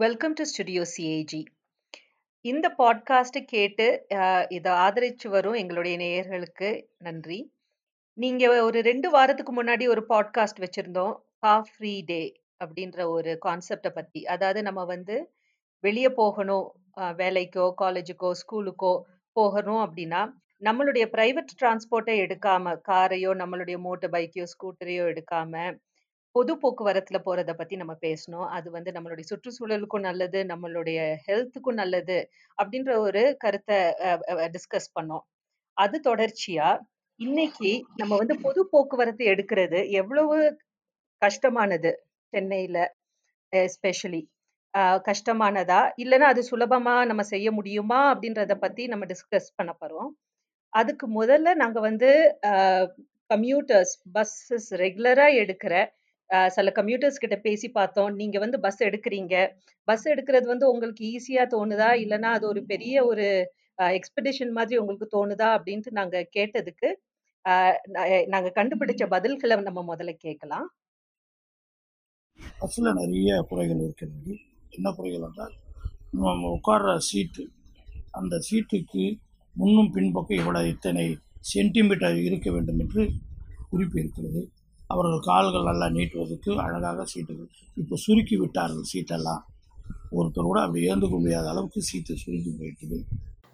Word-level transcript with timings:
Welcome 0.00 0.32
to 0.32 0.44
studio 0.44 0.84
CAG 0.96 1.44
இந்த 2.40 2.74
podcast 2.78 3.44
கேட்டு 3.44 4.06
இதை 4.48 4.72
ஆதரிச்சு 4.72 5.28
வரும் 5.28 5.52
எங்களுடைய 5.52 5.96
நேயர்களுக்கு 5.96 6.84
நன்றி. 6.98 7.52
நீங்கள் 8.14 8.60
ஒரு 8.60 8.80
ரெண்டு 8.80 9.10
வாரத்துக்கு 9.10 9.62
முன்னாடி 9.62 9.88
ஒரு 9.88 10.04
பாட்காஸ்ட் 10.08 10.64
வச்சுருந்தோம் 10.64 11.16
கா 11.40 11.60
ஃப்ரீ 11.60 12.00
டே 12.00 12.40
அப்படின்ற 12.64 13.08
ஒரு 13.08 13.38
கான்செப்டை 13.44 13.88
பற்றி 13.88 14.26
அதாவது 14.26 14.62
நம்ம 14.62 14.84
வந்து 14.84 15.32
வெளியே 15.80 16.08
போகணும் 16.08 16.72
வேலைக்கோ 16.96 17.72
காலேஜுக்கோ 17.78 18.32
ஸ்கூலுக்கோ 18.46 19.00
போகணும் 19.32 19.82
அப்படின்னா 19.84 20.30
நம்மளுடைய 20.60 21.06
ப்ரைவேட் 21.12 21.54
டிரான்ஸ்போர்ட்டை 21.62 22.16
எடுக்காமல் 22.20 22.80
காரையோ 22.88 23.34
நம்மளுடைய 23.34 23.78
மோட்டர் 23.78 24.10
பைக்கையோ 24.10 24.44
ஸ்கூட்டரையோ 24.44 25.14
எடுக்காமல் 25.14 25.76
பொது 26.34 26.52
போக்குவரத்துல 26.62 27.18
போறத 27.26 27.50
பத்தி 27.54 27.74
நம்ம 27.76 27.94
பேசணும். 28.04 28.46
அது 28.56 28.68
வந்து 28.76 28.90
நம்மளுடைய 28.96 29.24
சுற்றுச்சூழலுக்கும் 29.30 30.06
நல்லது 30.08 30.40
நம்மளுடைய 30.52 30.98
ஹெல்த்துக்கும் 31.26 31.80
நல்லது 31.82 32.18
அப்படின்ற 32.58 32.90
ஒரு 33.06 33.22
கருத்தை 33.44 33.78
டிஸ்கஸ் 34.54 34.90
பண்ணோம். 34.98 35.24
அது 35.76 35.96
தொடர்ச்சியா 36.10 36.68
இன்னைக்கு 37.20 37.70
நம்ம 37.96 38.12
வந்து 38.16 38.34
பொது 38.44 38.60
போக்குவரத்து 38.72 39.24
எடுக்கிறது 39.32 39.80
எவ்வளவு 40.00 40.36
கஷ்டமானது 41.22 41.90
சென்னையில 42.32 42.78
எஸ்பெஷலி 43.52 44.22
கஷ்டமானதா? 45.08 45.80
இல்லைன்னா 46.02 46.26
அது 46.32 46.42
சுலபமா 46.50 46.94
நம்ம 47.10 47.22
செய்ய 47.32 47.48
முடியுமா? 47.58 48.00
அப்படின்றத 48.12 48.54
பத்தி 48.64 48.82
நம்ம 48.86 49.06
டிஸ்கஸ் 49.12 49.48
பண்ண 49.58 49.72
போறோம். 49.80 50.10
அதுக்கு 50.72 51.06
முதல்ல 51.20 51.54
நாங்க 51.62 51.78
வந்து 51.88 52.10
கம்யூட்டர்ஸ் 53.30 53.94
பஸ்ஸஸ் 54.14 54.70
ரெகுலரா 54.82 55.26
எடுக்கிற 55.42 55.74
சில 56.56 56.72
கம்யூட்டர்ஸ் 56.78 57.22
கிட்ட 57.22 57.36
பேசி 57.46 57.68
பார்த்தோம். 57.78 58.10
நீங்க 58.20 58.36
வந்து 58.44 58.58
பஸ் 58.66 58.80
எடுக்கிறீங்க. 58.88 59.34
பஸ் 59.88 60.06
எடுக்கிறது 60.12 60.46
வந்து 60.52 60.66
உங்களுக்கு 60.72 61.02
ஈஸியா 61.14 61.44
தோணுதா? 61.54 61.88
இல்லைன்னா 62.04 62.30
அது 62.38 62.46
ஒரு 62.52 62.62
பெரிய 62.72 63.04
ஒரு 63.10 63.26
எக்ஸ்பெடிஷன் 63.98 64.52
மாதிரி 64.58 64.78
உங்களுக்கு 64.82 65.08
தோணுதா? 65.16 65.48
அப்படின்ட்டு 65.56 65.92
நாங்க 66.00 66.16
கேட்டதுக்கு 66.36 66.90
நாங்க 68.34 68.48
கண்டுபிடிச்ச 68.58 69.04
பதில்களை 69.14 69.56
நம்ம 69.68 69.82
முதல்ல 69.90 70.12
கேட்கலாம். 70.26 70.66
பஸ்ஸில் 72.60 72.98
நிறைய 73.00 73.30
குறைகள் 73.50 73.80
இருக்கிறது 73.84 74.32
என்ன 74.76 74.88
குறைகள் 74.98 75.24
என்றால் 75.28 75.54
நம்ம 76.22 76.50
உட்கார்ற 76.56 76.90
சீட்டு 77.08 77.42
அந்த 78.18 78.34
சீட்டுக்கு 78.48 79.04
முன்னும் 79.54 79.90
பின்பக்கம் 79.94 80.40
இவ்வளவு 80.40 80.70
இத்தனை 80.74 81.06
சென்டிமீட்டர் 81.52 82.18
இருக்க 82.28 82.48
வேண்டும் 82.50 82.80
என்று 82.84 83.02
குறிப்பு 83.70 83.96
இருக்கிறது. 84.02 84.42
அவர்கள் 84.92 85.26
கால்கள் 85.30 85.68
நல்லா 85.70 85.88
நீட்டுவதற்கு 85.96 86.50
அழகாக 86.66 87.06
சீட்டுகள் 87.12 87.50
இப்போ 87.82 87.96
சுருக்கி 88.04 88.36
விட்டார்கள் 88.42 88.90
சீட்டெல்லாம். 88.92 89.42
ஒருத்தர் 90.18 90.48
கூட 90.50 90.60
அப்படி 90.66 90.86
ஏந்துக்க 90.92 91.16
முடியாத 91.24 91.48
அளவுக்கு 91.52 91.80
சீட்டு 91.88 92.22
சுருக்கி 92.22 92.52
போயிட்டுது. 92.60 92.98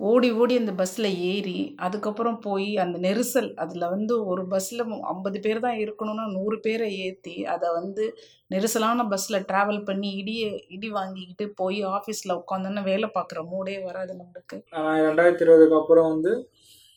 ஓடி 0.09 0.29
ஓடி 0.41 0.55
அந்த 0.61 0.73
பஸ்ஸில் 0.79 1.09
ஏறி 1.29 1.59
அதுக்கப்புறம் 1.85 2.39
போய் 2.47 2.67
அந்த 2.83 2.97
நெரிசல் 3.05 3.49
அதில் 3.63 3.85
வந்து 3.93 4.15
ஒரு 4.31 4.43
பஸ்ஸில் 4.53 4.83
ஐம்பது 5.13 5.39
பேர் 5.45 5.63
தான் 5.67 5.79
இருக்கணும்னா 5.85 6.25
நூறு 6.35 6.57
பேரை 6.65 6.89
ஏற்றி 7.05 7.37
அதை 7.55 7.69
வந்து 7.79 8.05
நெரிசலான 8.55 9.07
பஸ்ஸில் 9.13 9.47
ட்ராவல் 9.51 9.81
பண்ணி 9.89 10.11
இடியை 10.21 10.51
இடி 10.77 10.91
வாங்கிக்கிட்டு 10.99 11.47
போய் 11.61 11.81
ஆஃபீஸில் 11.97 12.39
உட்காந்தோன்னா 12.41 12.85
வேலை 12.91 13.09
பார்க்குற 13.17 13.43
மூடே 13.53 13.77
வராது 13.89 14.13
நம்மளுக்கு. 14.21 14.59
ரெண்டாயிரத்தி 15.07 15.45
இருபதுக்கு 15.47 15.79
அப்புறம் 15.81 16.11
வந்து 16.13 16.35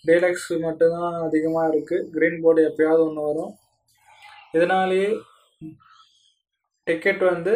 டேலக்ஸ் 0.06 0.52
மட்டும்தான் 0.68 1.18
அதிகமாக 1.28 1.72
இருக்குது 1.74 2.06
க்ரீன் 2.16 2.42
போர்டு 2.44 2.68
எப்பயாவது 2.70 3.04
ஒன்று 3.08 3.28
வரும். 3.30 3.54
இதனாலேயே 4.54 5.10
டிக்கெட் 6.88 7.24
வந்து 7.32 7.54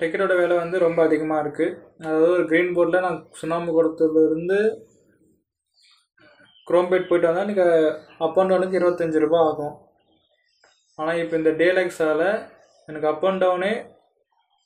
டிக்கெட்டோட 0.00 0.34
விலை 0.38 0.54
வந்து 0.62 0.76
ரொம்ப 0.84 1.00
அதிகமாக 1.08 1.42
இருக்குது 1.44 1.76
அதாவது 2.04 2.30
ஒரு 2.36 2.44
க்ரீன் 2.50 2.72
போர்டில் 2.76 3.04
நான் 3.06 3.18
சுண்ணாம்பு 3.40 3.74
குளத்துலேருந்து 3.76 4.58
குரோம்பேட் 6.68 7.06
போயிட்டு 7.08 7.28
வந்தால் 7.28 7.48
நீங்கள் 7.50 7.86
அப் 8.24 8.38
அண்ட் 8.40 8.52
டவுனுக்கு 8.52 8.78
இருபத்தஞ்சி 8.80 9.22
ரூபாய் 9.24 9.46
ஆகும். 9.50 9.74
ஆனால் 10.98 11.20
இப்போ 11.22 11.34
இந்த 11.40 11.52
டேலக்ஸால் 11.62 12.26
எனக்கு 12.88 13.08
அப் 13.12 13.24
அண்ட் 13.28 13.42
டவுனே 13.44 13.72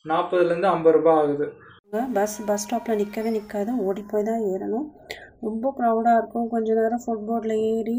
நாற்பதுலேருந்து 0.05 0.73
ஐம்பது 0.75 0.97
ரூபாய் 0.99 1.21
ஆகுது. 1.23 1.47
பஸ் 2.17 2.37
பஸ் 2.49 2.65
ஸ்டாப்பில் 2.65 3.01
நிற்கவே 3.01 3.31
நிற்காது 3.37 3.73
ஓடி 3.87 4.03
போய் 4.13 4.29
தான் 4.29 4.45
ஏறணும். 4.53 4.87
ரொம்ப 5.43 5.71
க்ரௌடாக 5.79 6.19
இருக்கும். 6.21 6.49
கொஞ்ச 6.53 6.69
நேரம் 6.79 7.03
ஃபுட்போர்டில் 7.05 7.55
ஏறி 7.73 7.99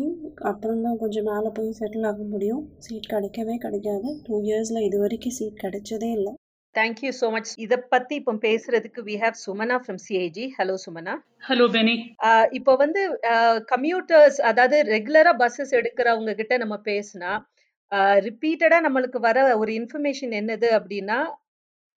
அப்புறம் 0.52 0.82
தான் 0.86 1.00
கொஞ்சம் 1.04 1.28
மேலே 1.32 1.50
போய் 1.58 1.78
செட்டில் 1.80 2.08
ஆக 2.10 2.24
முடியும். 2.34 2.64
சீட் 2.86 3.12
கிடைக்கவே 3.14 3.56
கிடைக்காது. 3.66 4.10
டூ 4.26 4.36
இயர்ஸில் 4.48 4.86
இது 4.88 4.98
வரைக்கும் 5.04 5.36
சீட் 5.38 5.64
கிடைச்சதே 5.64 6.10
இல்லை. 6.18 6.34
தேங்க்யூ 6.76 7.12
ஸோ 7.20 7.28
மச் 7.36 7.52
இதை 7.66 7.78
பத்தி 7.94 8.14
இப்போ 8.20 8.34
பேசுறதுக்கு 8.46 9.00
we 9.08 9.16
have 9.22 9.38
Sumana 9.44 9.76
from 9.84 10.02
CIG 10.06 10.46
hello 10.58 10.76
Sumana 10.84 11.14
hello 11.48 11.66
Beni 11.76 11.96
இப்போ 12.58 12.74
வந்து 12.84 13.02
கம்யூட்டர்ஸ் 13.74 14.40
அதாவது 14.50 14.80
ரெகுலரா 14.94 15.34
பஸ்ஸஸ் 15.42 15.74
எடுக்கிறவங்க 15.80 16.34
கிட்ட 16.42 16.58
நம்ம 16.64 16.76
பேசினா 16.90 17.32
ரிப்பீட்டடா 18.28 18.80
நம்மளுக்கு 18.86 19.20
வர 19.28 19.38
ஒரு 19.62 19.72
இன்ஃபர்மேஷன் 19.80 20.34
என்னது 20.42 20.70
அப்படின்னா 20.80 21.20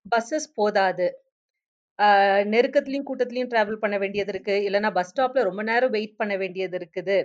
பஸ்ஸஸ் 0.06 0.48
போதாது. 0.58 1.08
நெருக்கத்துலயும் 2.46 3.06
கூட்டத்துலயும் 3.10 3.50
டிராவல் 3.52 3.76
பண்ண 3.76 3.98
வேண்டியது 3.98 4.32
இருக்கு. 4.32 4.52
இல்லைன்னா 4.68 4.92
பஸ் 4.92 5.12
ஸ்டாப்ல 5.12 5.42
ரொம்ப 5.42 5.62
நேரம் 5.62 5.90
வெயிட் 5.90 6.16
பண்ண 6.16 6.36
வேண்டியது 6.36 6.78
இருக்குது. 6.78 7.18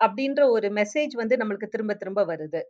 அப்படின்ற 0.00 0.48
ஒரு 0.50 0.68
மெசேஜ் 0.68 1.12
வந்து 1.12 1.36
நம்மளுக்கு 1.36 1.66
திரும்ப 1.68 1.94
திரும்ப 1.94 2.26
வருது. 2.26 2.62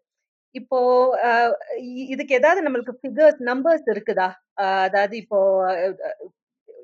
இப்போ 0.55 0.79
ஆஹ் 1.25 1.55
இ- 1.79 2.09
இதுக்கு 2.09 2.35
ஏதாவது 2.35 2.63
நம்மளுக்கு 2.69 2.95
ஃபிகர்ஸ் 3.03 3.41
நம்பர்ஸ் 3.45 3.87
இருக்குதா? 3.87 4.29
ஆஹ் 4.61 4.83
அதாவது 4.83 5.17
இப்போ 5.17 5.39
அஹ், 5.73 5.95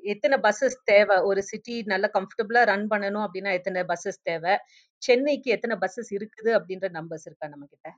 எத்தனை 0.03 0.37
பஸ்ஸஸ் 0.39 0.77
தேவை? 0.85 1.17
ஒரு 1.17 1.43
சிட்டி 1.43 1.83
நல்ல 1.85 2.11
கம்ஃபர்டபுளா 2.13 2.63
ரன் 2.65 2.87
பண்ணணும் 2.89 3.27
அப்படின்னா 3.27 3.51
எத்தனை 3.53 3.83
பஸ்ஸஸ் 3.83 4.21
தேவை? 4.23 4.57
சென்னைக்கு 5.01 5.51
எத்தனை 5.51 5.77
பஸ்ஸஸ் 5.81 6.11
இருக்குது 6.15 6.51
அப்படின்ற 6.59 6.89
நம்பர்ஸ் 6.93 7.25
இருக்கா 7.25 7.47
நம்ம 7.47 7.65
கிட்ட? 7.69 7.89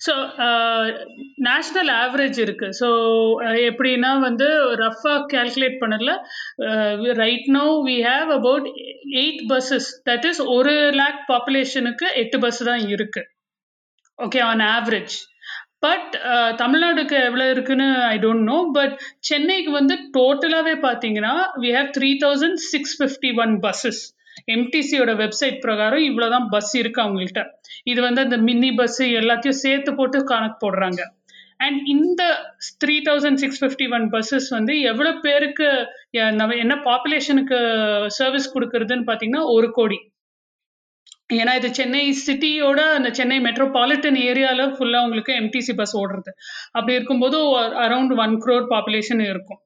ஸோ 0.00 0.12
நேஷ்னல் 1.46 1.90
ஆவரேஜ் 1.96 2.38
இருக்குது 2.44 2.76
ஸோ 2.80 2.88
எப்படின்னா 3.68 4.10
வந்து 4.20 4.48
ரஃபாக 4.82 5.22
கால்குலேட் 5.32 5.80
பண்ணல 5.80 6.12
right 7.20 7.48
no 7.56 7.64
we 7.86 7.96
have 8.02 8.30
about 8.32 8.68
eight 9.16 9.42
buses 9.50 9.88
that 10.08 10.28
is 10.30 10.42
ஒரு 10.56 10.74
லேக் 11.00 11.22
பாப்புலேஷனுக்கு 11.32 12.08
எட்டு 12.16 12.38
பஸ் 12.38 12.62
தான் 12.64 12.84
இருக்குது 12.88 13.28
ஓகே 14.18 14.40
ஆன் 14.46 14.64
ஆவரேஜ் 14.70 15.16
பட் 15.80 16.12
தமிழ்நாடுக்கு 16.56 17.16
எவ்வளோ 17.26 17.44
இருக்குன்னு 17.50 17.88
ஐ 18.06 18.16
டோன்ட் 18.18 18.44
நோ 18.44 18.58
பட் 18.72 18.94
சென்னைக்கு 19.20 19.70
வந்து 19.70 19.96
டோட்டலாகவே 20.16 20.74
பார்த்தீங்கன்னா 20.86 21.34
we 21.62 21.68
have 21.76 21.90
three 21.96 22.10
thousand 22.22 22.60
six 22.70 22.94
fifty 22.98 23.30
one 23.38 23.54
buses 23.60 24.02
எம்டிசியோட 24.54 25.12
website 25.22 25.58
பிரகாரம் 25.66 26.06
இவ்வளோதான் 26.08 26.48
பஸ் 26.54 26.74
இருக்கு 26.82 27.00
அவங்கள்ட்ட. 27.04 27.42
இது 27.92 28.00
வந்து 28.06 28.20
அந்த 28.26 28.38
மினி 28.48 28.70
பஸ் 28.80 29.00
எல்லாத்தையும் 29.20 29.62
சேர்த்து 29.64 29.92
போட்டு 30.00 30.18
கணக்கு 30.32 30.58
போடுறாங்க. 30.64 31.00
அண்ட் 31.64 31.78
இந்த 31.94 32.22
three 32.82 32.96
thousand 33.06 33.40
six 33.42 33.60
fifty 33.62 33.86
one 33.96 34.06
buses 34.12 34.50
வந்து 34.56 34.74
எவ்வளோ 34.90 35.12
பேருக்கு 35.24 35.68
நம்ம 36.40 36.56
என்ன 36.64 36.74
பாப்புலேஷனுக்கு 36.90 37.58
சர்வீஸ் 38.18 38.52
கொடுக்கறதுன்னு 38.54 39.08
பார்த்தீங்கன்னா 39.08 39.42
ஒரு 39.56 39.70
கோடி. 39.78 39.98
ஏன்னா 41.38 41.52
இது 41.60 41.68
சென்னை 41.78 42.02
சிட்டியோட 42.26 42.80
அந்த 42.98 43.08
சென்னை 43.16 43.38
மெட்ரோபாலிட்டன் 43.46 44.18
ஏரியாவில் 44.28 44.74
ஃபுல்லாக 44.76 45.06
உங்களுக்கு 45.06 45.32
எம்டிசி 45.40 45.72
பஸ் 45.80 45.96
ஓடுறது. 46.02 46.30
அப்படி 46.76 46.96
இருக்கும்போது 46.98 47.38
அரௌண்ட் 47.86 48.14
ஒன் 48.24 48.36
க்ரோர் 48.44 48.64
பாப்புலேஷன் 48.74 49.22
இருக்கும். 49.32 49.60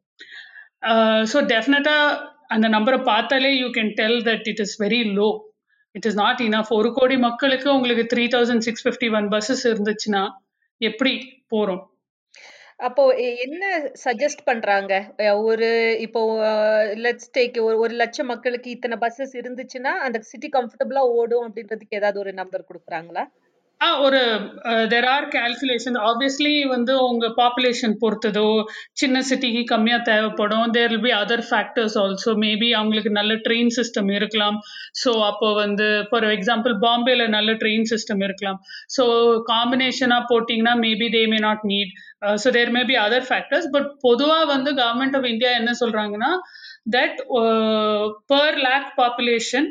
ஸோ 1.33 1.39
டெஃபினட்டாக 1.53 2.17
அந்த 2.55 2.67
நம்பரை 2.69 2.99
பார்த்தாலே 3.05 3.51
you 3.61 3.69
can 3.77 3.93
tell 4.01 4.21
that 4.29 4.49
it 4.53 4.63
is 4.65 4.77
very 4.85 5.01
low 5.19 5.29
it 5.95 6.07
is 6.09 6.19
not 6.23 6.43
enough 6.49 6.73
ஒரு 6.79 6.91
கோடி 6.99 7.17
மக்களுக்கு 7.29 7.69
உங்களுக்கு 7.77 8.05
three 8.13 8.25
thousand 8.35 8.65
six 8.67 8.85
fifty 8.87 9.09
one 9.19 9.29
buses 9.35 9.65
இருந்துச்சுன்னா 9.71 10.23
எப்படி 10.81 11.15
போகிறோம் 11.49 11.83
அப்போ 12.81 13.03
என்ன 13.45 13.65
சஜஸ்ட் 14.05 14.41
பண்றாங்க? 14.45 14.93
ஒரு 15.49 15.69
இப்போ 16.07 16.21
லெட்ஸ் 17.05 17.31
டேக் 17.37 17.59
ஒரு 17.67 17.77
ஒரு 17.85 17.95
லட்சம் 18.01 18.31
மக்களுக்கு 18.33 18.69
இத்தனை 18.71 18.97
பஸ்ஸஸ் 19.05 19.35
இருந்துச்சுன்னா 19.41 19.93
அந்த 20.07 20.19
சிட்டி 20.31 20.49
கம்ஃபர்டபுளா 20.57 21.03
ஓடும் 21.19 21.47
அப்படின்றதுக்கு 21.49 21.99
ஏதாவது 22.01 22.19
ஒரு 22.25 22.33
நம்பர் 22.41 22.69
கொடுக்குறாங்களா? 22.71 23.25
ஆ 23.85 23.87
ஒரு 24.05 24.19
தெர் 24.93 25.07
ஆர் 25.13 25.27
கேல்குலேஷன் 25.35 25.97
ஆப்வியஸ்லி 26.09 26.53
வந்து 26.73 26.93
உங்க 27.07 27.27
பாப்புலேஷன் 27.39 27.95
பொறுத்ததோ 28.03 28.45
சின்ன 29.01 29.23
சிட்டிக்கு 29.29 29.63
கம்மியா 29.73 29.99
தேவைப்படும். 30.11 30.67
There 30.77 30.91
will 30.93 31.05
be 31.07 31.13
other 31.21 31.45
factors 31.49 31.97
also 32.03 32.33
maybe 32.45 32.69
அவங்களுக்கு 32.81 33.13
நல்ல 33.19 33.35
ட்ரெயின் 33.47 33.73
சிஸ்டம் 33.79 34.11
இருக்கலாம். 34.19 34.59
ஸோ 35.03 35.13
அப்போ 35.31 35.49
வந்து 35.55 35.89
ஃபார் 36.11 36.29
எக்ஸாம்பிள் 36.37 36.75
பாம்பேல 36.87 37.27
நல்ல 37.37 37.53
ட்ரெயின் 37.63 37.89
சிஸ்டம் 37.93 38.23
இருக்கலாம். 38.29 38.61
ஸோ 38.97 39.05
காம்பினேஷனா 39.53 40.21
போட்டிங்கன்னா 40.33 40.75
maybe 40.85 41.09
they 41.17 41.25
may 41.35 41.41
not 41.49 41.65
need 41.73 41.93
so 42.43 42.51
there 42.59 42.75
may 42.77 42.83
be 42.85 42.97
other 43.07 43.29
factors 43.31 43.71
but 43.77 43.89
பொதுவாக 44.07 44.45
வந்து 44.55 44.73
கவர்மெண்ட் 44.83 45.17
ஆஃப் 45.21 45.31
இந்தியா 45.35 45.53
என்ன 45.61 45.73
சொல்றாங்கன்னா 45.83 46.33
that 46.97 47.19
per 48.33 48.59
lakh 48.67 48.91
population 49.01 49.69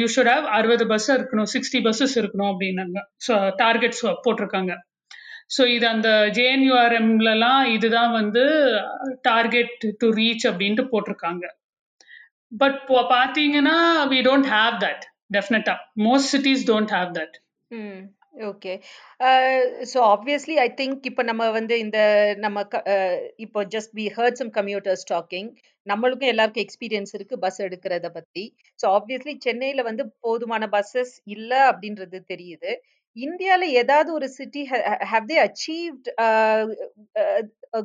you 0.00 0.06
should 0.14 0.30
have 0.32 0.46
அறுபது 0.56 0.84
பஸ் 0.92 1.08
இருக்கணும் 1.16 1.48
சிக்ஸ்டி 1.54 1.78
பஸ்ஸஸ் 1.86 2.16
இருக்கணும் 2.20 2.50
அப்படின்னாங்க. 2.52 2.98
ஸோ 3.26 3.34
டார்கெட்ஸ் 3.62 4.02
போட்டிருக்காங்க. 4.26 4.74
ஸோ 5.56 5.62
இது 5.74 5.86
அந்த 5.94 6.10
ஜேஎன்யூஆர்எம்லலாம் 6.38 7.64
இதுதான் 7.76 8.12
வந்து 8.20 8.44
டார்கெட் 9.30 9.86
டு 10.00 10.08
ரீச் 10.20 10.46
அப்படின்ட்டு 10.50 10.84
போட்டிருக்காங்க. 10.92 11.44
பட் 12.52 12.78
பார்த்தீங்கன்னா 13.14 13.76
வி 14.12 14.18
டோன்ட் 14.28 14.50
ஹாவ் 14.56 14.74
தட் 14.86 15.04
டெஃபினட்டா 15.36 15.74
most 16.06 16.30
cities 16.34 16.64
don't 16.70 16.94
have 16.96 17.10
that 17.18 17.36
okay. 18.36 18.72
Okay 19.20 19.30
so 19.90 19.98
obviously 20.08 20.56
I 20.58 20.68
think 20.76 21.06
இப்போ 21.06 21.22
நம்ம 21.22 21.50
வந்து 21.50 21.74
இந்த 21.78 21.98
நம்ம 22.38 22.64
க- 22.66 22.82
அஹ், 22.92 23.14
இப்போ 23.38 23.60
just 23.74 23.92
we 23.94 24.06
heard 24.16 24.38
some 24.40 24.50
commuters 24.52 25.04
talking 25.10 25.48
நம்மளுக்கும் 25.86 26.32
எல்லாருக்கும் 26.32 26.64
எக்ஸ்பீரியன்ஸ் 26.64 27.12
இருக்கு 27.14 27.36
பஸ் 27.38 27.60
எடுக்கிறத 27.60 28.08
பத்தி. 28.12 28.44
ஸோ 28.78 28.86
ஆப்வியஸ்லி 28.96 29.34
சென்னையில 29.40 29.82
வந்து 29.82 30.04
போதுமான 30.20 30.64
பஸ்ஸஸ் 30.68 31.14
இல்ல 31.34 31.52
அப்படின்றது 31.70 32.20
தெரியுது. 32.32 32.72
இந்தியால 33.16 33.64
ஏதாவது 33.80 34.10
ஒரு 34.12 34.26
city 34.30 34.62
have 35.10 35.28
they 35.28 35.38
achieved 35.42 36.08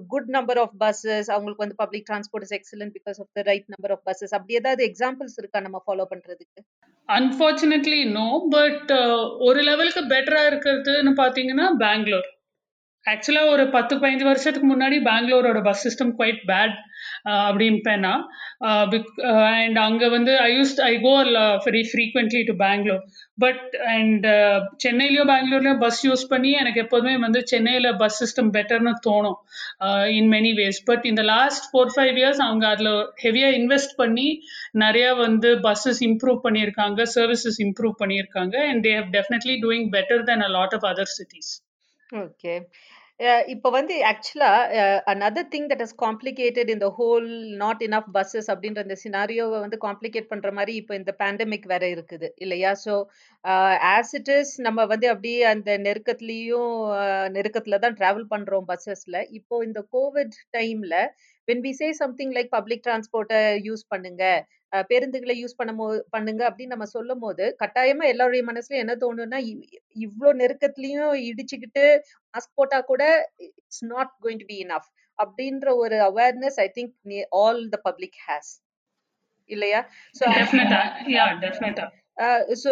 good 0.10 0.30
number 0.30 0.60
of 0.60 0.76
buses 0.80 1.30
அவங்களுக்கு 1.32 1.64
வந்து 1.64 1.78
public 1.78 2.08
transport 2.10 2.46
is 2.48 2.56
excellent 2.60 2.94
because 2.98 3.20
of 3.20 3.32
the 3.34 3.44
right 3.48 3.68
number 3.68 3.92
of 3.92 4.04
buses 4.06 4.34
அப்படி 4.34 4.60
ஏதாவது 4.60 4.84
எக்ஸாம்பிள்ஸ் 4.86 5.38
இருக்கா 5.38 5.60
நம்ம 5.60 5.82
ஃபாலோ 5.86 6.06
பண்றதுக்கு? 6.12 6.62
அன்பார்ச்சுனேட்லி 7.10 8.02
நோ 8.12 8.28
பட் 8.50 8.92
ஒரு 9.48 9.62
லெவலுக்கு 9.62 10.04
பெட்டரா 10.14 10.44
இருக்கிறதுன்னு 10.52 11.14
பாத்தீங்கன்னா 11.18 11.68
பெங்களூர் 11.78 12.30
ஆக்சுவலாக 13.06 13.52
ஒரு 13.52 13.64
பத்து 13.70 13.94
பதினஞ்சு 13.96 14.26
வருஷத்துக்கு 14.26 14.68
முன்னாடி 14.68 14.98
பெங்களூரோட 15.06 15.60
பஸ் 15.64 15.84
சிஸ்டம் 15.86 16.12
குவைட் 16.18 16.42
பேட் 16.50 16.76
அப்படின்பேனா 17.44 18.12
அண்ட் 19.56 19.78
அங்கே 19.80 20.08
வந்து 20.10 20.34
I 20.42 20.50
use 20.52 20.74
I 20.84 20.92
go 21.02 21.14
very 21.66 21.82
frequently 21.90 22.42
to 22.44 22.54
Bangalore 22.58 23.02
but 23.38 23.64
and 23.94 24.26
சென்னையிலயோ 24.84 25.24
பெங்களூர்லயோ 25.32 25.74
பஸ் 25.78 26.02
யூஸ் 26.08 26.26
பண்ணி 26.28 26.52
எனக்கு 26.54 26.82
எப்போதுமே 26.82 27.16
வந்து 27.18 27.42
சென்னையில் 27.48 27.90
பஸ் 27.96 28.20
சிஸ்டம் 28.22 28.52
பெட்டர்னு 28.58 28.94
தோணும் 29.08 29.40
இன் 30.18 30.30
மெனி 30.30 30.52
வேஸ் 30.60 30.82
பட் 30.86 31.08
இந்த 31.12 31.26
லாஸ்ட் 31.32 31.66
ஃபோர் 31.72 31.94
ஃபைவ் 31.96 32.20
இயர்ஸ் 32.22 32.44
அவங்க 32.48 32.68
அதில் 32.68 32.94
ஹெவியாக 33.24 33.60
இன்வெஸ்ட் 33.62 33.96
பண்ணி 33.98 34.28
நிறைய 34.76 35.08
வந்து 35.24 35.52
பஸ்ஸஸ் 35.66 36.04
இம்ப்ரூவ் 36.10 36.40
பண்ணியிருக்காங்க 36.46 37.10
சர்வீசஸ் 37.16 37.60
இம்ப்ரூவ் 37.66 37.96
பண்ணியிருக்காங்க 38.00 38.56
and 38.70 38.84
they 38.88 38.94
have 39.00 39.12
definitely 39.18 39.58
doing 39.66 39.90
better 39.98 40.24
than 40.32 40.46
a 40.48 40.52
lot 40.52 40.76
of 40.80 40.88
other 40.92 41.14
cities 41.18 41.52
okay 42.10 42.54
இப்போ 43.48 43.70
வந்து 43.70 43.96
ஆக்சுவலா 44.10 44.50
another 45.14 45.44
thing 45.54 45.68
that 45.72 45.84
is 45.86 45.96
complicated 45.96 46.70
இந்த 46.70 46.88
ஹோல் 46.98 47.28
நாட் 47.56 47.82
இனஃப் 47.88 48.08
பஸ்ஸஸ் 48.16 48.50
அப்படின்ற 48.54 48.82
இந்த 48.84 48.98
சினாரியோவை 49.04 49.58
வந்து 49.60 49.78
காம்ப்ளிகேட் 49.78 50.32
பண்ற 50.32 50.50
மாதிரி 50.52 50.74
இப்போ 50.76 50.94
இந்த 50.96 51.12
பேண்டமிக் 51.20 51.68
வேற 51.68 51.84
இருக்குது 51.96 52.30
இல்லையா? 52.38 52.72
ஸோ 52.86 52.94
ஆஸ் 53.92 54.14
இட் 54.20 54.32
இஸ் 54.38 54.54
நம்ம 54.60 54.86
வந்து 54.86 55.10
அப்படியே 55.10 55.42
அந்த 55.54 55.78
நெருக்கத்துலயும் 55.86 56.74
நெருக்கத்துல 57.38 57.80
தான் 57.80 57.98
டிராவல் 58.00 58.28
பண்றோம் 58.34 58.68
பஸ்ஸஸ்ல 58.72 59.20
இப்போ 59.40 59.58
இந்த 59.64 59.82
கோவிட் 59.94 60.38
டைம்ல 60.54 60.96
when 61.52 61.64
we 61.64 61.72
say 61.72 61.88
something 61.94 62.34
like 62.34 62.50
public 62.50 62.84
டிரான்ஸ்போர்ட்டை 62.84 63.40
use 63.66 63.84
பண்ணுங்க 63.90 64.24
பேருந்துகளை 64.90 65.34
யூஸ் 65.40 65.58
பண்ணும் 65.60 65.80
பண்ணுங்க 66.10 66.42
அப்படின்னு 66.50 66.74
நம்ம 66.74 66.86
சொல்லும் 66.94 67.20
போது 67.20 67.46
கட்டாயமா 67.64 68.04
எல்லாருடைய 68.08 68.44
மனசுலயும் 68.48 68.84
என்ன 68.84 68.94
தோணும்னா 69.02 69.40
இவ்வளோ 69.46 69.80
இவ்ளோ 70.06 70.30
நெருக்கத்துலயும் 70.34 71.14
இடிச்சுக்கிட்டு 71.30 71.86
மாஸ்க் 72.34 72.56
போட்டா 72.56 72.80
கூட 72.82 73.04
it's 73.48 73.84
not 73.86 74.14
going 74.24 74.42
to 74.44 74.48
be 74.48 74.58
enough 74.66 74.90
அப்படின்ற 75.20 75.74
ஒரு 75.76 75.98
awareness 76.08 76.60
I 76.60 76.68
think 76.78 76.94
all 77.42 77.62
the 77.70 77.80
public 77.84 78.20
has 78.28 78.52
இல்லையா? 79.50 79.80
So 82.22 82.28
so 82.64 82.72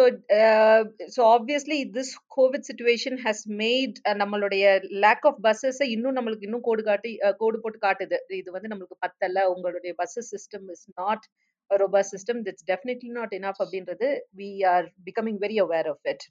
so 1.14 1.22
obviously 1.34 1.78
this 1.94 2.12
covid 2.36 2.66
situation 2.68 3.18
has 3.24 3.44
made 3.60 3.96
நம்மளுடைய 4.20 4.64
லேக் 5.04 5.26
ஆஃப் 5.26 5.40
பஸ்ஸஸை 5.44 5.88
இன்னும் 5.90 6.16
நம்மளுக்கு 6.18 6.42
இன்னும் 6.42 6.66
கோடு 6.68 6.82
காட்டி 6.84 7.12
அஹ், 7.20 7.36
கோடு 7.36 7.58
போட்டு 7.60 7.80
காட்டுது. 7.80 8.18
இது 8.34 8.50
வந்து 8.50 8.70
நம்மளுக்கு 8.72 8.98
பத்தல. 9.06 9.46
உங்களுடைய 9.54 9.94
bus 10.02 10.18
system 10.34 10.68
is 10.76 10.88
not 11.00 11.26
robust 11.70 12.10
system 12.14 12.40
that's 12.46 12.66
definitely 12.70 13.10
not 13.12 13.34
enough 13.36 13.58
அப்படின்றது 13.64 14.06
we 14.36 14.50
are 14.66 14.86
becoming 15.06 15.40
very 15.40 15.58
aware 15.58 15.88
of 15.92 16.00
it. 16.04 16.22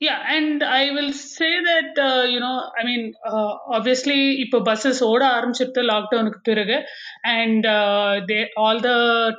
Yeah, 0.00 0.18
and 0.28 0.62
I 0.62 0.92
will 0.92 1.12
say 1.12 1.50
that, 1.60 1.98
uh, 2.00 2.22
you 2.24 2.38
know, 2.38 2.56
I 2.72 2.84
mean, 2.88 3.00
uh, 3.28 3.52
obviously, 3.76 4.18
இப்போ 4.44 4.58
பஸ்ஸஸ் 4.68 5.00
ஓட 5.08 5.22
ஆரம்பிச்சிருக்கு 5.36 5.82
லாக்டவுனுக்கு 5.88 6.40
பிறகு 6.48 6.76
and 7.32 7.66
they 8.28 8.36
all 8.64 8.80
the 8.84 8.90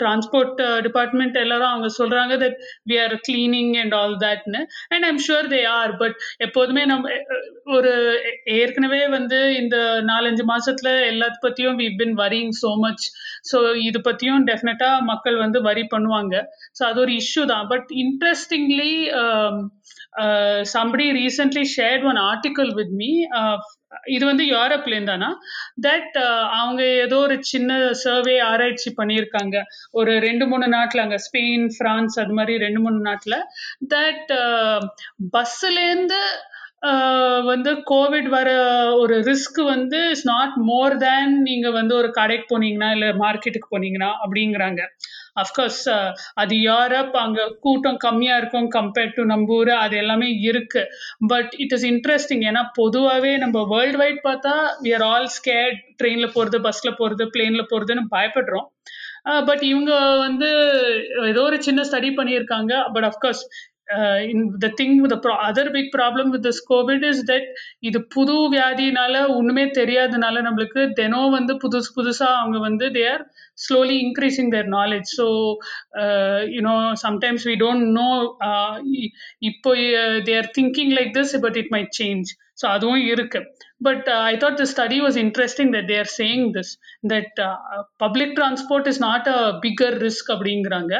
transport 0.01 0.59
department 0.87 1.37
எல்லாரும் 1.43 1.69
அவங்க 1.69 1.91
சொல்றாங்க 1.99 2.33
that 2.43 2.57
we 2.91 2.97
are 3.03 3.15
cleaning 3.29 3.71
and 3.83 3.95
all 4.01 4.17
தட்னு 4.25 4.61
and 4.93 5.07
I'm 5.11 5.21
sure 5.27 5.49
they 5.55 5.61
are 5.77 5.93
but 6.03 6.17
எப்போதுமே 6.47 6.83
நம்ம 6.91 7.15
ஒரு 7.77 7.93
ஏற்கனவே 8.59 9.01
வந்து 9.17 9.39
இந்த 9.61 9.77
நாலஞ்சு 10.11 10.45
மாசத்துல 10.53 10.91
எல்லாத்த 11.13 11.39
பத்தியும் 11.47 11.79
we 11.83 11.89
been 12.01 12.15
worrying 12.23 12.53
so 12.61 12.71
much 12.85 13.07
so 13.51 13.57
இது 13.87 14.01
பத்தியும் 14.09 14.45
டெஃபினட்டாக 14.51 15.07
மக்கள் 15.13 15.39
வந்து 15.45 15.61
வரி 15.69 15.85
பண்ணுவாங்க. 15.95 16.35
ஸோ 16.77 16.83
அது 16.89 16.99
ஒரு 17.05 17.13
இஷ்யூ 17.23 17.45
தான். 17.53 17.65
But 17.73 17.89
interestingly 18.05 18.91
uh, 20.13 20.63
somebody 20.65 21.13
recently 21.13 21.65
shared 21.65 22.03
one 22.03 22.17
article 22.17 22.71
with 22.75 22.93
me. 23.01 23.11
Uh, 23.39 23.57
இது 24.15 24.23
வந்து 24.25 24.43
யூரோப்லேருந்து 24.45 25.11
தானா 25.11 25.29
தட் 25.85 26.17
uh, 26.23 26.43
அவங்க 26.57 26.81
ஏதோ 27.05 27.17
ஒரு 27.25 27.35
சின்ன 27.51 27.77
சர்வே 28.01 28.35
ஆராய்ச்சி 28.49 28.89
பண்ணியிருக்காங்க. 28.99 29.55
ஒரு 29.99 30.11
ரெண்டு 30.25 30.45
மூணு 30.51 30.67
நாட்டில் 30.75 31.03
அங்கே 31.03 31.19
ஸ்பெயின் 31.27 31.65
ஃப்ரான்ஸ் 31.75 32.15
அது 32.23 32.35
மாதிரி 32.39 32.53
ரெண்டு 32.65 32.81
மூணு 32.85 32.99
நாட்டில். 33.07 33.37
தட் 33.95 34.31
பஸ்ஸுலேருந்து 35.35 36.21
uh, 36.89 36.91
uh, 36.91 37.39
வந்து 37.51 37.73
கோவிட் 37.91 38.29
வர 38.37 38.49
ஒரு 39.01 39.17
ரிஸ்க் 39.29 39.61
வந்து 39.73 40.01
இட்ஸ் 40.11 40.27
நாட் 40.33 40.55
மோர் 40.71 40.97
தேன் 41.05 41.35
நீங்கள் 41.49 41.77
வந்து 41.79 41.95
ஒரு 42.01 42.11
கடைக்கு 42.19 42.47
போனீங்கன்னா 42.53 42.91
இல்லை 42.97 43.09
மார்க்கெட்டுக்கு 43.25 43.73
போனீங்கன்னா 43.75 44.11
அப்படிங்கிறாங்க. 44.25 44.83
அஃப்கோர்ஸ் 45.43 45.81
uh, 45.95 46.09
அது 46.41 46.55
யூரோப் 46.67 47.15
அங்கே 47.23 47.45
கூட்டம் 47.65 47.99
கம்மியாக 48.05 48.39
இருக்கும் 48.41 48.69
கம்பேர்ட் 48.77 49.15
டு 49.15 49.23
நம்ம 49.23 49.55
ஊர் 49.57 49.71
அது 49.75 49.97
எல்லாமே 49.97 50.29
இருக்கு. 50.49 50.83
பட் 51.27 51.53
இட் 51.63 51.75
இஸ் 51.77 51.85
இன்ட்ரெஸ்டிங் 51.91 52.43
ஏன்னா 52.49 52.63
பொதுவாகவே 52.73 53.33
நம்ம 53.37 53.65
வேர்ல்டு 53.73 54.01
வைட் 54.03 54.21
பார்த்தா 54.23 54.55
வி 54.85 54.91
ஆர் 54.99 55.05
ஆல் 55.11 55.29
ஸ்கேட் 55.37 55.79
ட்ரெயினில் 56.01 56.33
போகிறது 56.33 56.59
பஸ்ஸில் 56.61 56.97
போகிறது 56.97 57.25
பிளேனில் 57.35 57.69
போகிறதுன்னு 57.71 58.05
பயப்படுறோம். 58.15 58.67
Uh, 59.29 59.41
பட் 59.47 59.63
இவங்க 59.63 59.93
வந்து 60.17 60.49
ஏதோ 61.31 61.41
ஒரு 61.41 61.57
சின்ன 61.63 61.81
ஸ்டடி 61.83 62.09
பண்ணியிருக்காங்க. 62.19 62.73
But 62.93 63.07
of course 63.09 63.43
the 64.63 64.69
thing 64.79 64.95
the 65.13 65.17
other 65.47 65.71
big 65.75 65.91
problem 65.97 66.29
with 66.33 66.45
this 66.47 66.61
covid 66.71 67.05
is 67.11 67.23
that 67.31 67.47
இது 67.89 67.99
புது 68.15 68.35
வியாதினால 68.55 69.21
ஒண்ணுமே 69.37 69.65
தெரியாதனால 69.79 70.41
நம்மளுக்கு 70.47 70.83
தினம் 71.01 71.35
வந்து 71.37 71.55
புதுசு 71.65 71.91
புதுசா 71.99 72.29
அவங்க 72.41 72.59
வந்து 72.69 72.87
they 72.97 73.05
are 73.15 73.25
slowly 73.57 73.95
increasing 73.99 74.49
their 74.49 74.67
knowledge 74.73 75.07
so 75.09 75.25
uh, 76.01 76.39
you 76.55 76.61
know 76.61 76.75
sometimes 76.95 77.45
we 77.45 77.55
don't 77.55 77.85
know 77.97 78.11
uh, 78.41 78.73
இ- 78.99 79.11
இப்போ 79.49 79.71
uh, 80.01 80.19
they 80.27 80.35
are 80.41 80.49
thinking 80.57 80.91
like 80.97 81.11
this 81.17 81.31
but 81.45 81.57
it 81.57 81.67
might 81.75 81.91
change 82.01 82.29
so 82.53 82.67
அதுவும் 82.75 83.03
இருக்கு 83.13 83.39
but 83.81 84.01
uh, 84.07 84.21
i 84.31 84.37
thought 84.39 84.57
the 84.57 84.69
study 84.75 85.01
was 85.01 85.15
interesting 85.25 85.69
that 85.75 85.85
they 85.89 85.97
are 86.03 86.11
saying 86.19 86.41
this 86.57 86.69
that 87.13 87.31
uh, 87.47 87.57
public 87.97 88.31
transport 88.39 88.87
is 88.87 88.99
not 88.99 89.25
a 89.27 89.59
bigger 89.65 89.91
risk 90.07 90.27
அப்படிங்கிறாங்க 90.35 90.93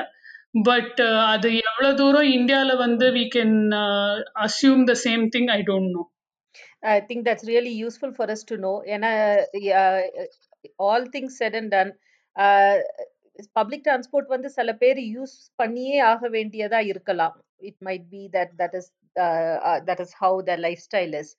but 0.53 0.99
அது 1.31 1.49
எவ்வளவு 1.63 1.97
தூரம் 1.97 2.31
இந்தியால 2.37 2.71
வந்து 2.77 3.07
we 3.17 3.25
can 3.35 3.51
uh, 3.83 4.15
assume 4.45 4.81
the 4.91 4.97
same 5.07 5.25
thing 5.35 5.47
i 5.57 5.61
don't 5.71 5.89
know 5.95 6.05
I 6.83 7.01
think 7.01 7.25
that's 7.25 7.45
really 7.45 7.71
useful 7.71 8.13
for 8.13 8.25
us 8.31 8.43
to 8.45 8.57
know. 8.57 8.81
And 8.83 9.03
uh, 9.05 9.37
yeah, 9.53 10.01
all 10.79 11.05
things 11.05 11.37
said 11.37 11.53
and 11.53 11.69
done, 11.71 11.91
uh, 12.35 12.77
public 13.55 13.81
transport 13.83 14.25
வந்து 14.29 14.49
சில 14.49 14.69
பேர் 14.73 14.99
use 15.15 15.35
பண்ணியே 15.55 15.97
ஆக 16.11 16.29
வேண்டியதா 16.29 16.79
இருக்கலாம் 16.91 17.35
it 17.69 17.79
might 17.87 18.05
be 18.09 18.21
that 18.31 18.53
that 18.61 18.75
is 18.79 18.89
that 19.89 20.01
is 20.05 20.15
how 20.23 20.39
the 20.49 20.55
life 20.65 20.81
style 20.87 21.13
is 21.21 21.31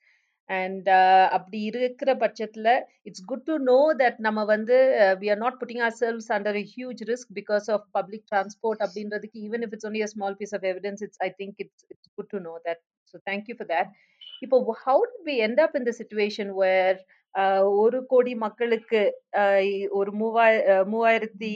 and 0.50 0.88
அப்படி 1.36 1.58
இருக்கிற 1.68 2.10
பட்சத்துல 2.22 2.68
it's 3.04 3.24
good 3.24 3.46
to 3.46 3.56
know 3.66 3.78
that 4.00 4.18
நம்ம 4.20 4.40
வந்து 4.44 4.76
we 5.20 5.28
are 5.34 5.40
not 5.44 5.58
putting 5.60 5.82
ourselves 6.00 6.28
under 6.36 6.58
a 6.62 6.64
huge 6.72 7.02
risk 7.10 7.32
because 7.40 7.68
of 7.76 7.84
public 7.98 8.26
transport 8.30 8.82
அப்படின்றதுக்கு 8.86 9.44
even 9.48 9.64
if 9.66 9.74
it's 9.76 9.88
only 9.90 10.02
a 10.02 10.10
small 10.14 10.38
piece 10.40 10.54
of 10.58 10.66
evidence 10.72 11.04
it's 11.06 11.22
I 11.22 11.30
think 11.40 11.60
it's 11.64 11.86
it's 11.90 12.10
good 12.18 12.30
to 12.34 12.40
know 12.48 12.54
that 12.68 12.82
so 13.14 13.18
thank you 13.30 13.56
for 13.58 13.70
that 13.74 13.90
இப்போ 14.42 14.58
how 14.82 15.02
to 15.08 15.18
we 15.26 15.34
end 15.46 15.60
up 15.60 15.74
இந்த 15.76 15.92
situation 16.00 16.52
where 16.60 16.98
ஒரு 17.80 17.98
கோடி 18.06 18.32
மக்களுக்கு 18.44 19.00
ஒரு 19.98 20.10
muay 20.20 20.56
மூவாயிரத்தி 20.92 21.52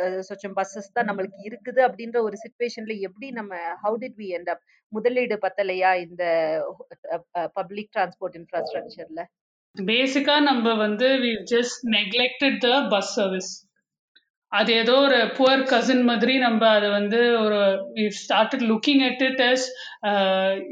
uh, 0.00 0.20
சொச்சம் 0.28 0.56
buses 0.56 0.92
தான் 0.92 1.08
நம்மளுக்கு 1.08 1.40
இருக்குது 1.48 1.80
அப்படின்ற 1.86 2.18
ஒரு 2.22 2.36
சுச்சுவேஷன்ல 2.36 2.96
எப்படி 3.08 3.28
நம்ம 3.38 3.54
how 3.82 3.98
did 4.02 4.18
we 4.22 4.28
end 4.38 4.50
up 4.54 4.64
முதலீடு 4.92 5.38
பத்தலையா 5.44 5.92
இந்த 6.04 6.24
பப்ளிக் 7.56 7.92
டிரான்ஸ்போர்ட் 7.94 8.38
இன்ஃப்ராஸ்ட்ரக்சர்ல 8.40 9.24
பேசிக்கா 9.76 10.36
நம்ம 10.42 10.68
வந்து 10.76 11.08
we 11.24 11.32
just 11.54 11.80
neglected 11.96 12.60
the 12.64 12.70
bus 12.88 13.14
service 13.14 13.52
அது 14.52 14.70
ஏதோ 14.74 14.92
ஒரு 14.98 15.18
புவர் 15.36 15.62
கசின் 15.70 16.04
மாதிரி 16.04 16.34
நம்ம 16.44 16.62
அதை 16.68 16.88
வந்து 16.90 17.18
ஒரு 17.40 17.58
started 18.18 18.64
looking 18.70 19.02
at 19.08 19.22
it 19.22 19.42
as 19.48 19.66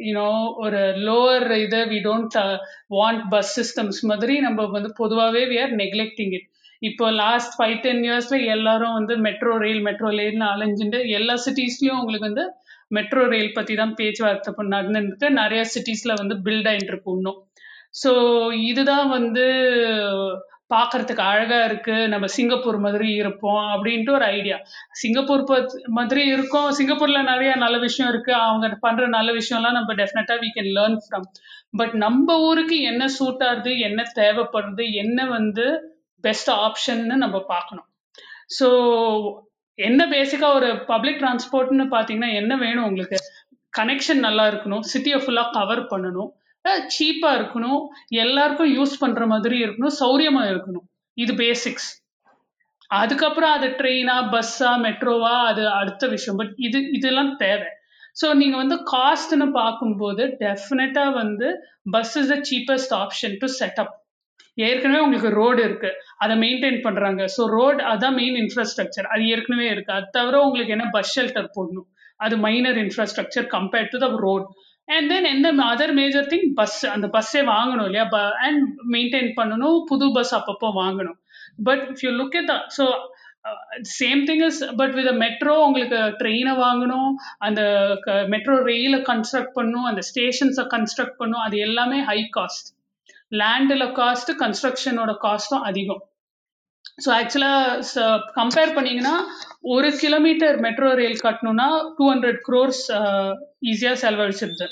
you know 0.04 0.28
ஒரு 0.64 0.80
லோவர் 1.06 1.47
இதை 1.59 1.80
we 1.90 1.99
don't 2.06 2.37
want 2.97 3.25
bus 3.35 3.52
systems 3.61 4.00
மாதிரி 4.04 4.37
நம்ம 4.40 4.66
வந்து 4.76 4.90
பொதுவாகவே 5.02 5.42
வி 5.52 5.59
ஆர் 5.62 5.75
நெக்லெக்டிங் 5.83 6.33
இட் 6.38 6.49
இப்போ 6.83 7.11
லாஸ்ட் 7.12 7.61
ஃபைவ் 7.61 7.80
டென் 7.80 8.02
இயர்ஸ்ல 8.02 8.47
எல்லாரும் 8.47 8.92
வந்து 8.92 9.16
மெட்ரோ 9.16 9.59
ரயில் 9.59 9.80
மெட்ரோ 9.80 10.09
ரயில்னு 10.11 10.47
அலைஞ்சுட்டு 10.47 11.09
எல்லா 11.09 11.35
சிட்டிஸ்லயும் 11.45 11.99
உங்களுக்கு 11.99 12.28
வந்து 12.28 12.45
மெட்ரோ 12.88 13.26
ரயில் 13.26 13.52
பத்தி 13.52 13.75
தான் 13.75 13.95
பேச்சுவார்த்தை 13.95 14.54
பண்ண 14.56 14.83
நடந்துட்டு 14.83 15.30
நிறைய 15.30 15.64
சிட்டிஸ்ல 15.75 16.14
வந்து 16.14 16.35
பில்ட் 16.45 16.68
ஆயிட்டு 16.68 16.85
இருக்கு 16.85 17.12
இன்னும். 17.12 17.38
ஸோ 18.02 18.11
இதுதான் 18.62 19.09
வந்து 19.09 19.45
பார்க்கறதுக்கு 20.75 21.23
அழகா 21.25 21.64
இருக்கு. 21.64 22.09
நம்ம 22.09 22.26
சிங்கப்பூர் 22.26 22.78
மாதிரி 22.78 23.09
இருப்போம் 23.14 23.66
அப்படின்ட்டு 23.75 24.11
ஒரு 24.11 24.25
ஐடியா 24.30 24.56
சிங்கப்பூர் 24.92 25.45
பத்- 25.45 25.76
மாதிரி 25.88 26.26
இருக்கும். 26.26 26.71
சிங்கப்பூர்ல 26.78 27.23
நிறைய 27.23 27.54
நல்ல 27.54 27.78
விஷயம் 27.78 28.12
இருக்கு. 28.12 28.33
அவங்க 28.35 28.76
பண்ற 28.80 29.06
நல்ல 29.09 29.33
விஷயம்லாம் 29.33 29.73
நம்ம 29.73 29.95
definitely 29.95 30.37
we 30.37 30.50
can 30.56 30.73
learn 30.76 30.99
from 31.04 31.26
but 31.71 31.95
நம்ம 31.97 32.40
ஊருக்கு 32.40 32.83
என்ன 32.83 33.09
சூட் 33.09 33.42
ஆகுது 33.42 33.78
என்ன 33.80 34.02
தேவைப்படுது 34.16 34.92
என்ன 34.95 35.26
வந்து 35.28 35.66
பெஸ்ட் 36.25 36.50
ஆப்ஷன்னு 36.64 37.16
நம்ம 37.25 37.38
பார்க்கணும். 37.52 37.88
ஸோ 38.58 38.68
என்ன 39.78 40.02
பேசிக்கா 40.14 40.49
ஒரு 40.58 40.68
பப்ளிக் 40.92 41.20
டிரான்ஸ்போர்ட்னு 41.23 41.87
பார்த்தீங்கன்னா 41.94 42.30
என்ன 42.40 42.52
வேணும் 42.64 42.87
உங்களுக்கு? 42.90 43.18
கனெக்ஷன் 43.78 44.23
நல்லா 44.26 44.44
இருக்கணும் 44.50 44.85
சிட்டியை 44.92 45.18
ஃபுல்லாக 45.23 45.54
கவர் 45.58 45.82
பண்ணணும் 45.92 46.32
சீப்பா 46.94 47.30
இருக்கணும் 47.38 47.80
எல்லாருக்கும் 48.25 48.73
யூஸ் 48.76 48.94
பண்ற 49.02 49.26
மாதிரி 49.32 49.56
இருக்கணும் 49.64 49.96
சௌரியமா 50.00 50.42
இருக்கணும். 50.52 50.87
இது 51.16 51.32
பேசிக்ஸ் 51.42 51.90
அதுக்கப்புறம் 52.90 53.52
அது 53.56 53.68
ட்ரெயினா 53.78 54.16
பஸ்ஸா 54.32 54.73
மெட்ரோவா 54.87 55.35
அது 55.50 55.62
அடுத்த 55.80 56.04
விஷயம். 56.14 56.38
பட் 56.40 56.52
இது 56.66 56.78
இதெல்லாம் 56.99 57.32
தேவை. 57.44 57.68
ஸோ 58.20 58.26
நீங்கள் 58.40 58.62
வந்து 58.62 58.76
காஸ்ட்னு 58.92 59.46
பார்க்கும்போது 59.61 60.25
டெஃபினட்டாக 60.42 61.16
வந்து 61.20 61.49
bus 61.94 62.14
is 62.20 62.30
the 62.32 62.37
cheapest 62.50 62.94
option 63.02 63.35
to 63.42 63.49
set up 63.58 63.94
ஏற்கனவே 64.56 65.00
உங்களுக்கு 65.06 65.30
ரோடு 65.40 65.60
இருக்கு. 65.68 65.90
அதை 66.25 66.34
மெயின்டைன் 66.44 66.78
பண்றாங்க. 66.86 67.22
ஸோ 67.36 67.42
ரோடு 67.56 67.80
அதான் 67.92 68.16
மெயின் 68.20 68.38
இன்ஃப்ராஸ்ட்ரக்சர் 68.42 69.08
அது 69.14 69.25
ஏற்கனவே 69.34 69.66
இருக்கு. 69.75 69.92
அது 69.98 70.06
தவிர 70.18 70.40
உங்களுக்கு 70.46 70.75
என்ன 70.76 70.86
பஸ் 70.96 71.12
ஷெல்டர் 71.16 71.50
போடணும்? 71.56 71.88
அது 72.25 72.34
minor 72.46 72.78
infrastructure 72.84 73.46
compared 73.56 73.92
to 73.94 73.98
the 74.04 74.08
road 74.26 74.46
and 74.88 75.08
then 75.12 75.28
எந்த 75.34 75.48
அதர் 75.72 75.92
மேஜர் 76.00 76.26
திங் 76.32 76.48
பஸ் 76.60 76.78
அந்த 76.94 77.06
பஸ்ஸே 77.16 77.42
வாங்கணும் 77.54 77.86
இல்லையா? 77.88 78.06
அண்ட் 78.46 78.62
மெயின்டைன் 78.94 79.30
பண்ணணும். 79.40 79.78
புது 79.90 80.08
பஸ் 80.16 80.34
அப்பப்போ 80.38 80.70
வாங்கணும். 80.82 81.18
But 81.68 81.84
if 81.92 82.04
you 82.06 82.12
look 82.20 82.36
at 82.40 82.50
the 82.52 82.56
so 82.78 82.86
same 83.98 84.22
thing 84.28 84.44
is 84.46 84.60
but 84.78 84.94
with 84.98 85.10
metro 85.25 85.52
உங்களுக்கு 85.66 85.98
ட்ரெயினை 86.20 86.54
வாங்கணும். 86.64 87.10
அந்த 87.46 87.60
மெட்ரோ 88.34 88.54
ரெயிலை 88.70 89.00
கன்ஸ்ட்ரக்ட் 89.10 89.54
பண்ணும் 89.58 89.86
அந்த 89.90 90.02
ஸ்டேஷன்ஸை 90.10 90.64
கன்ஸ்ட்ரக்ட் 90.75 91.20
பண்ணும் 91.20 91.44
அது 91.46 91.58
எல்லாமே 91.66 92.00
ஹை 92.10 92.18
காஸ்ட் 92.38 92.70
லேண்டில் 93.33 93.87
காஸ்ட் 94.00 94.33
கன்ஸ்ட்ரக்ஷனோட 94.42 95.12
காஸ்ட்டும் 95.25 95.64
அதிகம். 95.71 96.02
ஸோ 97.04 97.09
ஆக்சுவலாக 97.18 98.02
கம்பேர் 98.38 98.75
பண்ணீங்கன்னா 98.76 99.14
ஒரு 99.75 99.88
கிலோமீட்டர் 100.02 100.56
மெட்ரோ 100.66 100.90
ரயில் 101.00 101.25
கட்டணும்னா 101.26 101.68
டூ 101.97 102.04
ஹண்ட்ரட் 102.12 102.40
க்ரோர்ஸ் 102.49 102.85
ஈஸியாக 103.73 103.97
செலவழிச்சிருது. 104.04 104.68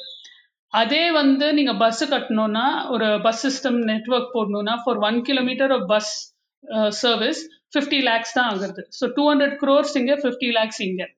அதே 0.73 1.03
வந்து 1.19 1.47
நீங்கள் 1.59 1.81
பஸ் 1.83 2.05
கட்டணும்னா 2.13 2.67
ஒரு 2.95 3.09
பஸ் 3.27 3.43
சிஸ்டம் 3.47 3.79
நெட்ஒர்க் 3.91 4.33
போடணும்னா 4.37 4.77
for 4.85 5.01
one 5.09 5.19
kilometre 5.29 5.75
of 5.77 5.87
bus 5.93 6.13
service 7.03 7.41
fifty 7.75 8.01
lakhs 8.09 8.35
தான் 8.39 8.49
ஆகுது. 8.53 8.85
ஸோ 8.99 9.05
டூ 9.17 9.25
ஹண்ட்ரட் 9.31 9.57
க்ரோர்ஸ் 9.63 9.95
இங்கே 10.01 10.17
ஃபிஃப்டி 10.23 10.51
லேக்ஸ் 10.59 10.81
இங்கே. 10.87 11.09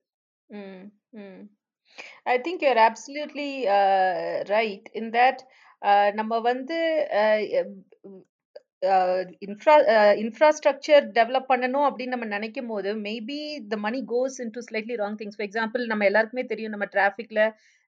I 2.32 2.36
think 2.46 2.62
you 2.64 2.70
are 2.74 2.82
absolutely 2.88 3.50
right 4.54 4.88
in 5.00 5.10
that 5.18 5.40
நம்ம 6.18 6.38
வந்து 6.50 6.78
இன்ஃப்ரா 9.46 9.74
இன்ஃப்ராஸ்ட்ரக்சர் 10.22 11.04
டெவலப் 11.18 11.50
பண்ணணும் 11.52 11.86
அப்படின்னு 11.88 12.14
நம்ம 12.14 12.28
நினைக்கும் 12.36 12.70
போது 12.72 12.90
maybe 13.06 13.38
the 13.72 13.76
money 13.86 14.00
goes 14.12 14.36
into 14.56 14.62
slightly 14.68 14.96
wrong 15.02 15.18
things 15.20 15.38
for 15.38 15.48
example 15.48 15.84
நம்ம 15.92 16.06
எல்லாருக்குமே 16.10 16.44
தெரியும் 16.52 16.74
நம்ம 16.76 16.88
டிராஃபிக்ல 16.94 17.42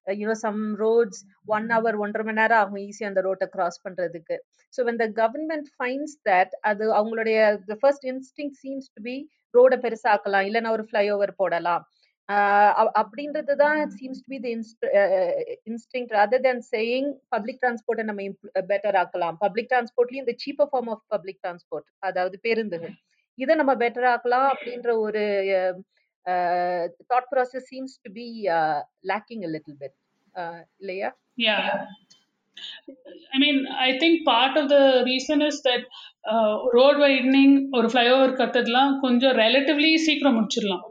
you know 0.06 0.34
some 0.44 0.60
roads 0.84 1.20
one 1.56 1.66
hour 1.74 1.98
ஒன்றரை 2.04 2.24
மணி 2.28 2.40
நேரம் 2.40 2.60
ஆகும் 2.62 2.82
ஈஸியாக 2.86 3.12
அந்த 3.12 3.22
ரோட்டை 3.28 3.48
கிராஸ் 3.56 3.78
பண்ணுறதுக்கு 3.86 4.36
so 4.74 4.80
when 4.86 4.96
the 5.02 5.08
government 5.20 5.66
finds 5.80 6.14
that 6.30 6.50
அது 6.70 6.84
அவங்களுடைய 7.00 7.38
the 7.72 7.78
first 7.84 8.02
instinct 8.12 8.56
seems 8.64 8.86
to 8.96 9.02
be 9.08 9.16
ரோடை 9.54 9.76
பெருசாக்கலாம் 9.84 10.46
இல்லைன்னா 10.48 10.70
ஒரு 10.76 10.84
ஃப்ளைஓவர் 10.88 11.32
போடலாம். 11.42 11.84
அப்படின்றது 13.00 13.54
தான் 13.64 13.78
seems 13.98 14.22
to 14.24 14.30
be 14.34 14.38
the 14.44 14.48
instinct 15.70 16.08
rather 16.18 16.44
than 16.46 16.62
saying 16.74 17.10
public 17.34 17.60
டிரான்ஸ்போர்ட்டை 17.62 18.04
நம்ம 18.10 18.26
பெட்டர் 18.72 18.98
ஆக்கலாம். 19.02 19.36
பப்ளிக் 19.44 19.70
டிரான்ஸ்போர்ட்லயும் 19.72 20.24
இந்த 20.24 20.34
cheaper 20.44 20.70
form 20.72 20.90
of 20.94 21.04
public 21.14 21.40
transport 21.44 21.88
அதாவது 22.08 22.38
பேருந்துகள் 22.46 22.96
இதை 23.38 23.54
நம்ம 23.60 23.74
பெட்டர் 23.84 24.08
ஆக்கலாம் 24.14 24.48
அப்படின்ற 24.52 24.90
ஒரு 25.06 25.24
thought 27.10 27.30
process 27.32 27.68
seems 27.72 27.96
to 28.04 28.10
be 28.20 28.28
lacking 29.12 29.44
a 29.48 29.52
bit 29.54 29.72
bit. 29.82 29.94
இல்லையா? 30.82 31.10
Yeah. 31.46 31.64
I 33.34 33.38
mean, 33.42 33.58
I 33.86 33.98
think 34.00 34.14
part 34.28 34.54
of 34.60 34.64
the 34.72 34.84
reason 35.08 35.38
is 35.48 35.56
that 35.66 35.82
uh, 36.32 36.54
road 36.76 36.96
widening 37.04 37.52
ஒரு 37.76 37.88
ஃப்ளைஓவர் 37.92 38.38
கட்டதெல்லாம் 38.40 38.92
கொஞ்சம் 39.04 39.34
ரிலேட்டிவ்லி 39.42 39.90
சீக்கிரம் 40.06 40.36
முடிச்சிடலாம். 40.36 40.84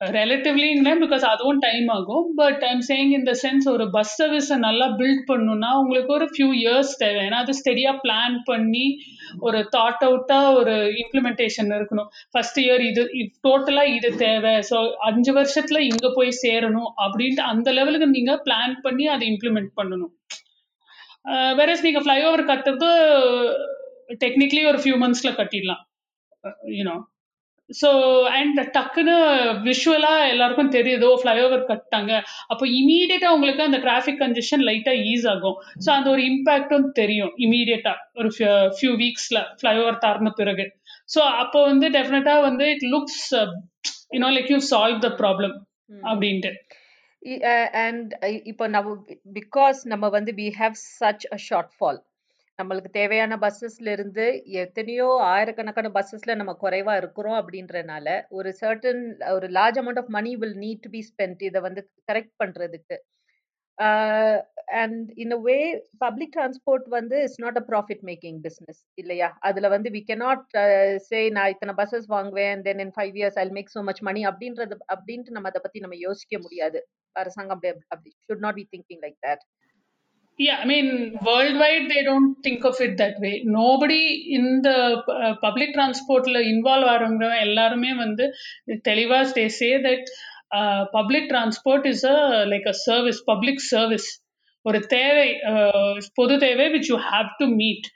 ரிலேட்டிவ்லிங்க 0.00 0.92
பிகாஸ் 1.02 1.24
அதுவும் 1.30 1.58
டைம் 1.64 1.88
ஆகும். 1.94 2.26
But 2.38 2.62
I'm 2.68 2.84
saying 2.88 3.10
in 3.16 3.26
the 3.28 3.32
sense 3.42 3.66
ஒரு 3.72 3.84
bus 3.96 4.12
சர்வீஸை 4.20 4.56
நல்லா 4.64 4.86
பில்ட் 5.00 5.24
பண்ணணும்னா 5.30 5.70
உங்களுக்கு 5.80 6.12
ஒரு 6.18 6.26
ஃபியூ 6.34 6.48
இயர்ஸ் 6.60 6.92
தேவை. 7.02 7.20
ஏன்னா 7.26 7.40
அது 7.44 7.54
ஸ்டெடியாக 7.58 8.00
பிளான் 8.04 8.36
பண்ணி 8.50 8.86
ஒரு 9.48 9.58
தாட் 9.74 10.04
அவுட்டாக 10.08 10.54
ஒரு 10.60 10.76
இம்ப்ளிமெண்டேஷன் 11.02 11.70
இருக்கணும். 11.78 12.08
ஃபர்ஸ்ட் 12.32 12.60
இயர் 12.64 12.84
இது 12.90 13.04
டோட்டலாக 13.48 13.94
இது 13.98 14.10
தேவை. 14.24 14.54
ஸோ 14.70 14.78
அஞ்சு 15.10 15.34
வருஷத்தில் 15.40 15.86
இங்கே 15.90 16.10
போய் 16.18 16.32
சேரணும் 16.44 16.90
அப்படின்ட்டு 17.06 17.44
அந்த 17.52 17.68
லெவலுக்கு 17.80 18.08
நீங்கள் 18.16 18.42
பிளான் 18.48 18.76
பண்ணி 18.86 19.06
அதை 19.16 19.26
இம்ப்ளிமெண்ட் 19.34 19.70
பண்ணணும். 19.80 20.14
வேறஸ் 21.60 21.86
நீங்கள் 21.86 22.06
ஃப்ளைஓவர் 22.06 22.48
கட்டுறது 22.50 22.90
டெக்னிக்கலி 24.24 24.64
ஒரு 24.72 24.78
ஃபியூ 24.82 24.96
மந்த்ஸில் 25.04 25.38
கட்டிடலாம். 25.40 25.82
யூனோ 26.80 26.98
ஸோ 27.80 27.88
அண்ட் 28.36 28.60
டக்குன்னு 28.76 29.16
விஷுவலாக 29.66 30.28
எல்லாருக்கும் 30.32 30.72
தெரியுதோ 30.76 31.10
ஃப்ளைஓவர் 31.20 31.62
கட்டாங்க 31.70 32.12
அப்போ 32.52 32.64
இமீடியட்டாக 32.80 33.36
உங்களுக்கு 33.36 33.62
அந்த 33.68 33.78
டிராஃபிக் 33.86 34.20
கன்ஜெஷன் 34.24 34.64
லைட்டாக 34.68 35.04
ஈஸ் 35.12 35.26
ஆகும். 35.34 35.56
ஸோ 35.84 35.88
அந்த 35.96 36.08
ஒரு 36.14 36.22
இம்பேக்டும் 36.30 36.88
தெரியும் 37.00 37.32
இமீடியட்டாக 37.46 38.20
ஒரு 38.20 38.30
ஃபியூ 38.78 38.92
வீக்ஸில் 39.02 39.42
ஃப்ளைஓவர் 39.60 40.02
திறந்த 40.06 40.32
பிறகு. 40.40 40.66
ஸோ 41.14 41.22
அப்போ 41.44 41.60
வந்து 41.70 41.88
டெஃபினட்டாக 41.98 42.46
வந்து 42.48 42.66
it 42.74 42.86
looks 42.94 43.24
you know 44.16 44.30
like 44.36 44.52
you 44.54 44.60
solve 44.72 45.00
the 45.06 45.10
problem 45.22 45.56
அப்படின்ட்டு. 46.10 46.52
அண்ட் 47.84 48.12
இப்போ 48.50 48.64
நம்ம 48.74 48.92
பிகாஸ் 49.38 49.80
நம்ம 49.92 50.08
வந்து 50.18 50.32
we 50.38 50.46
have 50.60 50.76
such 51.00 51.26
a 51.36 51.38
shortfall 51.78 51.98
நம்மளுக்கு 52.60 52.90
தேவையான 52.92 53.36
பஸ்ஸஸ்ல 53.42 53.90
இருந்து 53.96 54.24
எத்தனையோ 54.62 55.06
ஆயிரக்கணக்கான 55.32 55.90
பஸ்ஸஸ்ல 55.96 56.34
நம்ம 56.40 56.52
குறைவா 56.62 56.94
இருக்கிறோம் 56.96 57.38
அப்படின்றனால 57.40 58.08
ஒரு 58.38 58.50
சர்டன் 58.60 59.02
ஒரு 59.36 59.48
large 59.58 59.80
amount 59.82 60.02
of 60.02 60.12
money 60.16 60.32
will 60.42 60.58
need 60.64 60.84
to 60.86 60.90
be 60.96 61.02
spend 61.10 61.42
இதை 61.48 61.60
வந்து 61.68 61.82
கரெக்ட் 62.10 62.34
பண்றதுக்கு. 62.42 62.98
And 64.80 65.06
in 65.22 65.34
a 65.36 65.40
way 65.46 65.56
public 66.02 66.34
transport 66.36 66.86
வந்து 66.96 67.16
it's 67.24 67.40
not 67.44 67.58
a 67.60 67.64
profit 67.70 68.02
making 68.10 68.38
business 68.46 68.80
இல்லையா? 68.98 69.28
அதுல 69.48 69.68
வந்து 69.74 69.88
வி 69.96 70.02
cannot 70.10 70.42
சே 71.08 71.20
நான் 71.36 71.52
இத்தனை 71.54 71.74
பஸ்ஸஸ் 71.80 72.08
வாங்குவேன் 72.14 72.62
then 72.66 72.82
in 72.84 72.94
five 72.96 73.16
years 73.20 73.38
I 73.42 73.46
make 73.58 73.72
so 73.76 73.82
much 73.88 74.02
money 74.08 74.22
அப்படின்றது 74.30 74.76
அப்படின்ட்டு 74.94 75.36
நம்ம 75.36 75.50
அதை 75.52 75.62
பத்தி 75.66 75.84
நம்ம 75.86 75.98
யோசிக்க 76.06 76.38
முடியாது. 76.44 76.80
அரசாங்கம் 77.16 77.56
அப்படி 77.56 77.72
அப்படி 77.94 78.10
should 78.26 78.44
not 78.46 78.58
be 78.60 78.66
thinking 78.74 79.02
like 79.06 79.18
that 79.26 79.44
Yeah, 80.40 80.60
I 80.62 80.64
mean, 80.64 81.18
worldwide, 81.22 81.90
they 81.90 82.02
don't 82.02 82.34
think 82.44 82.64
of 82.64 82.76
it 82.80 82.96
that 82.96 83.16
way. 83.20 83.42
Nobody 83.44 84.02
in 84.36 84.62
the 84.62 84.76
uh, 85.16 85.34
public 85.42 85.70
transport 85.76 86.24
involve 86.52 86.84
ஆகிறவங்க 86.92 87.26
எல்லாருமே 87.46 87.90
வந்து 88.04 88.26
தெளிவா 88.88 89.18
they 89.38 89.48
say 89.60 89.72
that 89.86 90.02
uh, 90.58 90.80
public 90.96 91.24
transport 91.32 91.82
is 91.92 92.02
a 92.14 92.46
like 92.52 92.66
a 92.72 92.76
service, 92.86 93.20
public 93.32 93.58
service. 93.72 94.08
ஒரு 94.64 94.78
தேவை 94.94 95.28
பொது 96.18 96.34
தேவை 96.46 96.64
which 96.72 96.88
you 96.92 96.96
have 97.10 97.28
to 97.38 97.46
meet 97.60 97.86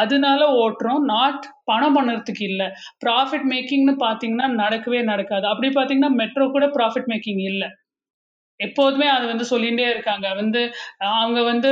அதனால 0.00 0.40
ஓட்டுறோம் 0.62 1.04
நாட் 1.12 1.44
பணம் 1.70 1.96
பண்ணுறதுக்கு 1.96 2.44
இல்லை 2.50 2.66
ப்ராஃபிட் 3.04 3.46
மேக்கிங்னு 3.52 3.94
பார்த்தீங்கன்னா 4.06 4.48
நடக்கவே 4.62 5.00
நடக்காது 5.12 5.46
அப்படி 5.52 5.68
பார்த்தீங்கன்னா 5.76 6.12
மெட்ரோ 6.22 6.46
கூட 6.56 6.66
ப்ராஃபிட் 6.78 7.08
மேக்கிங் 7.12 7.42
இல்லை 7.52 7.68
எப்போதுமே 8.60 9.06
அது 9.06 9.24
வந்து 9.26 9.44
சொல்லிகிட்டே 9.50 9.86
இருக்காங்க. 9.90 10.34
வந்து 10.34 10.60
அவங்க 11.12 11.42
வந்து 11.42 11.68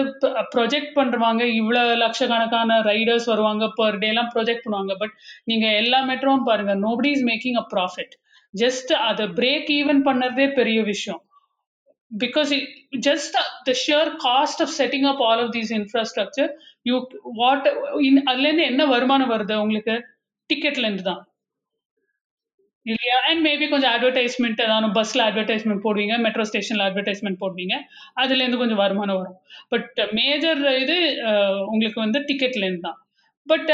ப்ரொஜெக்ட் 0.55 0.93
பண்ணுவாங்க 0.95 1.43
இவ்வளோ 1.61 1.83
லட்சக்கணக்கான 1.97 2.81
ரைடர்ஸ் 2.83 3.25
வருவாங்க 3.25 3.67
பர் 3.77 3.99
டேலாம் 3.99 4.31
ப்ரொஜெக்ட் 4.35 4.65
பண்ணுவாங்க. 4.67 4.95
பட் 4.99 5.15
நீங்கள் 5.45 5.77
எல்லா 5.83 6.01
மெட்ரோவும் 6.07 6.49
பாருங்க 6.51 6.75
nobody 6.87 7.11
is 7.11 7.27
making 7.31 7.59
a 7.63 7.67
profit 7.75 8.15
just 8.55 8.93
அதை 8.93 9.27
பிரேக் 9.27 9.71
ஈவன் 9.81 10.03
பண்ணுறதே 10.09 10.47
பெரிய 10.55 10.83
விஷயம். 10.83 11.23
Because 12.21 12.51
E 12.51 12.61
just 13.07 13.37
the 13.65 13.75
the 13.89 14.11
cost 14.27 14.63
of 14.63 14.75
setting 14.79 15.07
up 15.13 15.23
all 15.23 15.43
of 15.45 15.53
these 15.53 15.73
infrastructure 15.73 16.51
you 16.87 16.97
what 17.35 17.69
in 18.01 18.23
அதுலேருந்து 18.31 18.65
என்ன 18.71 18.87
வருமானம் 18.87 19.33
வருது 19.35 19.55
உங்களுக்கு? 19.55 19.95
டிக்கெட்லேருந்து 20.51 21.03
தான். 21.03 21.23
இல்லையா? 22.87 23.17
அண்ட் 23.29 23.43
மேபி 23.47 23.67
கொஞ்சம் 23.73 23.93
அட்வர்டைஸ்மெண்ட் 23.97 24.63
ஏதாவது 24.65 24.89
பஸ்ஸில் 24.99 25.25
அட்வர்டைஸ்மெண்ட் 25.27 25.85
போடுவீங்க 25.87 26.15
மெட்ரோ 26.27 26.45
ஸ்டேஷன்ல 26.51 26.87
அட்வர்டைஸ்மெண்ட் 26.89 27.41
போடுவீங்க 27.43 27.75
அதுலேருந்து 28.23 28.61
கொஞ்சம் 28.63 28.83
வருமானம் 28.85 29.21
வரும். 29.21 29.39
பட் 29.73 30.01
மேஜர் 30.21 30.63
இது 30.83 30.97
உங்களுக்கு 31.73 32.01
வந்து 32.05 32.21
டிக்கெட்லேருந்து 32.31 32.87
தான். 32.89 32.99
But 33.47 33.71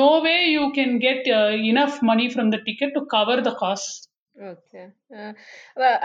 no 0.00 0.10
way 0.26 0.36
you 0.56 0.64
can 0.78 0.94
get 1.06 1.26
enough 1.72 1.98
money 2.10 2.26
from 2.34 2.52
the 2.54 2.60
ticket 2.68 2.96
to 2.98 3.02
cover 3.16 3.42
the 3.48 3.52
cost 3.64 4.00
okay 4.36 4.82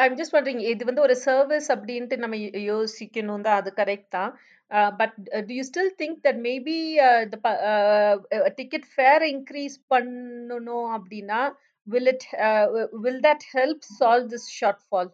I'm 0.03 0.17
just 0.19 0.33
wondering 0.35 0.61
இது 0.71 0.87
வந்து 0.89 1.03
ஒரு 1.05 1.15
சர்வீஸ் 1.27 1.67
அப்படின்ட்டு 1.75 2.15
நம்ம 2.23 2.37
யோசிக்கணும் 2.71 3.45
தான் 3.45 3.59
அது 3.61 3.69
கரெக்ட் 3.79 4.09
தான். 4.17 4.31
But 4.99 5.13
do 5.47 5.53
you 5.57 5.63
still 5.69 5.93
think 6.01 6.17
that 6.25 6.41
maybe 6.47 6.75
ticket 8.59 8.87
fare 8.95 9.25
increase 9.33 9.77
பண்ணணும் 9.93 10.89
அப்படின்னா 10.97 11.39
will 11.87 12.09
it 12.13 12.27
will 13.05 13.21
that 13.21 13.45
help 13.53 13.85
solve 13.99 14.27
this 14.29 14.47
shortfall 14.85 15.11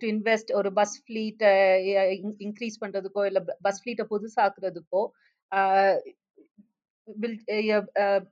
to 0.00 0.06
invest 0.06 0.50
ஒரு 0.52 0.70
பஸ் 0.72 0.96
ஃப்ளீட் 1.04 1.42
இன்க்ரீஸ் 2.38 2.80
பண்றதுக்கோ 2.80 3.24
இல்லை 3.26 3.42
பஸ் 3.62 3.80
ஃப்ளீட்டை 3.82 4.06
புதுசாக்குறதுக்கோ 4.12 5.02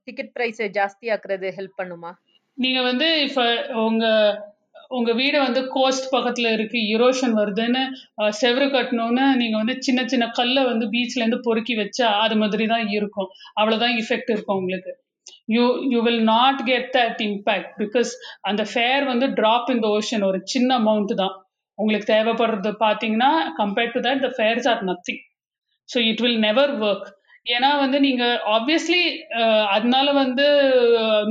டிக்கெட் 0.06 0.32
ப்ரைஸ் 0.36 0.60
ஜாஸ்தி 0.78 1.06
ஆக்குறது 1.14 1.48
ஹெல்ப் 1.56 1.78
பண்ணுமா? 1.80 2.12
நீங்க 2.58 2.80
வந்து 2.82 3.08
இப்ப 3.26 3.42
உங்க 3.86 4.06
உங்க 4.90 5.10
வீடு 5.12 5.38
வந்து 5.38 5.60
கோஸ்ட் 5.66 6.06
பக்கத்துல 6.12 6.52
இருக்கு 6.52 6.78
இரோஷன் 6.94 7.34
வருதுன்னு 7.40 7.82
uh, 8.20 8.30
செவரு 8.40 8.66
கட்டணும்னு 8.68 9.24
நீங்க 9.36 9.56
வந்து 9.56 9.74
சின்ன 9.78 10.00
சின்ன 10.06 10.26
கல்லை 10.30 10.62
வந்து 10.64 10.86
பீச்ல 10.86 11.22
இருந்து 11.22 11.40
பொறுக்கி 11.40 11.74
வச்சா 11.74 12.08
அது 12.24 12.36
மாதிரி 12.36 12.66
தான் 12.66 12.86
இருக்கும். 12.88 13.28
அவ்வளவுதான் 13.54 13.96
இஃபெக்ட் 14.02 14.32
இருக்கும் 14.34 14.60
உங்களுக்கு. 14.60 14.92
You 15.48 15.64
you 15.92 15.98
will 16.06 16.24
not 16.34 16.60
get 16.70 16.88
that 16.96 17.20
impact 17.28 17.70
because 17.82 18.10
அந்த 18.50 18.62
ஃபேர் 18.72 19.04
வந்து 19.12 19.28
ட்ராப் 19.38 19.70
இன் 19.74 19.82
த 19.84 19.90
ஓஷன் 19.98 20.26
ஒரு 20.30 20.40
சின்ன 20.54 20.70
அமௌண்ட் 20.82 21.14
தான். 21.22 21.36
உங்களுக்கு 21.78 22.06
தேவைப்படுறது 22.14 22.70
பார்த்தீங்கன்னா 22.84 23.30
compared 23.60 23.94
to 23.96 24.00
that 24.06 24.24
the 24.26 24.30
fares 24.36 24.68
are 24.72 24.82
nothing 24.90 25.22
so 25.88 25.98
it 26.10 26.22
will 26.24 26.40
never 26.48 26.72
work 26.88 27.06
ஏன்னா 27.46 27.68
வந்து 27.82 27.98
நீங்க 28.06 28.24
ஆப்வியஸ்லி 28.54 29.02
அதனால 29.74 30.06
வந்து 30.22 30.46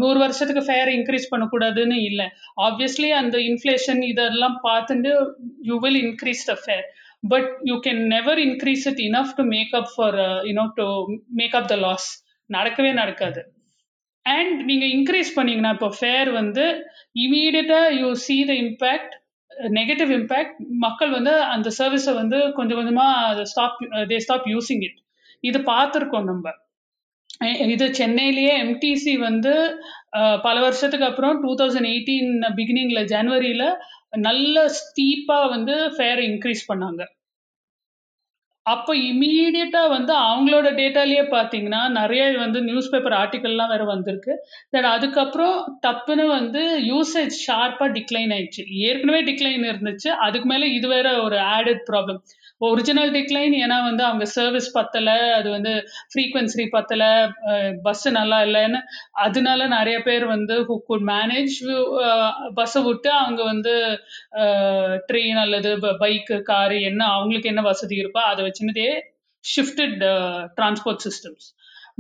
நூறு 0.02 0.18
வருஷத்துக்கு 0.24 0.64
ஃபேர் 0.68 0.90
இன்க்ரீஸ் 0.96 1.28
பண்ணக்கூடாதுன்னு 1.34 1.98
இல்லை. 2.10 2.26
ஆப்வியஸ்லி 2.68 3.10
அந்த 3.20 3.38
இன்ஃப்ளேஷன் 3.50 4.02
இதெல்லாம் 4.12 4.56
பார்த்துட்டு 4.68 5.12
you 5.70 5.76
will 5.84 6.00
increase 6.06 6.42
the 6.50 6.56
fare 6.64 6.86
but 7.24 7.52
you 7.70 7.76
can 7.86 8.02
never 8.16 8.42
increase 8.48 8.86
it 8.92 9.04
enough 9.10 9.36
to 9.40 9.46
make 9.54 9.76
up 9.82 9.92
for 9.94 10.18
you know 10.50 10.66
to 10.80 10.88
make 11.42 11.58
up 11.60 11.70
the 11.74 11.78
loss 11.86 12.08
நடக்கவே 12.50 12.94
நடக்காது. 13.02 13.44
அண்ட் 14.36 14.58
நீங்கள் 14.70 14.92
இன்க்ரீஸ் 14.96 15.32
பண்ணீங்கன்னா 15.38 15.72
இப்போ 15.76 15.90
ஃபேர் 16.00 16.30
வந்து 16.40 16.66
இமீடியட்டாக 17.26 17.96
you 18.00 18.10
see 18.26 18.38
the 18.50 18.54
impact 18.66 19.14
negative 19.78 20.12
impact 20.20 20.58
மக்கள் 20.86 21.12
வந்து 21.18 21.34
அந்த 21.54 21.70
சர்வீஸை 21.80 22.14
வந்து 22.22 22.40
கொஞ்சம் 22.58 22.80
கொஞ்சமா 22.80 23.08
stop 23.52 23.78
they 24.12 24.18
stop 24.26 24.48
using 24.54 24.84
it 24.88 25.00
இது 25.44 25.60
பார்த்துருக்கோம் 25.74 26.30
நம்ம. 26.32 26.46
இது 27.74 27.86
சென்னையிலேயே 28.00 28.54
எம்டிசி 28.66 29.14
வந்து 29.28 29.54
பல 30.46 30.56
வருஷத்துக்கு 30.66 31.08
அப்புறம் 31.10 31.36
டூ 31.44 31.52
தௌசண்ட் 31.60 31.90
எயிட்டீன் 31.92 32.30
பிகினிங்கில் 32.60 33.10
ஜனவரியில் 33.14 33.68
நல்ல 34.28 34.56
ஸ்டீப்பாக 34.80 35.52
வந்து 35.56 35.76
ஃபேர் 35.96 36.22
இன்க்ரீஸ் 36.30 36.64
பண்ணாங்க. 36.72 37.02
அப்போ 38.68 38.92
இம்மீடியட்டா 39.10 39.82
வந்து 39.90 40.14
அவங்களோட 40.24 40.68
டேட்டாலயே 40.80 41.24
பார்த்தீங்கன்னா 41.34 41.82
நிறைய 41.98 42.24
வந்து 42.38 42.60
நியூஸ் 42.62 42.90
பேப்பர் 42.92 43.16
ஆர்டிக்கல்லாம் 43.20 43.72
வேற 43.74 43.84
வந்திருக்கு. 43.84 44.34
தட் 44.74 44.88
அதுக்கப்புறம் 44.96 45.56
டப்புன்னு 45.88 46.26
வந்து 46.28 46.62
யூசேஜ் 46.90 47.36
ஷார்ப்பாக 47.46 47.90
டிக்ளைன் 47.98 48.34
ஆயிடுச்சு. 48.36 48.64
ஏற்கனவே 48.88 49.22
டிக்ளைன் 49.30 49.66
இருந்துச்சு. 49.72 50.10
அதுக்கு 50.28 50.48
மேலே 50.48 50.68
இது 50.74 50.88
வேற 50.88 51.08
ஒரு 51.24 51.38
ஆடட் 51.56 51.84
ப்ராப்ளம் 51.92 52.20
ஒரிஜினல் 52.62 53.12
டிக்ளைன் 53.16 53.56
ஏன்னா 53.64 53.78
வந்து 53.88 54.04
அவங்க 54.04 54.26
சர்வீஸ் 54.36 54.70
பத்தலை 54.78 55.18
அது 55.38 55.48
வந்து 55.50 55.74
ஃப்ரீக்வன்சி 56.12 56.64
பத்தலை 56.76 57.10
பஸ் 57.84 58.06
நல்லா 58.20 58.40
இல்லைன்னு. 58.48 58.80
அதனால 59.26 59.68
நிறைய 59.68 59.98
பேர் 60.02 60.26
வந்து 60.26 60.56
ஹூ 60.70 60.78
குட் 60.90 61.06
மேனேஜ் 61.12 61.58
பஸ்ஸை 62.54 62.82
விட்டு 62.84 63.12
அவங்க 63.14 63.44
வந்து 63.44 63.76
ட்ரெயின் 65.10 65.40
அல்லது 65.44 65.72
பைக்கு 66.04 66.40
காரு 66.52 66.80
என்ன 66.82 67.02
அவங்களுக்கு 67.08 67.52
என்ன 67.54 67.64
வசதி 67.72 68.02
இருக்கோ 68.04 68.24
அதை 68.32 68.44
வச்சுனதே 68.48 68.90
ஷிஃப்டட் 69.44 70.00
டிரான்ஸ்போர்ட் 70.58 71.06
சிஸ்டம்ஸ் 71.08 71.48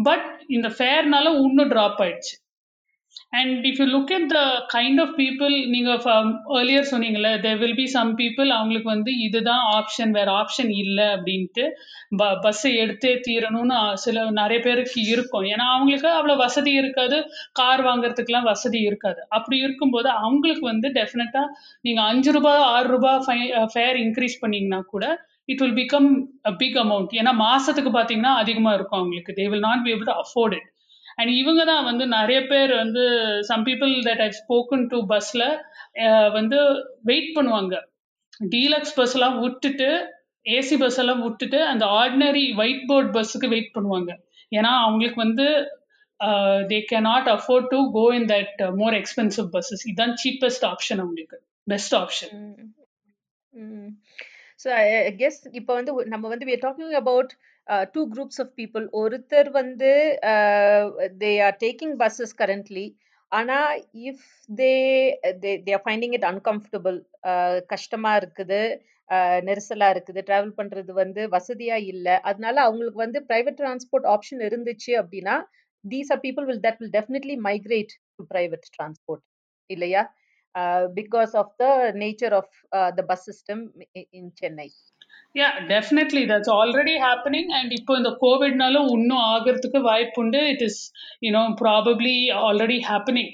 பட் 0.03 0.25
இந்த 0.49 0.67
ஃபேர்னால 0.77 1.27
இன்னும் 1.43 1.71
ட்ராப் 1.71 2.01
ஆயிடுச்சு. 2.05 2.35
And 3.33 3.65
if 3.69 3.79
you 3.81 3.85
look 3.87 4.11
at 4.15 4.27
the 4.31 4.39
kind 4.73 4.99
of 5.03 5.13
people 5.19 5.53
நீங்கள் 5.73 5.97
ஏர்லியர் 6.57 6.87
சொன்னீங்கல்ல 6.91 7.29
there 7.43 7.59
will 7.61 7.75
be 7.79 7.85
some 7.95 8.11
people 8.19 8.49
அவங்களுக்கு 8.57 8.89
வந்து 8.93 9.11
இதுதான் 9.25 9.63
ஆப்ஷன் 9.77 10.11
வேற 10.17 10.29
ஆப்ஷன் 10.41 10.71
இல்லை 10.83 11.07
அப்படின்ட்டு 11.15 11.65
ப 12.19 12.29
பஸ்ஸை 12.43 12.71
எடுத்தே 12.83 13.11
தீரணும்னு 13.27 13.75
சில 14.05 14.23
நிறைய 14.39 14.59
பேருக்கு 14.59 15.01
இருக்கும். 15.13 15.45
ஏன்னா 15.51 15.65
அவங்களுக்கு 15.73 16.09
அவ்வளோ 16.19 16.35
வசதி 16.43 16.73
இருக்காது. 16.81 17.17
கார் 17.59 17.83
வாங்குறதுக்குலாம் 17.87 18.49
வசதி 18.51 18.81
இருக்காது. 18.89 19.21
அப்படி 19.37 19.57
இருக்கும்போது 19.65 20.09
அவங்களுக்கு 20.21 20.65
வந்து 20.71 20.89
டெஃபினட்டாக 20.99 21.53
நீங்கள் 21.85 22.07
அஞ்சு 22.11 22.33
ரூபாய் 22.37 22.63
ஆறு 22.73 22.89
ரூபாய் 22.95 23.21
ஃபை 23.27 23.39
ஃபேர் 23.73 23.99
இன்க்ரீஸ் 24.05 24.41
பண்ணீங்கன்னா 24.43 24.81
கூட 24.93 25.05
it 25.49 25.61
will 25.63 25.77
become 25.77 26.09
a 26.45 26.53
big 26.61 26.79
amount 26.81 27.13
ஏன்னா 27.19 27.33
மாசத்துக்கு 27.43 27.91
பார்த்தீங்கன்னா 27.91 28.33
அதிகமாக 28.41 28.77
இருக்கும் 28.77 29.01
அவங்களுக்கு. 29.01 29.37
They 29.37 29.45
will 29.51 29.67
not 29.67 29.85
be 29.85 29.91
able 29.93 30.09
to 30.09 30.17
afford 30.23 30.55
it 30.57 30.67
and 31.17 31.31
இவங்க 31.41 31.61
தான் 31.71 31.87
வந்து 31.89 32.05
நிறைய 32.17 32.39
பேர் 32.51 32.71
வந்து 32.83 33.03
some 33.49 33.63
people 33.69 33.93
that 34.07 34.23
I 34.27 34.29
spoken 34.41 34.85
to 34.93 34.99
பஸ்ஸில் 35.13 35.47
வந்து 36.37 36.59
வெயிட் 37.09 37.31
பண்ணுவாங்க. 37.37 37.75
டீலக்ஸ் 38.53 38.95
பஸ் 38.99 39.15
எல்லாம் 39.17 39.37
விட்டுட்டு 39.45 39.89
ஏசி 40.45 40.75
பஸ் 40.83 40.99
எல்லாம் 41.03 41.23
விட்டுட்டு 41.27 41.59
அந்த 41.71 41.85
ஆர்டினரி 42.01 42.45
ஒயிட் 42.61 42.85
போர்ட் 42.91 43.11
பஸ்ஸுக்கு 43.17 43.47
வெயிட் 43.55 43.73
பண்ணுவாங்க. 43.77 44.11
ஏன்னா 44.51 44.71
அவங்களுக்கு 44.85 45.19
வந்து 45.25 45.47
they 46.69 46.77
can 46.91 46.99
not 47.09 47.27
afford 47.35 47.67
to 47.73 47.79
go 47.97 48.05
in 48.19 48.29
that 48.33 48.61
more 48.81 48.95
expensive 49.01 49.47
buses 49.55 49.83
இதுதான் 49.89 50.15
சீப்பஸ்ட் 50.23 50.65
ஆப்ஷன் 50.71 51.01
அவங்களுக்கு. 51.03 51.39
பெஸ்ட் 51.73 51.95
ஆப்ஷன் 52.01 52.33
ஸோ 54.63 54.69
கெஸ் 55.19 55.39
இப்போ 55.59 55.71
வந்து 55.79 55.91
நம்ம 56.13 56.25
வந்து 56.33 56.45
we 56.47 56.53
are 56.57 56.61
two 57.93 58.01
groups 58.13 58.41
of 58.43 58.53
people 58.59 58.85
ஒருத்தர் 59.01 59.49
வந்து 59.59 59.91
they 61.23 61.31
are 61.47 61.57
taking 61.65 61.95
buses 62.03 62.35
currently 62.41 62.85
ஆனா 63.31 63.57
if 64.09 64.27
they 64.59 64.73
they 65.43 65.51
they 65.65 65.71
are 65.77 65.83
finding 65.85 66.13
it 66.17 66.27
uncomfortable 66.31 66.99
கஷ்டமா 67.73 68.11
இருக்குது 68.21 68.61
நெரிசலாக 69.09 69.45
நெரிசலா 69.47 69.87
இருக்குது 69.93 70.21
ட்ராவல் 70.27 70.55
பண்றது 70.59 70.91
வந்து 71.01 71.21
வசதியாக 71.35 71.89
இல்லை. 71.91 72.15
அதனால 72.29 72.55
அவங்களுக்கு 72.67 72.99
வந்து 73.05 73.19
பிரைவேட் 73.29 73.59
டிரான்ஸ்போர்ட் 73.61 74.07
ஆப்ஷன் 74.13 74.41
இருந்துச்சு 74.47 74.93
அப்படின்னா 75.01 75.35
these 75.85 76.11
are 76.13 76.21
people 76.25 76.47
will 76.49 76.63
that 76.65 76.79
will 76.81 76.93
definitely 76.97 77.35
migrate 77.49 77.93
to 78.17 78.23
private 78.33 78.67
transport 78.77 79.23
இல்லையா? 79.69 80.03
Because 80.99 81.33
of 81.41 81.53
the 81.61 81.65
nature 82.03 82.35
of 82.39 82.53
the 82.97 83.03
bus 83.11 83.25
system 83.29 83.63
in 84.19 84.31
Chennai 84.41 84.67
yeah 85.37 85.47
definitely 85.67 86.23
that's 86.25 86.53
already 86.53 86.93
happening 86.97 87.51
and 87.57 87.71
இப்போ 87.71 87.93
இந்த 87.97 88.11
கோவிட்னால 88.21 88.79
இன்னும் 88.93 89.25
ஆகிறதுக்கு 89.33 89.81
வாய்ப்புண்டு 89.81 90.41
it 90.49 90.61
is 90.61 90.81
you know 91.21 91.43
probably 91.61 92.15
already 92.47 92.77
happening 92.89 93.33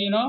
you know 0.00 0.24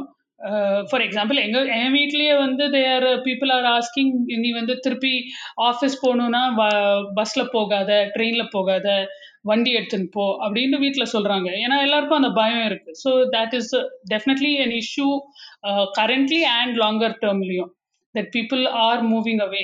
for 0.89 1.03
example 1.05 1.37
எங்க 1.37 1.59
என் 1.77 1.93
வீட்லேயே 1.93 2.35
வந்து 2.37 2.65
தேர் 2.69 3.05
பீப்புள் 3.23 3.49
ஆர் 3.51 3.67
ஆஸ்கிங் 3.71 4.11
நீ 4.43 4.51
வந்து 4.51 4.75
திருப்பி 4.79 5.13
ஆஃபீஸ் 5.61 5.97
போகணுன்னா 6.05 6.43
பஸ்ஸில் 7.15 7.51
போகாத 7.51 7.89
ட்ரெயினில் 8.15 8.53
போகாத 8.53 8.87
வண்டி 9.45 9.71
எடுத்துன்னு 9.75 10.09
போ 10.13 10.23
அப்படின்னு 10.45 10.77
வீட்டில் 10.77 11.11
சொல்கிறாங்க 11.13 11.49
ஏன்னா 11.63 11.75
எல்லாருக்கும் 11.81 12.19
அந்த 12.21 12.31
பயம் 12.31 12.65
இருக்கு. 12.65 12.91
So 13.03 13.09
that 13.35 13.53
is 13.55 13.73
definitely 14.13 14.53
an 14.61 14.73
issue 14.79 15.07
currently 15.99 16.41
and 16.55 16.75
longer 16.77 17.15
டேர்ம்லேயும் 17.21 17.71
that 18.15 18.31
people 18.31 18.63
are 18.81 19.03
moving 19.11 19.41
away 19.41 19.63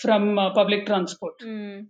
from 0.00 0.38
uh, 0.38 0.50
public 0.50 0.82
transport. 0.86 1.36
Mm. 1.40 1.86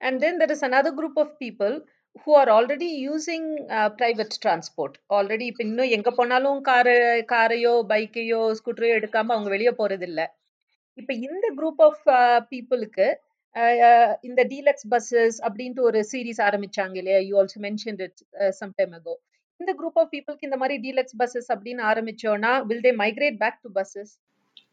And 0.00 0.20
then 0.20 0.38
there 0.38 0.52
is 0.52 0.62
another 0.62 0.92
group 0.92 1.16
of 1.16 1.38
people 1.38 1.74
who 2.16 2.32
are 2.34 2.48
already 2.48 2.90
using 3.12 3.44
uh, 3.70 3.88
private 4.00 4.32
transport. 4.44 4.92
Already 5.16 5.46
இப்போ 5.50 5.62
இன்னும் 5.66 5.92
எங்க 5.96 6.10
போனாலும் 6.10 6.60
car 6.68 6.94
காரையோ 7.32 7.74
பைக்கையோ 7.92 8.40
ஸ்கூட்டரையோ 8.58 8.94
எடுக்காம 9.00 9.34
அவங்க 9.36 9.50
வெளியே 9.56 9.72
போறது 9.80 10.06
இல்ல 10.10 10.22
இப்ப 10.98 11.12
இந்த 11.26 11.46
குரூப் 11.58 11.82
ஆஃப் 11.88 12.02
பீப்புளுக்கு 12.52 13.08
இந்த 14.28 14.40
டீலக்ஸ் 14.52 14.88
பஸ்ஸஸ் 14.92 15.38
அப்படின்ட்டு 15.46 15.86
ஒரு 15.88 16.00
சீரீஸ் 16.12 16.40
ஆரம்பிச்சாங்க 16.48 16.96
இல்லையா 17.02 17.20
you 17.28 17.36
also 17.42 17.60
mention 17.66 18.00
it 18.06 18.20
some 18.60 18.74
time 18.80 18.92
ago 18.98 19.14
இந்த 19.60 19.72
குரூப் 19.80 19.98
ஆஃப் 20.02 20.10
பீப்புளுக்கு 20.14 20.48
இந்த 20.48 20.58
மாதிரி 20.62 20.76
டீலக்ஸ் 20.86 21.16
பஸ்ஸஸ் 21.22 21.48
அப்படின்னு 21.54 21.82
ஆரம்பிச்சோம்னா 21.92 22.52
will 22.68 22.84
they 22.88 22.92
migrate 23.02 23.38
back 23.42 23.58
to 23.66 23.70
buses 23.78 24.12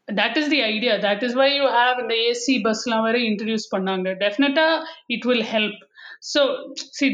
that 0.07 0.35
is 0.37 0.49
the 0.49 0.61
idea 0.63 0.99
that 1.01 1.23
is 1.23 1.35
why 1.35 1.47
you 1.47 1.67
have 1.75 1.99
in 1.99 2.07
the 2.11 2.19
ac 2.31 2.55
bus 2.65 2.81
லாம் 2.91 3.05
வரை 3.05 3.21
introduce 3.31 3.65
பண்ணாங்க 3.73 4.09
definitely 4.25 4.67
it 5.15 5.23
will 5.29 5.43
help 5.53 5.77
so 6.31 6.41
see 6.97 7.11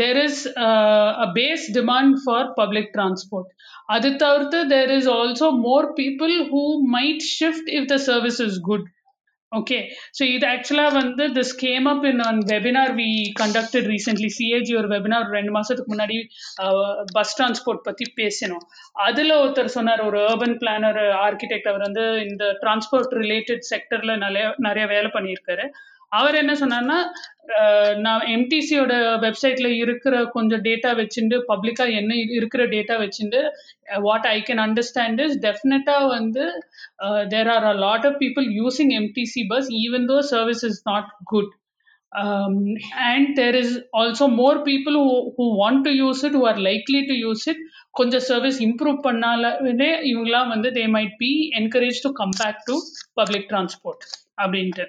there 0.00 0.18
is 0.26 0.36
uh, 0.66 1.10
a 1.26 1.28
base 1.38 1.64
demand 1.78 2.10
for 2.26 2.40
public 2.60 2.86
transport 2.96 3.48
அது 3.94 4.08
தவிர்த்து 4.22 4.58
there 4.74 4.90
is 4.98 5.06
also 5.16 5.46
more 5.68 5.84
people 6.02 6.34
who 6.50 6.64
might 6.96 7.22
shift 7.36 7.66
if 7.78 7.86
the 7.92 8.00
service 8.10 8.40
is 8.48 8.56
good 8.70 8.84
Okay, 9.51 9.79
so 10.17 10.23
it 10.35 10.43
actually 10.51 10.85
வந்து 10.97 11.25
this 11.35 11.49
came 11.61 11.85
up 11.91 12.01
in 12.09 12.17
on 12.27 12.37
webinar 12.51 12.87
we 12.99 13.09
conducted 13.41 13.83
recently. 13.91 14.29
CAG 14.37 14.69
ஒரு 14.79 14.87
webinar 14.93 15.19
ரெண்டு 15.35 15.51
மாசத்துக்கு 15.57 15.91
முன்னாடி 15.93 16.17
bus 17.17 17.33
transport 17.37 17.85
பத்தி 17.87 18.05
பேசினோம். 18.21 18.65
அதுல 19.07 19.37
ஒருத்தர் 19.43 19.75
சொன்னார் 19.77 20.01
ஒரு 20.07 20.19
அர்பன் 20.31 20.57
பிளானர் 20.63 20.99
ஆர்கிடெக்ட் 21.25 21.69
அவர் 21.71 21.85
வந்து 21.87 22.05
இந்த 22.29 22.45
டிரான்ஸ்போர்ட் 22.63 23.15
ரிலேட்டட் 23.23 23.63
செக்டர்ல 23.71 24.15
நிறைய 24.25 24.47
நிறைய 24.67 24.87
வேலை 24.93 25.11
பண்ணியிருக்காரு. 25.17 25.67
அவர் 26.17 26.37
என்ன 26.41 26.53
சொன்னார்னா 26.61 26.97
நான் 28.05 28.23
எம்டிசியோட 28.35 28.93
வெப்சைட்ல 29.25 29.67
இருக்கிற 29.83 30.15
கொஞ்சம் 30.35 30.63
டேட்டா 30.67 30.91
வச்சுட்டு 31.01 31.37
பப்ளிக்கா 31.51 31.85
என்ன 31.99 32.15
இருக்கிற 32.37 32.63
டேட்டா 32.75 32.95
வச்சுட்டு 33.03 33.41
what 34.07 34.27
I 34.35 34.37
can 34.47 34.63
understand 34.67 35.21
is 35.25 35.37
definitely 35.45 35.97
வந்து 36.15 36.45
there 37.35 37.51
are 37.57 37.67
a 37.73 37.75
lot 37.85 38.07
of 38.11 38.17
people 38.23 38.47
using 38.61 38.93
MTC 39.01 39.43
bus 39.53 39.69
even 39.83 40.07
though 40.13 40.17
service 40.33 40.65
is 40.71 40.81
not 40.91 41.11
good 41.33 41.53
um, 42.11 42.53
and 43.05 43.35
there 43.37 43.55
is 43.55 43.69
also 43.93 44.27
more 44.27 44.63
people 44.63 44.93
who, 44.93 45.33
who 45.37 45.45
want 45.57 45.83
to 45.85 45.91
use 45.91 46.23
it 46.23 46.31
who 46.31 46.45
are 46.45 46.59
likely 46.59 47.01
to 47.07 47.15
use 47.29 47.45
it. 47.53 47.57
கொஞ்சம் 47.99 48.23
service 48.29 48.57
improve 48.65 48.97
பண்ணாலே 49.05 49.89
இவங்களாம் 50.09 50.51
வந்து 50.53 50.69
they 50.77 50.83
might 50.95 51.13
be 51.21 51.29
encourage 51.59 52.03
to 52.05 52.09
come 52.19 52.35
back 52.41 52.59
to 52.69 52.75
public 53.19 53.47
transport 53.51 54.03
அப்படின்ட்டு. 54.43 54.85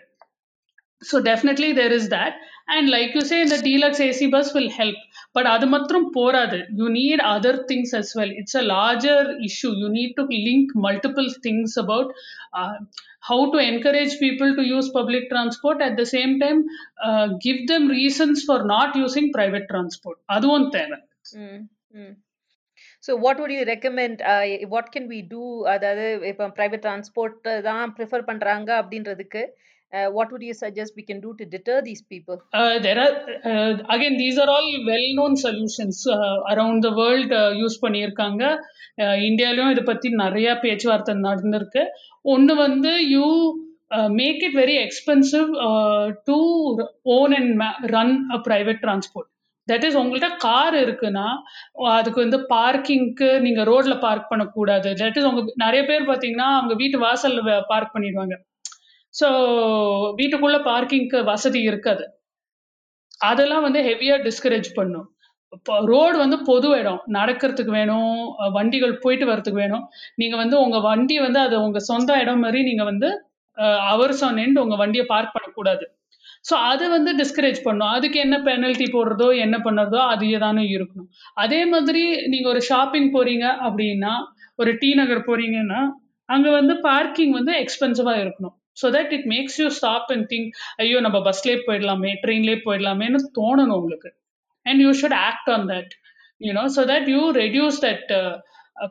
So 1.00 1.20
definitely 1.20 1.72
there 1.72 1.92
is 1.92 2.08
that 2.08 2.34
and 2.66 2.90
like 2.90 3.14
you 3.14 3.20
say 3.20 3.44
the 3.44 3.58
deluxe 3.58 4.00
ac 4.00 4.26
bus 4.26 4.54
will 4.54 4.70
help 4.70 4.94
but 5.32 5.46
அது 5.46 5.66
மட்டும் 5.66 6.10
போராது 6.10 6.66
you 6.76 6.88
need 6.88 7.18
other 7.34 7.54
things 7.70 7.94
as 7.94 8.14
well 8.14 8.30
it's 8.40 8.54
a 8.54 8.62
larger 8.62 9.18
issue 9.40 9.72
you 9.72 9.88
need 9.88 10.12
to 10.14 10.22
link 10.22 10.74
multiple 10.74 11.28
things 11.42 11.76
about 11.76 12.12
uh, 12.52 12.76
how 13.20 13.50
to 13.50 13.58
encourage 13.58 14.18
people 14.18 14.54
to 14.54 14.62
use 14.62 14.88
public 14.90 15.28
transport 15.28 15.80
at 15.80 15.96
the 15.96 16.06
same 16.06 16.38
time 16.38 16.62
uh, 17.06 17.26
give 17.38 17.66
them 17.66 17.88
reasons 17.88 18.44
for 18.44 18.64
not 18.64 18.96
using 18.96 19.32
private 19.32 19.68
transport 19.68 20.18
அதுவும் 20.24 20.70
தேவை 20.70 21.00
Mm, 21.34 21.68
mm. 21.94 22.16
So 23.00 23.16
what 23.16 23.40
would 23.40 23.50
you 23.50 23.64
recommend? 23.64 24.22
Uh, 24.22 24.44
what 24.68 24.92
can 24.92 25.08
we 25.08 25.22
do? 25.22 25.66
அதாவது 25.66 26.28
இப்போ 26.28 26.48
private 26.48 26.82
transport 26.86 27.48
தான் 27.62 27.94
prefer 27.98 28.20
பண்றாங்க 28.24 28.82
அப்படின்றதுக்கு 28.82 29.42
uh, 29.92 30.08
what 30.10 30.30
would 30.32 30.42
you 30.42 30.54
suggest 30.54 30.92
we 30.96 31.02
can 31.02 31.20
do 31.20 31.34
to 31.38 31.44
deter 31.44 31.82
these 31.82 32.02
people? 32.02 32.38
Uh, 32.52 32.78
there 32.78 32.98
are 32.98 33.14
uh, 33.50 33.72
again 33.96 34.16
these 34.16 34.38
are 34.38 34.48
all 34.48 34.68
well-known 34.86 35.36
solutions 35.36 36.06
uh, 36.06 36.54
around 36.54 36.82
the 36.82 36.92
world 37.00 37.30
uh, 37.32 37.50
use 37.60 37.78
பண்ணியிருக்காங்க. 37.84 38.42
Uh, 39.02 39.16
இத 39.28 39.52
இதை 39.74 39.84
பத்தி 39.84 40.08
நிறைய 40.24 40.56
பேச்சுவார்த்தை 40.64 41.14
நடந்திருக்கு. 41.14 41.84
ஒன்று 42.22 42.54
வந்து 42.56 43.08
you 43.14 43.26
make 44.20 44.40
it 44.46 44.56
very 44.62 44.76
expensive 44.84 45.50
to 46.28 46.36
own 47.02 47.34
and 47.38 47.62
run 47.96 48.14
a 48.34 48.38
private 48.46 48.80
transport 48.84 49.28
that 49.70 49.84
is 49.86 49.98
உங்கள்கிட்ட 50.00 50.28
கார் 50.36 50.74
இருக்குன்னா 50.74 51.26
அதுக்கு 51.98 52.20
வந்து 52.24 52.38
பார்க்கிங்க்கு 52.56 53.28
நீங்க 53.46 53.62
ரோட்ல 53.70 54.00
பார்க் 54.00 54.28
பண்ணக்கூடாது. 54.32 54.88
தட் 55.00 55.16
இஸ் 55.18 55.28
உங்க 55.30 55.42
நிறைய 55.64 55.84
பேர் 55.90 56.08
பார்த்தீங்கன்னா 56.10 56.48
அவங்க 56.58 56.74
வீட்டு 56.82 56.98
வாசல்ல 57.06 57.60
பார்க் 57.72 57.94
பண்ணிடுவாங்க. 57.94 58.36
ஸோ 59.18 59.28
வீட்டுக்குள்ள 60.18 60.58
பார்க்கிங்க்கு 60.70 61.18
வசதி 61.32 61.60
இருக்காது. 61.70 62.04
அதெல்லாம் 63.30 63.64
வந்து 63.66 63.80
ஹெவியாக 63.88 64.24
டிஸ்கரேஜ் 64.28 64.68
பண்ணும். 64.78 65.06
இப்போ 65.56 65.74
ரோடு 65.90 66.16
வந்து 66.22 66.36
பொது 66.48 66.68
இடம். 66.80 67.00
நடக்கிறதுக்கு 67.16 67.72
வேணும் 67.78 68.14
வண்டிகள் 68.56 68.94
போயிட்டு 69.04 69.26
வர்றதுக்கு 69.30 69.60
வேணும். 69.64 69.84
நீங்கள் 70.20 70.40
வந்து 70.42 70.56
உங்கள் 70.64 70.84
வண்டி 70.88 71.16
வந்து 71.26 71.40
அது 71.46 71.56
உங்கள் 71.66 71.86
சொந்த 71.90 72.18
இடம் 72.24 72.42
மாதிரி 72.44 72.60
நீங்கள் 72.70 72.88
வந்து 72.92 73.10
அவர்ஸ் 73.92 74.22
ஆன் 74.28 74.40
எண்ட் 74.44 74.62
உங்கள் 74.64 74.80
வண்டியை 74.82 75.04
பார்க் 75.12 75.34
பண்ணக்கூடாது. 75.36 75.84
ஸோ 76.48 76.54
அதை 76.70 76.86
வந்து 76.96 77.10
டிஸ்கரேஜ் 77.20 77.60
பண்ணும். 77.68 77.92
அதுக்கு 77.96 78.18
என்ன 78.24 78.36
பெனல்ட்டி 78.48 78.86
போடுறதோ 78.96 79.28
என்ன 79.44 79.56
பண்ணுறதோ 79.66 80.00
அது 80.12 80.26
தானே 80.44 80.64
இருக்கணும். 80.76 81.08
அதே 81.44 81.60
மாதிரி 81.72 82.02
நீங்கள் 82.32 82.52
ஒரு 82.52 82.62
ஷாப்பிங் 82.70 83.08
போகிறீங்க 83.16 83.46
அப்படின்னா 83.68 84.12
ஒரு 84.62 84.72
டி 84.82 84.90
நகர் 85.00 85.26
போகிறீங்கன்னா 85.30 85.80
அங்கே 86.34 86.50
வந்து 86.58 86.74
பார்க்கிங் 86.90 87.34
வந்து 87.38 87.52
எக்ஸ்பென்சிவாக 87.62 88.22
இருக்கணும். 88.24 88.56
So 88.76 88.88
that 88.90 89.12
it 89.12 89.28
makes 89.34 89.58
you 89.62 89.68
stop 89.78 90.10
and 90.14 90.26
think 90.32 90.48
ஐயோ 90.78 91.00
நம்ம 91.00 91.20
பஸ்லேயே 91.28 91.58
போயிடலாமே 91.68 92.12
ட்ரெயின்லேயே 92.24 92.60
போயிடலாமேன்னு 92.66 93.22
தோணணும் 93.38 93.78
உங்களுக்கு. 93.78 94.10
And 94.66 94.80
you 94.80 94.92
should 95.00 95.18
act 95.22 95.50
on 95.50 95.66
that 95.72 95.94
you know 96.40 96.64
so 96.76 96.82
that 96.86 97.08
you 97.14 97.22
reduce 97.36 97.78
that 97.86 98.12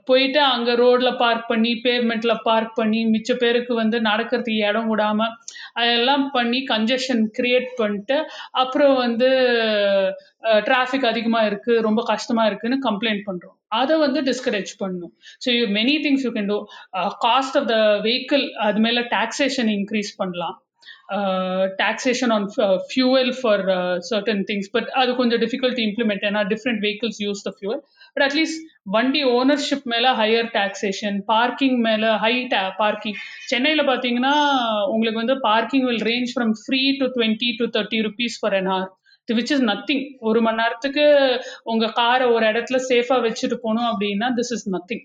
போயிட்டு 0.08 0.40
அங்கே 0.46 0.74
ரோடில் 0.76 1.18
பார்க் 1.18 1.44
பண்ணி 1.50 1.72
பேவ்மெண்ட்டில் 1.84 2.42
பார்க் 2.44 2.72
பண்ணி 2.76 3.00
மிச்ச 3.06 3.32
பேருக்கு 3.36 3.74
வந்து 3.74 3.98
நடக்கிறதுக்கு 4.02 4.64
இடம் 4.70 4.90
விடாம 4.92 5.28
அதெல்லாம் 5.74 6.24
பண்ணி 6.32 6.60
கன்ஜெஷன் 6.72 7.24
கிரியேட் 7.38 7.70
பண்ணிட்டு 7.78 8.18
அப்புறம் 8.62 8.96
வந்து 8.96 9.30
uh, 10.50 10.60
டிராஃபிக் 10.62 11.08
அதிகமாக 11.12 11.50
இருக்குது 11.50 11.84
ரொம்ப 11.88 12.02
கஷ்டமாக 12.04 12.50
இருக்குன்னு 12.50 12.80
கம்ப்ளைண்ட் 12.88 13.24
பண்ணுறோம் 13.26 13.56
அதை 13.80 13.96
வந்து 14.06 14.22
டிஸ்கரேஜ் 14.30 14.74
பண்ணும். 14.84 15.14
So 15.46 15.50
you 15.58 15.64
many 15.80 15.96
things 16.06 16.26
you 16.28 16.32
can 16.38 16.52
do 16.54 16.60
cost 17.28 17.58
of 17.62 17.70
the 17.74 17.78
vehicle 18.08 18.46
அது 18.68 18.82
மேலே 18.88 19.04
டாக்ஸேஷன் 19.18 19.72
இன்க்ரீஸ் 19.78 20.12
பண்ணலாம். 20.22 20.56
Taxation 21.82 22.32
on 22.36 22.46
fuel 22.90 23.32
for 23.40 23.64
certain 24.10 24.42
things 24.50 24.70
but 24.76 24.88
அது 25.02 25.10
கொஞ்சம் 25.20 25.42
டிஃபிகல்ட் 25.44 25.82
இம்ப்ளிமெண்ட் 25.86 26.24
ஏன்னா 26.30 26.42
different 26.54 26.82
vehicles 26.86 27.20
use 27.26 27.44
the 27.48 27.52
fuel 27.58 27.82
but 28.16 28.26
at least 28.28 28.60
வண்டி 28.96 29.22
ownership 29.40 29.86
மேல 29.94 30.14
higher 30.22 30.50
taxation 30.58 31.18
parking 31.34 31.78
மேல 31.88 32.12
high 32.26 32.34
parking 32.82 33.20
சென்னையில 33.52 33.84
பாத்தீங்கன்னா 33.92 34.36
உங்களுக்கு 34.94 35.22
வந்து 35.24 35.38
parking 35.50 35.88
will 35.90 36.06
range 36.12 36.34
from 36.36 36.54
free 36.64 36.82
to 37.02 37.08
twenty 37.18 37.52
to 37.62 37.68
thirty 37.78 38.00
rupees 38.08 38.38
for 38.42 38.58
an 38.62 38.72
hour 38.74 38.90
which 39.34 39.52
is 39.56 39.66
nothing 39.72 40.04
ஒரு 40.20 40.42
மணி 40.42 40.56
நேரத்துக்கு 40.56 41.06
உங்க 41.64 41.92
காரை 41.92 42.26
ஒரு 42.28 42.46
இடத்துல 42.46 42.80
சேஃபா 42.90 43.18
வச்சுட்டு 43.28 43.58
போகணும் 43.62 43.90
அப்படின்னா 43.92 44.28
திஸ் 44.40 44.54
இஸ் 44.54 44.68
நத்திங் 44.76 45.04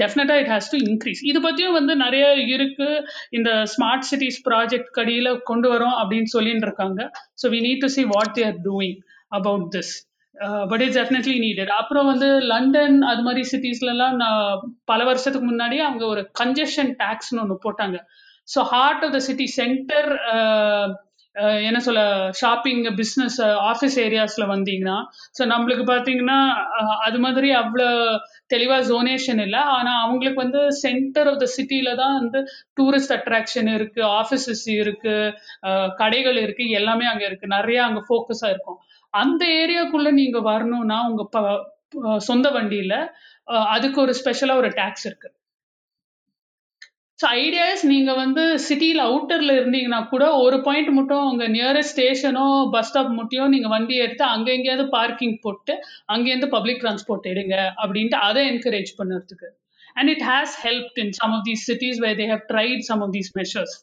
டெஃபினட்டா 0.00 0.34
இட் 0.42 0.50
ஹேஸ் 0.54 0.70
டு 0.72 0.78
இன்க்ரீஸ் 0.78 1.20
இது 1.22 1.38
பத்தியும் 1.40 1.72
வந்து 1.72 1.96
நிறைய 1.96 2.24
இருக்கு. 2.34 2.88
இந்த 3.30 3.50
ஸ்மார்ட் 3.74 4.08
சிட்டிஸ் 4.10 4.40
ப்ராஜெக்ட் 4.48 4.90
கடியில 4.98 5.36
கொண்டு 5.50 5.68
வரோம் 5.74 5.96
அப்படின்னு 6.00 6.24
சொல்லிட்டு 6.24 6.66
இருக்காங்க 6.66 7.00
so 7.42 7.48
we 7.48 7.60
need 7.68 7.80
to 7.80 7.86
see 7.86 8.04
what 8.04 8.34
they 8.38 8.44
are 8.44 8.58
doing 8.64 8.98
about 9.28 9.66
this 9.76 9.94
but 10.70 10.82
it's 10.82 10.98
definitely 11.00 11.38
needed 11.38 11.68
அப்புறம் 11.68 12.06
வந்து 12.06 12.40
லண்டன் 12.52 13.02
அது 13.02 13.22
மாதிரி 13.22 13.42
சிட்டிஸ்லலாம் 13.52 14.16
நான் 14.16 14.60
பல 14.84 15.04
வருஷத்துக்கு 15.04 15.48
முன்னாடி 15.52 15.76
அவங்க 15.78 16.06
ஒரு 16.06 16.30
கன்ஜெஷன் 16.40 16.92
டேக்ஸ்னு 17.02 17.40
ஒன்று 17.40 17.64
போட்டாங்க. 17.66 17.98
So 18.48 18.60
heart 18.62 19.04
of 19.04 19.12
the 19.12 19.18
city 19.18 19.46
center 19.46 20.10
என்ன 21.68 21.78
சொல்ல 21.86 22.02
ஷாப்பிங் 22.40 22.82
பிஸ்னஸ் 23.00 23.38
ஆஃபீஸ் 23.70 23.96
ஏரியாஸ்ல 24.04 24.44
வந்தீங்கன்னா 24.52 24.96
ஸோ 25.38 25.42
நம்மளுக்கு 25.52 25.84
பார்த்தீங்கன்னா 25.90 26.38
அது 27.06 27.18
மாதிரி 27.24 27.48
அவ்வளோ 27.62 27.88
தெளிவாக 28.54 28.86
ஜோனேஷன் 28.90 29.40
இல்லை. 29.46 29.60
ஆனால் 29.76 30.00
அவங்களுக்கு 30.04 30.40
வந்து 30.44 30.62
சென்டர் 30.84 31.28
ஆஃப் 31.32 31.40
த 31.44 31.48
சிட்டியில 31.56 31.92
தான் 32.02 32.16
வந்து 32.20 32.40
டூரிஸ்ட் 32.78 33.14
அட்ராக்ஷன் 33.18 33.70
இருக்கு 33.76 34.02
ஆஃபீஸஸ் 34.20 34.66
இருக்கு 34.80 35.16
கடைகள் 36.02 36.40
இருக்கு 36.44 36.66
எல்லாமே 36.80 37.06
அங்கே 37.12 37.26
இருக்கு. 37.30 37.54
நிறைய 37.58 37.78
அங்கே 37.88 38.02
ஃபோக்கஸாக 38.08 38.52
இருக்கும். 38.54 38.80
அந்த 39.14 39.42
ஏரியாக்குள்ள 39.62 40.08
நீங்கள் 40.20 40.48
வரணும்னா 40.50 41.00
ப 41.36 41.38
சொந்த 42.28 42.46
வண்டியில் 42.54 42.98
அதுக்கு 43.74 43.98
ஒரு 44.04 44.12
ஸ்பெஷலாக 44.20 44.60
ஒரு 44.62 44.70
டேக்ஸ் 44.78 45.06
இருக்கு. 45.08 45.28
ஸோ 47.18 47.26
ஐடியாஸ் 47.42 47.82
நீங்கள் 47.90 48.18
வந்து 48.22 48.42
சிட்டியில் 48.64 49.02
அவுட்டரில் 49.06 49.52
இருந்தீங்கன்னா 49.58 50.00
கூட 50.10 50.24
ஒரு 50.44 50.56
பாயிண்ட் 50.66 50.90
மட்டும் 50.96 51.22
உங்கள் 51.28 51.52
நியரஸ்ட் 51.54 51.92
ஸ்டேஷனோ 51.94 52.46
பஸ் 52.74 52.88
ஸ்டாப் 52.88 53.12
மட்டும் 53.20 53.52
நீங்கள் 53.54 53.72
வண்டி 53.74 53.94
எடுத்து 54.06 54.24
அங்கே 54.32 54.50
எங்கேயாவது 54.56 54.84
பார்க்கிங் 54.96 55.36
போட்டு 55.44 55.74
அங்கேருந்து 56.14 56.48
பப்ளிக் 56.56 56.82
டிரான்ஸ்போர்ட் 56.82 57.28
எடுங்க 57.32 57.54
அப்படின்ட்டு 57.82 58.18
அதை 58.28 58.42
என்கரேஜ் 58.52 58.92
பண்ணுறதுக்கு. 58.98 59.48
And 59.96 60.10
it 60.14 60.24
has 60.30 60.56
help 60.66 60.98
in 61.04 61.12
some 61.20 61.32
of 61.36 61.44
these 61.48 61.62
cities 61.70 62.00
way 62.04 62.10
they 62.20 62.26
have 62.34 62.44
tried 62.52 62.84
some 62.90 63.02
of 63.06 63.14
these 63.18 63.32
measures 63.40 63.76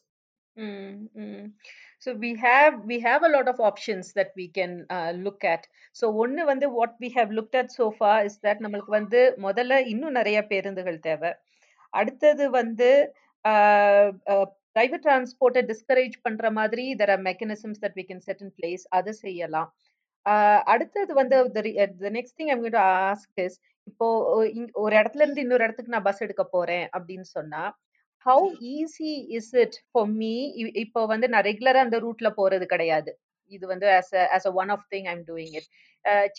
so 2.05 2.13
we 2.23 2.31
have 2.37 2.73
we 2.89 2.95
have 2.99 3.21
a 3.23 3.29
lot 3.33 3.47
of 3.51 3.57
options 3.69 4.05
that 4.17 4.31
we 4.39 4.45
can 4.57 4.71
uh, 4.95 5.11
look 5.25 5.41
at. 5.53 5.61
So 5.95 6.05
ஒன்று 6.23 6.41
வந்து 6.49 6.67
what 6.79 6.93
we 7.03 7.09
have 7.17 7.29
looked 7.37 7.55
at 7.61 7.67
so 7.79 7.85
far 7.99 8.15
is 8.29 8.35
that 8.45 8.57
நம்மளுக்கு 8.65 8.93
வந்து 8.99 9.19
முதல்ல 9.45 9.73
இன்னும் 9.93 10.17
நிறைய 10.19 10.39
பேருந்துகள் 10.51 10.99
தேவை. 11.07 11.31
அடுத்தது 11.93 12.45
வந்து 12.59 12.89
பிரைவேட் 14.75 15.03
டிரான்ஸ்போர்ட்டை 15.05 15.61
டிஸ்கரேஜ் 15.71 16.15
பண்ற 16.25 16.49
மாதிரி 16.59 16.85
there 17.01 17.11
are 17.15 17.23
mechanisms 17.29 17.81
that 17.83 17.97
we 17.99 18.05
can 18.09 18.23
set 18.27 18.41
in 18.45 18.53
place 18.59 18.83
அதை 18.97 19.13
செய்யலாம். 19.23 19.69
அடுத்தது 20.73 21.13
வந்து 21.21 21.37
the 21.57 22.09
next 22.17 22.37
thing 22.39 22.51
I'm 22.53 22.63
ask 23.07 23.41
is 23.45 23.57
இப்போ 23.87 24.07
ஒரு 24.83 24.93
இடத்துல 24.99 25.23
இருந்து 25.25 25.43
இன்னொரு 25.45 25.65
இடத்துக்கு 25.67 25.95
நான் 25.95 26.07
பஸ் 26.09 26.23
எடுக்க 26.25 26.43
போறேன் 26.55 26.85
அப்படின்னு 26.97 27.27
சொன்னா 27.37 27.63
how 28.25 28.45
easy 28.75 29.13
is 29.37 29.53
it 29.63 29.77
for 29.89 30.11
me 30.21 30.33
இப்போ 30.83 31.01
வந்து 31.13 31.27
நான் 31.33 31.47
ரெகுலரா 31.49 31.81
அந்த 31.87 31.97
ரூட்ல 32.05 32.29
போறது 32.39 32.65
கிடையாது. 32.73 33.11
இது 33.51 33.65
வந்து 33.71 33.87
as 33.97 34.13
as 34.35 34.47
a 34.51 34.53
one 34.61 34.71
of 34.75 34.85
thing 34.93 35.07
I'm 35.13 35.23
doing 35.29 35.55
it 35.59 35.67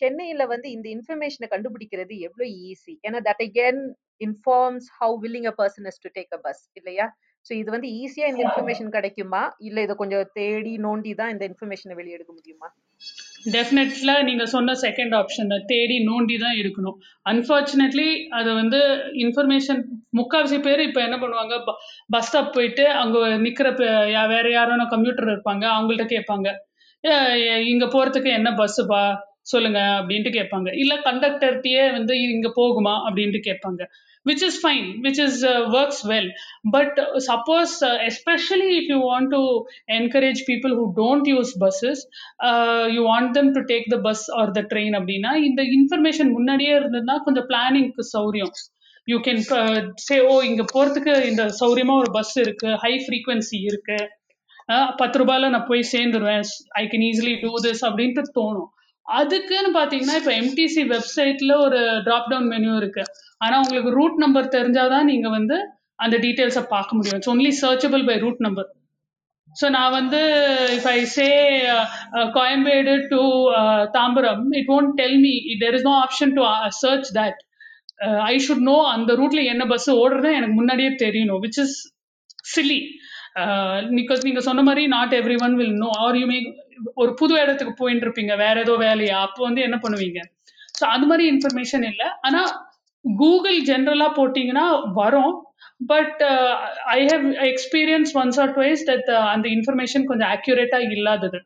சென்னையில 0.01 0.43
வந்து 0.55 0.69
இந்த 0.77 0.87
இன்ஃபர்மேஷனை 0.97 1.49
கண்டுபிடிக்கிறது 1.55 2.15
எவ்வளோ 2.29 2.47
ஈஸி 2.69 2.95
ஏன்னா 3.07 3.21
that 3.29 3.45
again 3.47 3.81
informs 4.21 4.89
how 5.01 5.15
willing 5.23 5.47
a 5.47 5.51
person 5.51 5.85
is 5.85 5.97
to 6.05 6.11
take 6.19 6.35
a 6.35 6.51
bus 6.51 6.71
இல்லையா? 6.73 7.17
ஸோ 7.49 7.53
இது 7.53 7.71
வந்து 7.71 7.89
ஈஸியா 7.89 8.27
இந்த 8.27 8.53
இன்ஃபர்மேஷன் 8.55 8.89
கிடைக்குமா? 8.89 9.55
இல்ல 9.59 9.83
இதை 9.83 9.97
கொஞ்சம் 9.97 10.31
தேடி 10.33 10.77
நோண்டி 10.77 11.15
தான் 11.15 11.31
இந்த 11.31 11.49
இன்ஃபர்மேஷனை 11.49 11.95
வெளியெடுக்க 11.95 12.27
முடியுமா? 12.27 12.75
டெஃபினெட்லா 13.51 14.23
நீங்க 14.23 14.47
சொன்ன 14.47 14.73
செகண்ட் 14.73 15.15
ஆப்ஷன் 15.15 15.65
தேடி 15.65 16.07
நோண்டி 16.07 16.39
தான் 16.39 16.55
இருக்கணும் 16.55 16.97
அன்ஃபார்ச்சுனேட்லி 17.31 18.29
அது 18.29 18.55
வந்து 18.55 18.77
இன்ஃபர்மேஷன் 19.13 19.85
முக்கால்வாசி 20.17 20.63
பேர் 20.63 20.81
இப்போ 20.81 21.03
என்ன 21.03 21.17
பண்ணுவாங்க? 21.17 21.65
பஸ் 22.09 22.29
ஸ்டாப் 22.29 22.53
போயிட்டு 22.53 22.89
அங்க 22.89 23.19
நிக்கிற 23.19 23.77
வேற 24.29 24.49
யாரான 24.49 24.89
கம்ப்யூட்டர் 24.89 25.27
இருப்பாங்க 25.27 25.65
அவங்கள்ட்ட 25.75 26.07
கேட்பாங்க. 26.15 26.55
"ஏ- 27.05 27.35
ஏ- 27.35 27.65
இங்க 27.65 27.87
போறதுக்கு 27.87 28.27
என்ன 28.27 28.51
பஸ்ஸுப்பா 28.51 29.19
சொல்லுங்க 29.53 29.81
அப்படின்ட்டு 29.99 30.31
கேட்பாங்க. 30.39 30.69
இல்ல 30.83 30.95
கண்டக்டர்கிட்டயே 31.07 31.85
வந்து 31.99 32.15
இங்க 32.33 32.49
போகுமா 32.61 32.95
அப்படின்ட்டு 33.07 33.41
கேட்பாங்க. 33.49 33.83
Which 34.27 34.45
is 34.47 34.59
fine 34.63 34.87
which 35.05 35.21
is 35.25 35.41
works 35.79 36.03
well 36.11 36.29
but 36.75 36.99
suppose 37.27 37.75
especially 38.11 38.71
if 38.79 38.91
you 38.93 38.99
want 39.11 39.31
to 39.37 39.41
encourage 39.99 40.41
people 40.51 40.75
who 40.79 40.85
don't 41.01 41.29
use 41.33 41.53
buses 41.65 42.03
you 42.95 43.03
want 43.11 43.33
them 43.39 43.51
to 43.59 43.63
take 43.73 43.89
the 43.95 43.99
bus 44.09 44.25
or 44.41 44.55
the 44.59 44.63
train 44.73 44.97
அப்படின்னா 45.01 45.33
இந்த 45.49 45.63
இன்ஃபர்மேஷன் 45.79 46.33
முன்னாடியே 46.39 46.73
இருந்ததுன்னா 46.81 47.17
கொஞ்சம் 47.27 47.49
பிளானிங்க்கு 47.53 48.05
சௌரியம். 48.17 48.55
You 49.13 49.17
can 49.27 49.43
say 50.09 50.17
ஓ 50.33 50.35
இங்க 50.51 50.65
போறதுக்கு 50.75 51.15
இந்த 51.31 51.43
சௌரியமாக 51.61 52.03
ஒரு 52.03 52.13
பஸ் 52.19 52.37
இருக்கு 52.45 52.71
ஹை 52.85 52.95
ஃப்ரீக்வன்சி 53.07 53.59
இருக்கு. 53.71 53.99
பத்து 55.01 55.17
ரூபாயில 55.21 55.49
நான் 55.55 55.69
போய் 55.71 55.91
சேர்ந்துருவேன். 55.95 56.47
I 56.81 56.85
can 56.93 57.05
easily 57.11 57.35
do 57.43 57.53
this 57.67 57.83
அப்படின்ட்டு 57.89 58.23
தோணும். 58.39 58.71
அதுக்குன்னு 59.07 59.71
பாத்தீங்கன்னா 59.79 60.17
இப்போ 60.21 60.33
எம்டிசி 60.41 60.83
வெப்சைட்ல 60.93 61.53
ஒரு 61.65 61.79
ட்ராப் 62.07 62.31
டவுன் 62.31 62.51
மெனு 62.53 62.71
இருக்கு. 62.81 63.03
ஆனா 63.41 63.55
உங்களுக்கு 63.65 63.91
ரூட் 63.99 64.19
நம்பர் 64.25 64.55
தெரிஞ்சாதான் 64.57 65.11
நீங்க 65.13 65.29
வந்து 65.31 65.57
அந்த 65.99 66.17
டீட்டெயில்ஸை 66.25 66.65
பார்க்க 66.73 66.97
முடியும். 66.97 67.19
It's 67.19 67.33
only 67.35 67.53
searchable 67.63 68.05
by 68.11 68.17
route 68.25 68.43
number 68.47 68.71
so 69.57 69.67
நான் 69.71 69.95
வந்து 69.97 70.21
if 70.77 70.89
I 70.93 71.01
say 71.17 71.27
Koyambedu 72.37 72.93
to 73.13 73.21
Tambaram 73.97 74.45
it 74.61 74.71
won't 74.77 74.95
tell 75.01 75.19
me 75.25 75.33
there 75.61 75.77
is 75.79 75.87
no 75.89 75.95
option 76.05 76.33
to 76.39 76.45
search 76.81 77.11
that 77.19 77.41
I 78.31 78.35
should 78.47 78.67
know 78.71 78.79
அந்த 78.95 79.13
ரூட்ல 79.21 79.43
என்ன 79.53 79.65
பஸ் 79.73 79.89
ஓடுறது 80.01 80.31
எனக்கு 80.39 80.57
முன்னாடியே 80.61 80.91
தெரியணும் 81.05 81.43
விச் 81.45 81.61
இஸ் 81.65 81.77
சிலி 82.55 82.81
பிகாஸ் 83.99 84.25
நீங்க 84.27 84.41
சொன்ன 84.49 84.65
மாதிரி 84.69 84.83
not 84.97 85.15
every 85.21 85.37
one 85.47 85.57
will 85.61 85.77
know 85.85 85.91
or 86.05 86.19
you 86.21 86.27
may 86.33 86.39
ஒரு 87.03 87.11
புது 87.21 87.35
இடத்துக்கு 87.43 87.75
போயிட்டு 87.81 88.05
இருப்பீங்க 88.07 88.35
வேற 88.45 88.57
ஏதோ 88.65 88.75
வேலையா? 88.87 89.17
அப்போ 89.27 89.41
வந்து 89.49 89.61
என்ன 89.67 89.77
பண்ணுவீங்க? 89.85 90.21
ஸோ 90.79 90.85
அது 90.95 91.07
மாதிரி 91.11 91.25
இன்ஃபர்மேஷன் 91.33 91.85
இல்லை. 91.91 92.09
ஆனா 92.27 92.41
கூகுள் 93.05 93.59
ஜென்ரலா 93.71 94.09
போட்டீங்கன்னா 94.19 94.67
வரும். 95.01 95.35
But 95.93 96.23
I 96.97 97.01
have 97.11 97.25
experience 97.51 98.13
once 98.21 98.39
or 98.43 98.53
twice 98.57 98.83
that 98.91 99.11
அந்த 99.35 99.47
இன்ஃபர்மேஷன் 99.57 100.09
கொஞ்சம் 100.11 100.33
அக்யூரேட்டாக 100.37 100.95
இல்லாதது. 100.97 101.41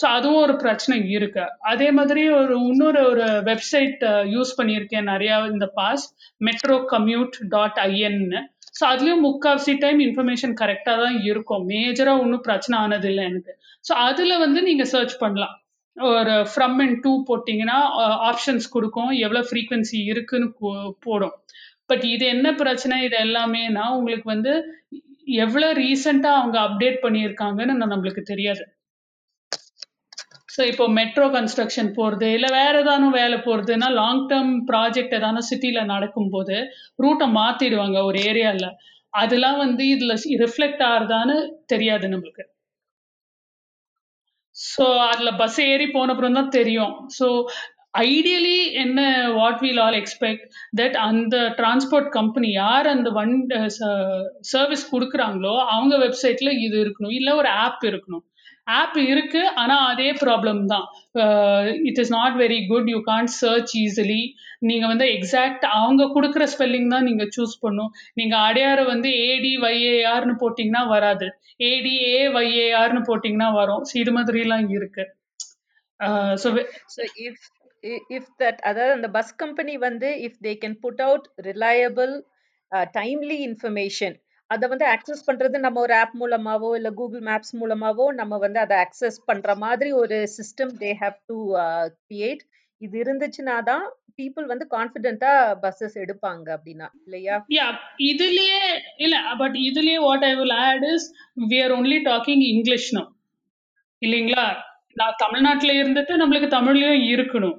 ஸோ 0.00 0.04
அதுவும் 0.16 0.42
ஒரு 0.46 0.54
பிரச்சனை 0.62 0.96
இருக்கு. 1.16 1.44
அதே 1.72 1.88
மாதிரி 1.98 2.22
ஒரு 2.38 2.54
இன்னொரு 2.70 3.00
ஒரு 3.10 3.26
வெப்சைட் 3.50 4.02
யூஸ் 4.34 4.52
பண்ணியிருக்கேன் 4.58 5.10
நிறையா 5.14 5.36
இந்த 5.54 5.66
பாஸ் 5.80 6.04
மெட்ரோ 6.48 6.76
கம்யூட் 6.94 7.36
டாட் 7.54 7.80
ஐஎன்னு 7.88 8.40
ஸோ 8.74 8.88
அதுலயும் 8.88 9.24
முக்கால்வாசி 9.24 9.78
டைம் 9.78 9.98
இன்ஃபர்மேஷன் 9.98 10.54
கரெக்டாக 10.60 11.02
தான் 11.04 11.20
இருக்கும். 11.22 11.68
மேஜரா 11.68 12.20
ஒன்றும் 12.20 12.40
பிரச்சனை 12.40 12.82
ஆனது 12.82 13.08
இல்லை 13.08 13.24
எனக்கு. 13.24 13.52
ஸோ 13.80 13.92
அதுல 13.92 14.38
வந்து 14.38 14.62
நீங்க 14.62 14.84
சர்ச் 14.84 15.18
பண்ணலாம். 15.18 15.56
ஒரு 15.96 16.30
ஃப்ரம் 16.30 16.78
அண்ட் 16.78 17.00
டூ 17.00 17.24
போட்டிங்கன்னா 17.28 17.78
ஆப்ஷன்ஸ் 18.28 18.68
கொடுக்கும். 18.70 19.10
எவ்வளோ 19.18 19.46
ஃப்ரீக்வன்சி 19.50 20.04
இருக்குன்னு 20.04 20.52
போ- 20.60 20.92
போடும். 21.00 21.34
பட் 21.86 22.04
இது 22.04 22.26
என்ன 22.26 22.54
பிரச்சனை? 22.54 23.02
இது 23.04 23.16
எல்லாமேனா 23.18 23.88
உங்களுக்கு 23.90 24.30
வந்து 24.30 24.52
எவ்வளோ 25.24 25.72
ரீசெண்டாக 25.72 26.38
அவங்க 26.40 26.58
அப்டேட் 26.60 26.98
பண்ணியிருக்காங்கன்னு 27.02 27.74
நான் 27.74 27.90
நம்மளுக்கு 27.90 28.22
தெரியாது. 28.22 28.64
ஸோ 30.52 30.60
இப்போ 30.70 30.84
மெட்ரோ 30.98 31.26
கன்ஸ்ட்ரக்ஷன் 31.36 31.90
போகிறது 31.98 32.28
இல்லை 32.36 32.48
வேறு 32.56 32.78
ஏதானும் 32.82 33.16
வேலை 33.20 33.36
போகிறதுனா 33.46 33.88
லாங் 34.00 34.24
டேர்ம் 34.30 34.54
ப்ராஜெக்ட் 34.70 35.14
ஏதானும் 35.18 35.48
சிட்டியில் 35.50 35.90
நடக்கும்போது 35.92 36.56
ரூட்டை 37.04 37.28
மாற்றிடுவாங்க 37.38 37.98
ஒரு 38.08 38.20
ஏரியாவில் 38.30 38.68
அதெல்லாம் 39.12 39.58
வந்து 39.64 39.84
இதில் 39.94 40.14
ரிஃப்ளெக்ட் 40.44 40.82
ஆகுதான்னு 40.92 41.36
தெரியாது 41.72 42.06
நம்மளுக்கு. 42.12 42.44
ஸோ 44.56 44.86
அதில் 45.10 45.38
பஸ் 45.42 45.60
ஏறி 45.70 45.86
போன 45.94 46.12
அப்புறம் 46.14 46.36
தான் 46.38 46.54
தெரியும். 46.58 46.94
ஸோ 47.18 47.26
ஐடியலி 48.08 48.58
என்ன 48.82 49.00
what 49.38 49.60
we'll 49.62 49.80
all 49.84 49.98
expect 50.00 50.44
that 50.80 50.96
அந்த 51.06 51.36
டிரான்ஸ்போர்ட் 51.58 52.08
கம்பெனி 52.18 52.48
யார் 52.62 52.86
அந்த 52.94 53.08
வண் 53.18 53.34
சர்வீஸ் 54.52 54.84
கொடுக்குறாங்களோ 54.92 55.54
அவங்க 55.72 55.94
வெப்சைட்டில் 56.04 56.52
இது 56.66 56.76
இருக்கணும் 56.84 57.16
இல்லை 57.18 57.34
ஒரு 57.40 57.50
ஆப் 57.64 57.84
இருக்கணும். 57.90 58.24
ஆப் 58.66 58.98
இருக்கு 59.12 59.40
ஆனால் 59.60 59.84
அதே 59.92 60.08
ப்ராப்ளம் 60.22 60.60
தான். 60.72 60.84
It 61.88 62.00
is 62.02 62.12
not 62.16 62.36
very 62.42 62.58
good 62.70 62.88
you 62.92 62.98
can't 63.08 63.32
search 63.40 63.72
easily 63.82 64.22
நீங்கள் 64.68 64.90
வந்து 64.92 65.06
எக்ஸாக்ட் 65.16 65.64
அவங்க 65.78 66.02
கொடுக்குற 66.16 66.44
ஸ்பெல்லிங் 66.54 66.92
தான் 66.94 67.06
நீங்கள் 67.08 67.32
சூஸ் 67.36 67.56
பண்ணும். 67.64 67.90
நீங்கள் 68.20 68.44
அடையாறு 68.48 68.84
வந்து 68.92 69.10
ஏடி 69.30 69.52
வைஏஆர்னு 69.64 70.36
போட்டிங்கன்னா 70.42 70.84
வராது. 70.94 71.28
ஏடி 71.70 71.94
ஏ 72.12 72.20
போட்டிங்கன்னா 73.10 73.50
வரும். 73.60 73.82
ஸோ 73.90 73.94
இது 74.02 74.12
மாதிரிலாம் 74.18 74.68
இருக்கு. 74.78 75.04
So 76.42 76.48
so 76.94 77.02
if 77.26 77.42
if 78.16 78.32
that 78.42 78.60
அதாவது 78.68 78.92
அந்த 78.96 79.08
பஸ் 79.16 79.32
கம்பெனி 79.42 79.74
வந்து 79.86 80.08
if 80.26 80.40
they 80.46 80.52
can 80.64 80.76
put 80.84 81.02
out 81.06 81.26
reliable 81.50 82.12
timely 82.98 83.38
information 83.48 84.16
அதை 84.52 84.66
வந்து 84.68 84.86
அக்சஸ் 84.92 85.26
பண்றது 85.26 85.56
நம்ம 85.58 85.80
ஒரு 85.80 85.94
ஆப் 85.98 86.16
மூலமாவோ 86.20 86.70
இல்ல 86.76 86.90
கூகுள் 86.92 87.22
மேப்ஸ் 87.28 87.54
மூலமாவோ 87.60 88.06
நம்ம 88.14 88.38
வந்து 88.38 88.58
அதை 88.60 88.76
அக்சஸ் 88.78 89.18
பண்ற 89.26 89.54
மாதிரி 89.56 89.90
ஒரு 90.00 90.16
system 90.36 90.72
they 90.80 90.90
have 91.00 91.18
to 91.28 91.36
create 92.02 92.42
இது 92.80 92.96
இருந்துச்சுன்னா 93.04 93.56
தான் 93.64 93.84
பீப்புள் 94.18 94.46
வந்து 94.46 94.64
கான்ஃபிடென்ட்டா 94.72 95.30
பஸ்ஸஸ் 95.62 95.96
எடுப்பாங்க 95.96 96.46
அப்படின்னா 96.56 96.86
இல்லையா? 97.04 97.36
யா 97.52 97.66
இதுலயே 98.08 98.62
இல்ல 98.98 99.14
பட் 99.38 99.56
இதுலயே 99.68 99.98
what 100.00 100.24
I 100.24 100.32
will 100.34 100.56
add 100.64 100.84
is 100.90 101.06
we 101.46 101.58
are 101.62 101.72
only 101.72 101.98
talking 102.04 102.44
English 102.50 102.90
no 102.92 103.04
இல்லைங்களா? 104.02 104.46
நான் 104.96 105.18
தமிழ்நாட்டுல 105.18 105.72
இருந்துட்டு 105.80 106.14
நம்மளுக்கு 106.16 106.48
தமிழ்லயும் 106.50 107.04
இருக்கணும் 107.12 107.56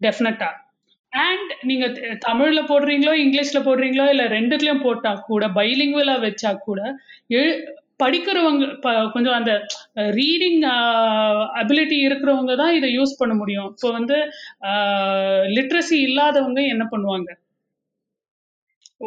டெஃபினட்டா 0.00 0.50
அண்ட் 1.14 1.52
நீங்க 1.62 1.86
த- 1.90 2.18
தமிழ்ல 2.26 2.60
போடுறீங்களோ 2.66 3.12
இங்கிலீஷ்ல 3.20 3.60
போடுறீங்களோ 3.60 4.08
இல்ல 4.08 4.24
ரெண்டுத்துலயும் 4.28 4.82
போட்டா 4.82 5.14
கூட 5.26 5.48
பைலிங்குவலா 5.50 6.16
வச்சா 6.20 6.54
கூட 6.60 6.80
எழு- 7.34 7.58
படிக்கிறவங்க 8.02 8.64
ப- 8.80 9.10
கொஞ்சம் 9.10 9.34
அந்த 9.34 9.52
ரீடிங் 10.16 10.60
அபிலிட்டி 11.60 11.98
இருக்கிறவங்க 12.06 12.54
தான் 12.56 12.74
இதை 12.74 12.98
யூஸ் 12.98 13.18
பண்ண 13.18 13.34
முடியும். 13.34 13.68
இப்போ 13.70 13.90
வந்து 13.90 14.16
லிட்ரஸி 15.56 15.98
இல்லாதவங்க 16.00 16.60
என்ன 16.68 16.84
பண்ணுவாங்க? 16.90 17.30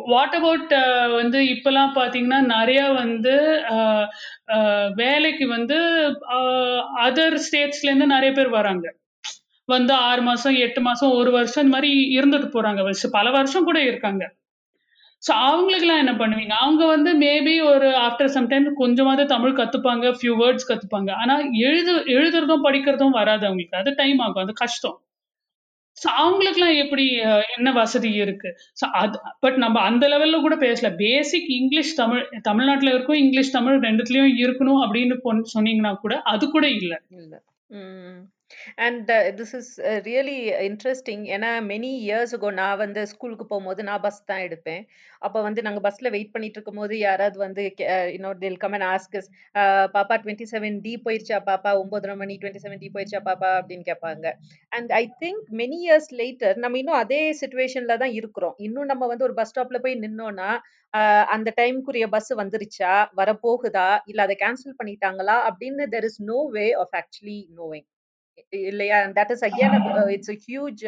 வாட் 0.07 0.35
அபவுட் 0.35 0.73
வந்து 1.13 1.39
இப்பெல்லாம் 1.53 1.93
பார்த்தீங்கன்னா 1.95 2.39
நிறைய 2.53 2.81
வந்து 2.93 3.35
வேலைக்கு 4.95 5.47
வந்து 5.47 5.77
அதர் 7.05 7.37
ஸ்டேட்ஸ்லேருந்து 7.45 8.13
நிறைய 8.15 8.31
பேர் 8.33 8.49
வராங்க. 8.49 8.87
வந்து 9.67 9.93
ஆறு 10.01 10.21
மாசம் 10.21 10.55
எட்டு 10.55 10.81
மாசம் 10.81 11.11
ஒரு 11.11 11.31
வருஷம் 11.31 11.63
இந்த 11.63 11.77
மாதிரி 11.77 12.19
இருந்துட்டு 12.19 12.49
போறாங்க 12.53 12.83
வச்சு. 12.83 13.09
பல 13.09 13.31
வருஷம் 13.31 13.63
கூட 13.63 13.83
இருக்காங்க. 13.83 14.23
ஸோ 15.23 15.31
அவங்களுக்குலாம் 15.45 15.97
என்ன 15.97 16.13
பண்ணுவீங்க? 16.13 16.49
அவங்க 16.57 16.85
வந்து 16.85 17.17
மேபி 17.17 17.63
ஒரு 17.65 17.87
ஆஃப்டர் 17.97 18.25
சம் 18.25 18.47
டைம் 18.47 18.73
கொஞ்சமாவது 18.73 19.25
தமிழ் 19.25 19.55
கத்துப்பாங்க 19.55 20.13
ஃபியூ 20.17 20.33
வேர்ட்ஸ் 20.37 20.67
கத்துப்பாங்க. 20.67 21.11
ஆனா 21.11 21.35
எழுது 21.61 21.93
எழுதுறதும் 22.07 22.63
படிக்கிறதும் 22.63 23.09
வராது 23.09 23.45
அவங்களுக்கு. 23.45 23.77
அது 23.77 23.93
டைம் 23.95 24.19
ஆகும். 24.19 24.43
அது 24.43 24.53
கஷ்டம். 24.53 24.97
ஸோ 25.97 26.09
அவங்களுக்குலாம் 26.17 26.77
எப்படி 26.77 27.05
என்ன 27.57 27.71
வசதி 27.71 28.13
இருக்கு? 28.13 28.49
ஸோ 28.81 28.85
அது 28.93 29.19
பட் 29.39 29.55
நம்ம 29.55 29.79
அந்த 29.79 30.07
லெவல்ல 30.07 30.41
கூட 30.41 30.55
பேசல. 30.55 30.95
பேசிக் 30.95 31.49
இங்கிலீஷ் 31.49 31.95
தமிழ் 31.95 32.29
தமிழ்நாட்டில் 32.41 32.93
இருக்கும் 32.93 33.15
இங்கிலீஷ் 33.15 33.51
தமிழ் 33.51 33.79
ரெண்டுத்துலயும் 33.79 34.33
இருக்கணும் 34.37 34.81
அப்படின்னு 34.83 35.17
பொன்- 35.23 35.45
சொன்னீங்கன்னா 35.57 35.95
கூட 35.95 36.21
அது 36.25 36.51
கூட 36.51 36.69
இல்லை. 36.69 36.97
இல்ல. 37.09 37.35
ம். 37.69 38.19
And 38.85 39.09
this 39.37 39.53
is 39.59 39.71
really 40.07 40.35
interesting 40.67 41.23
ஏன்னா 41.35 41.51
மெனி 41.69 41.91
இயர்ஸ் 42.03 42.33
ago 42.37 42.49
நான் 42.59 42.79
வந்து 42.81 43.01
ஸ்கூலுக்கு 43.11 43.45
போகும்போது 43.45 43.81
நான் 43.89 44.03
பஸ் 44.05 44.19
தான் 44.29 44.43
எடுப்பேன். 44.47 44.83
அப்போ 45.21 45.39
வந்து 45.47 45.61
நாங்கள் 45.65 45.83
பஸ்ஸில் 45.85 46.11
வெயிட் 46.15 46.33
பண்ணிட்டு 46.33 46.57
இருக்கும்போது 46.59 46.95
யாராவது 46.99 47.37
வந்து 47.45 47.63
இன்னொரு 48.15 48.39
தில் 48.43 48.59
கம் 48.63 48.75
அண்ட் 48.77 48.87
ஆஸ்கஸ் 48.91 49.27
பாப்பா 49.95 50.17
டுவெண்ட்டி 50.23 50.47
செவன் 50.53 50.77
டி 50.85 50.93
போயிடுச்சா 51.05 51.39
பாப்பா 51.49 51.71
ஒன்பதரை 51.81 52.15
மணி 52.21 52.37
டுவெண்ட்டி 52.41 52.63
செவன் 52.65 52.81
டி 52.83 52.89
போயிடுச்சா 52.95 53.21
பாப்பா? 53.29 53.49
அப்படின்னு 53.59 53.85
கேட்பாங்க. 53.89 54.25
And 54.71 54.91
I 55.01 55.03
think 55.23 55.43
many 55.61 55.79
years 55.87 56.11
later 56.21 56.57
நம்ம 56.65 56.79
இன்னும் 56.83 57.01
அதே 57.03 57.21
சுச்சுவேஷன்ல 57.41 57.97
தான் 58.03 58.15
இருக்கிறோம். 58.19 58.55
இன்னும் 58.67 58.89
நம்ம 58.93 59.07
வந்து 59.07 59.27
ஒரு 59.29 59.37
பஸ் 59.39 59.51
ஸ்டாப்ல 59.53 59.79
போய் 59.85 60.01
நின்னோம்னா 60.03 60.49
ஆஹ் 60.93 61.25
அந்த 61.35 61.49
டைம்க்குரிய 61.59 62.05
பஸ் 62.13 62.31
வந்துருச்சா? 62.41 62.91
வரப்போகுதா? 63.19 63.89
இல்ல 64.11 64.21
அதை 64.27 64.35
கேன்சல் 64.43 64.79
பண்ணிட்டாங்களா? 64.79 65.37
அப்படின்னு 65.49 65.85
there 65.95 66.07
is 66.11 66.21
no 66.31 66.39
way 66.57 66.65
of 66.83 66.95
actually 67.01 67.39
knowing 67.59 67.87
இல்லையா? 68.71 68.97
That 69.19 69.31
is 69.35 69.45
again 69.47 69.75
it's 70.15 70.33
huge 70.47 70.83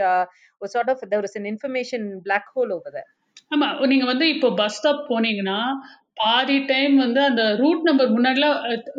sort 0.76 0.92
of 0.94 1.02
there 1.12 1.24
is 1.30 1.36
an 1.42 1.48
information 1.54 2.04
black 2.28 2.46
hole 2.56 2.74
over 2.78 2.92
there. 2.98 3.10
ஆமா. 3.54 3.68
நீங்க 3.92 4.06
வந்து 4.12 4.26
இப்போ 4.34 4.48
பஸ் 4.62 4.78
ஸ்டாப் 4.80 5.02
போனீங்கன்னா 5.12 5.60
பாதி 6.22 6.58
டைம் 6.72 6.94
வந்து 7.04 7.20
அந்த 7.30 7.44
ரூட் 7.62 7.84
நம்பர் 7.88 8.10
முன்னாடிலாம் 8.16 8.58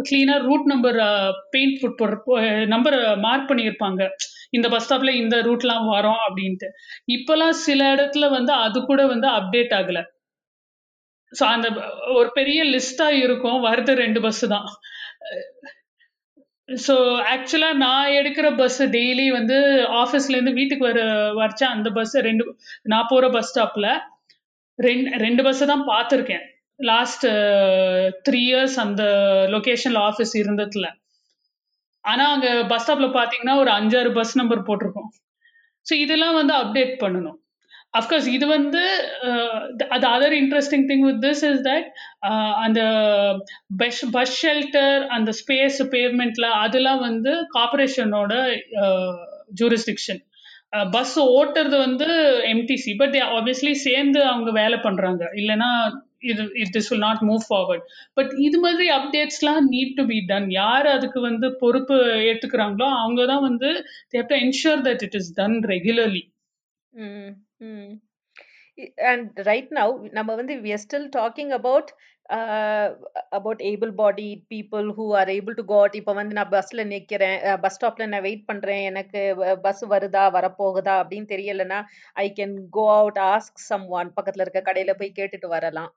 கிளீனா 0.09 0.37
ரூட் 0.47 0.67
நம்பர் 0.73 0.99
பெயிண்ட் 1.55 1.77
போட்டு 1.81 2.37
நம்பர் 2.75 2.97
மார்க் 3.27 3.49
பண்ணியிருப்பாங்க. 3.51 4.03
இந்த 4.57 4.67
பஸ் 4.75 4.87
ஸ்டாப்ல 4.87 5.13
இந்த 5.23 5.37
ரூட்லாம் 5.49 5.87
வரோம் 5.97 6.23
அப்படின்ட்டு. 6.29 6.69
இப்போலாம் 7.17 7.55
சில 7.67 7.81
இடத்துல 7.97 8.29
வந்து 8.37 8.53
அது 8.67 8.81
கூட 8.91 9.01
வந்து 9.13 9.29
அப்டேட் 9.39 9.75
ஆகல. 9.81 10.01
ஸோ 11.33 11.45
அந்த 11.55 11.69
ஒரு 12.19 12.31
பெரிய 12.39 12.61
லிஸ்டா 12.75 13.09
இருக்கும். 13.25 13.59
வருது 13.69 13.95
ரெண்டு 14.05 14.23
பஸ் 14.27 14.45
தான். 14.55 14.69
ஸோ 16.71 16.95
ஆக்சுவலாக 17.33 17.81
நான் 17.83 18.15
எடுக்கிற 18.19 18.57
பஸ் 18.61 18.81
டெய்லி 18.97 19.25
வந்து 19.37 19.57
ஆஃபீஸ்லேருந்து 20.03 20.53
வீட்டுக்கு 20.59 20.85
வர 20.89 21.01
வரைச்சா 21.39 21.67
அந்த 21.77 21.89
பஸ் 21.97 22.15
ரெண்டு 22.29 22.45
நான் 22.93 23.09
போகிற 23.11 23.29
பஸ் 23.37 23.51
ஸ்டாப்பில் 23.53 23.89
ரெண்டு 24.79 25.19
ரெண்டு 25.25 25.43
பஸ்ஸை 25.47 25.67
தான் 25.67 25.85
பார்த்துருக்கேன். 25.91 26.45
லாஸ்ட் 26.81 27.27
த்ரீ 28.27 28.43
இயர்ஸ் 28.51 28.77
அந்த 28.85 29.03
லொக்கேஷனில் 29.55 30.01
ஆஃபீஸ் 30.11 30.35
இருந்ததுல. 30.43 30.87
ஆனால் 32.05 32.33
அங்கே 32.35 32.53
பஸ் 32.73 32.85
ஸ்டாப்பில் 32.85 33.17
பார்த்தீங்கன்னா 33.19 33.57
ஒரு 33.63 33.71
அஞ்சாறு 33.79 34.13
பஸ் 34.19 34.39
நம்பர் 34.41 34.67
போட்டிருக்கோம். 34.69 35.11
ஸோ 35.87 35.95
இதெல்லாம் 36.05 36.39
வந்து 36.41 36.55
அப்டேட் 36.63 36.95
பண்ணணும். 37.05 37.40
அஃப்கோர்ஸ் 37.95 38.29
இது 38.29 38.47
வந்து 38.47 38.83
அது 39.89 40.07
other 40.07 40.35
interesting 40.41 40.85
thing 40.91 41.05
with 41.07 41.23
this 41.25 41.45
is 41.49 41.63
that 41.63 41.87
அந்த 42.65 42.81
பஸ் 43.77 44.03
பஸ் 44.13 44.35
ஷெல்டர் 44.43 45.01
அந்த 45.09 45.31
ஸ்பேஸ் 45.41 45.81
பேவ்மெண்ட்ல 45.95 46.49
அதெல்லாம் 46.65 47.01
வந்து 47.01 47.33
கார்பரேஷனோட 47.57 48.35
ஜூரிஸ்டிக்ஷன் 49.61 50.21
பஸ் 50.93 51.17
ஓட்டுறது 51.31 51.77
வந்து 51.79 52.07
எம்டிசி 52.53 52.93
பட் 52.99 53.17
ஆப்வியஸ்லி 53.31 53.73
சேர்ந்து 53.87 54.21
அவங்க 54.25 54.51
வேலை 54.53 54.79
பண்றாங்க. 54.79 55.23
இல்லைன்னா 55.35 55.71
இது 56.23 56.43
it 56.63 56.73
this 56.77 56.89
will 56.91 57.05
not 57.07 57.23
move 57.23 57.43
forward 57.49 57.85
but 58.15 58.33
இது 58.39 58.59
மாதிரி 58.59 58.87
அப்டேட்ஸ்லாம் 58.99 59.63
நீட் 59.75 59.95
டு 59.97 60.05
பி 60.07 60.19
டன் 60.27 60.49
யார் 60.53 60.87
அதுக்கு 60.87 61.21
வந்து 61.21 61.47
பொறுப்பு 61.61 61.97
ஏற்றுக்கிறாங்களோ 62.29 62.89
அவங்க 63.01 63.25
தான் 63.27 63.47
வந்து 63.49 63.71
they've 64.11 64.27
to 64.27 64.37
ensure 64.37 64.83
that 64.89 65.03
it 65.03 65.17
is 65.21 65.33
done 65.35 65.57
regularly 65.69 66.25
Mm, 67.61 67.67
mm. 67.67 67.91
I- 68.79 68.93
And 69.09 69.41
right 69.47 69.69
now, 69.71 69.89
நம்ம 70.11 70.35
வந்து 70.35 70.55
we 70.65 70.71
are 70.73 70.83
still 70.83 71.07
talking 71.11 71.51
about 71.53 71.89
uh, 72.29 72.89
about 73.33 73.59
able-bodied 73.71 74.41
people 74.49 74.85
who 74.97 75.07
are 75.21 75.29
able 75.29 75.55
to 75.55 75.65
go 75.71 75.79
out. 75.83 75.95
இப்போ 76.01 76.13
வந்து 76.13 76.37
நான் 76.39 76.53
பஸ்ல 76.53 76.85
நிக்கிறேன் 76.93 77.35
பஸ் 77.65 77.77
ஸ்டாப்ல 77.77 78.07
நான் 78.07 78.25
வெயிட் 78.29 78.45
பண்றேன் 78.47 78.83
எனக்கு 78.91 79.21
பஸ் 79.63 79.83
வருதா 79.93 80.25
வரப்போகுதா 80.37 80.95
அப்படின்னு 81.03 81.29
தெரியலைன்னா 81.35 81.81
I 82.25 82.27
can 82.39 82.55
go 82.79 82.87
out 82.99 83.21
ask 83.33 83.61
some 83.71 83.87
one 83.99 84.13
பக்கத்துல 84.19 84.45
இருக்க 84.47 84.63
கடையில 84.71 84.95
போய் 85.01 85.17
கேட்டுட்டு 85.21 85.51
வரலாம் 85.57 85.91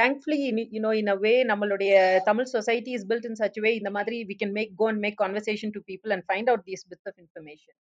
thankfully 0.00 0.40
you know 0.76 0.92
in 1.02 1.12
a 1.16 1.18
way 1.26 1.34
நம்மளுடைய 1.52 1.92
Tamil 2.30 2.52
society 2.56 2.92
is 2.98 3.06
built 3.06 3.28
in 3.30 3.40
such 3.42 3.60
way 3.66 3.72
இந்த 3.74 3.92
மாதிரி 3.98 4.18
we 4.30 4.36
can 4.42 4.56
make 4.60 4.72
go 4.82 4.88
and 4.88 5.04
make 5.06 5.20
conversation 5.24 5.74
to 5.76 5.82
people 5.90 6.14
and 6.16 6.26
find 6.30 6.50
out 6.52 6.66
these 6.70 6.86
bits 6.92 7.08
of 7.12 7.20
information 7.24 7.78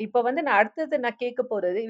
இப்ப 0.00 0.20
வந்து 0.22 0.42
நான் 0.42 0.60
அடுத்தது 0.60 0.96
நான் 1.04 1.20
கேட்க 1.22 1.42
போறது 1.50 1.80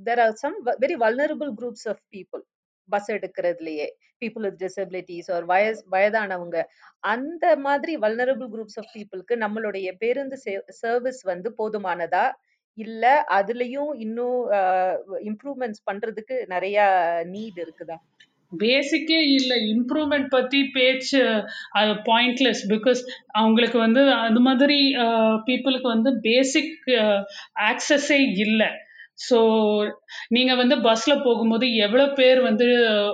there 0.00 0.22
are 0.24 0.36
some 0.36 0.56
very 0.82 0.96
vulnerable 1.02 1.50
groups 1.58 1.86
of 1.92 2.02
people 2.14 2.42
bus 2.88 3.10
எடுக்கிறதுலயே 3.16 3.86
people 4.22 4.44
with 4.46 4.60
disabilities 4.62 5.28
ஒரு 5.36 5.46
வயசு 5.46 5.82
வயதானவங்க. 5.92 6.56
அந்த 7.04 7.44
மாதிரி 7.66 7.92
வல்னரபிள் 8.04 8.48
குரூப்ஸ் 8.54 8.78
ஆஃப் 8.80 8.92
பீப்புளுக்கு 8.94 9.36
நம்மளுடைய 9.44 9.88
பேருந்து 10.02 10.36
சர்வீஸ் 10.82 11.22
வந்து 11.32 11.50
போதுமானதா? 11.60 12.24
இல்ல 12.78 13.04
அதுலயும் 13.38 13.92
இன்னும் 14.04 14.38
இம்ப்ரூவ்மெண்ட்ஸ் 15.30 15.86
பண்றதுக்கு 15.88 16.36
நிறைய 16.54 16.78
நீட் 17.32 17.58
இருக்குதா? 17.64 17.96
பேசிக்கே 18.52 19.20
இல்லை 19.38 19.56
இம்ப்ரூவ்மெண்ட் 19.72 20.28
பற்றி 20.28 20.60
பேச்சு 20.76 21.20
அது 21.78 21.92
பாயிண்ட்லெஸ் 22.08 22.62
பிகாஸ் 22.72 23.00
அவங்களுக்கு 23.40 23.78
வந்து 23.78 24.02
அது 24.26 24.40
மாதிரி 24.40 24.78
பீப்புளுக்கு 25.48 25.88
வந்து 25.96 26.12
பேசிக் 26.28 26.74
ஆக்சஸே 27.70 28.20
இல்லை. 28.44 28.70
ஸோ 29.28 29.38
நீங்கள் 30.36 30.60
வந்து 30.62 30.76
பஸ்ஸில் 30.80 31.24
போகும்போது 31.26 31.66
எவ்வளோ 31.86 32.06
பேர் 32.20 32.40
வந்து 32.48 32.68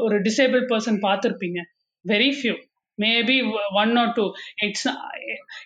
ஒரு 0.07 0.19
டிசேபிள் 0.29 0.65
பர்சன் 0.73 0.99
பார்த்துருப்பீங்க? 1.07 1.61
Very 2.05 2.31
few 2.39 2.55
maybe 3.05 3.37
one 3.83 3.93
or 4.03 4.13
two 4.19 4.25
it's 4.67 4.87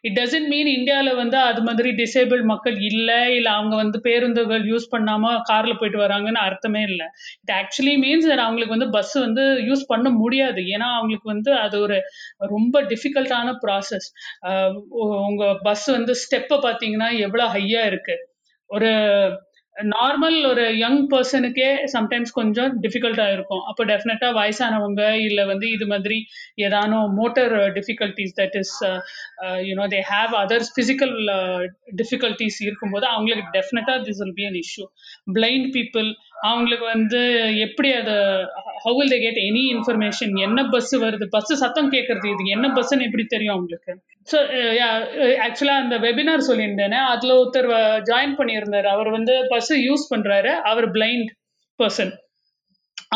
it 0.07 0.17
doesn't 0.19 0.49
mean 0.49 0.71
இந்தியாவில் 0.77 1.13
வந்து 1.15 1.39
அது 1.51 1.63
மாதிரி 1.63 1.91
டிசேபிள் 2.03 2.43
மக்கள் 2.53 2.77
இல்லை 2.91 3.21
இல்லை 3.37 3.53
அவங்க 3.53 3.75
வந்து 3.77 4.01
பேருந்துகள் 4.01 4.65
யூஸ் 4.73 4.87
பண்ணாமல் 4.91 5.41
காரில் 5.51 5.79
போயிட்டு 5.81 6.03
வராங்கன்னு 6.05 6.43
அர்த்தமே 6.49 6.83
இல்லை. 6.91 7.07
இட் 7.43 7.55
ஆக்சுவலி 7.61 7.95
மீன்ஸ் 8.05 8.29
அவங்களுக்கு 8.47 8.77
வந்து 8.77 8.91
பஸ் 8.91 9.15
வந்து 9.27 9.45
யூஸ் 9.69 9.85
பண்ண 9.87 10.09
முடியாது. 10.23 10.61
ஏன்னா 10.75 10.89
அவங்களுக்கு 10.99 11.29
வந்து 11.35 11.53
அது 11.65 11.77
ஒரு 11.81 11.99
ரொம்ப 12.55 12.83
டிஃபிகல்ட்டான 12.93 13.55
ப்ராசஸ் 13.65 14.09
உங்கள் 15.29 15.59
பஸ் 15.69 15.87
வந்து 15.99 16.15
ஸ்டெப்பை 16.25 16.59
பார்த்தீங்கன்னா 16.67 17.11
எவ்வளோ 17.27 17.47
ஹையாக 17.57 17.91
இருக்குது 17.93 18.27
ஒரு 18.71 18.91
நார்மல் 19.89 20.37
ஒரு 20.47 20.65
யங் 20.79 21.03
பர்சனுக்கே 21.11 21.69
சம்டைம்ஸ் 21.93 22.33
கொஞ்சம் 22.33 22.71
டிஃபிகல்ட்டாக 22.81 23.33
இருக்கும். 23.33 23.63
அப்போ 23.67 23.83
டெஃபினட்டாக 23.85 24.33
வயசானவங்க 24.39 25.03
இல்லை 25.19 25.45
வந்து 25.45 25.67
இது 25.71 25.87
மாதிரி 25.87 26.19
ஏதானும் 26.67 27.09
motor 27.15 27.55
difficulties 27.73 28.35
that 28.41 28.57
is 28.57 28.75
you know 29.69 29.87
they 29.87 30.01
have 30.13 30.35
others 30.43 30.71
physical 30.77 31.15
difficulties 31.97 32.59
இருக்கும்போது 32.63 33.07
அவங்களுக்கு 33.07 33.55
டெஃபினட்டாக 33.59 34.05
this 34.09 34.21
will 34.23 34.37
be 34.41 34.45
an 34.45 34.59
issue 34.65 34.87
blind 35.33 35.69
people 35.73 36.11
அவங்களுக்கு 36.49 36.87
வந்து 36.87 37.21
எப்படி 37.67 37.89
அதை 37.93 38.15
how 38.85 38.95
will 38.99 39.13
they 39.15 39.19
get 39.21 39.41
any 39.49 39.65
information 39.75 40.33
என்ன 40.39 40.61
பஸ் 40.65 40.93
வருது? 41.05 41.27
பஸ் 41.31 41.53
சத்தம் 41.63 41.91
கேட்கறது 41.93 42.27
இது 42.35 42.55
என்ன 42.57 42.69
பஸ்ன்னு 42.69 43.07
எப்படி 43.09 43.25
தெரியும் 43.25 43.55
அவங்களுக்கு? 43.55 43.93
ஸோ 44.29 44.39
uh, 44.59 44.73
uh, 45.23 45.35
ஆக்சுவலாக 45.47 45.83
அந்த 45.85 45.97
வெபினார் 45.99 46.49
சொல்லியிருந்தேனே 46.49 47.01
அதில் 47.13 47.37
ஒருத்தர் 47.41 47.71
uh, 47.73 47.99
ஜாயின் 48.11 48.35
பண்ணியிருந்தார். 48.41 48.89
அவர் 48.95 49.11
வந்து 49.11 49.37
பஸ் 49.49 49.73
யூஸ் 49.89 50.07
பண்ணுறாரு 50.15 50.53
அவர் 50.71 50.89
பிளைண்ட் 50.91 51.31
பர்சன் 51.81 52.13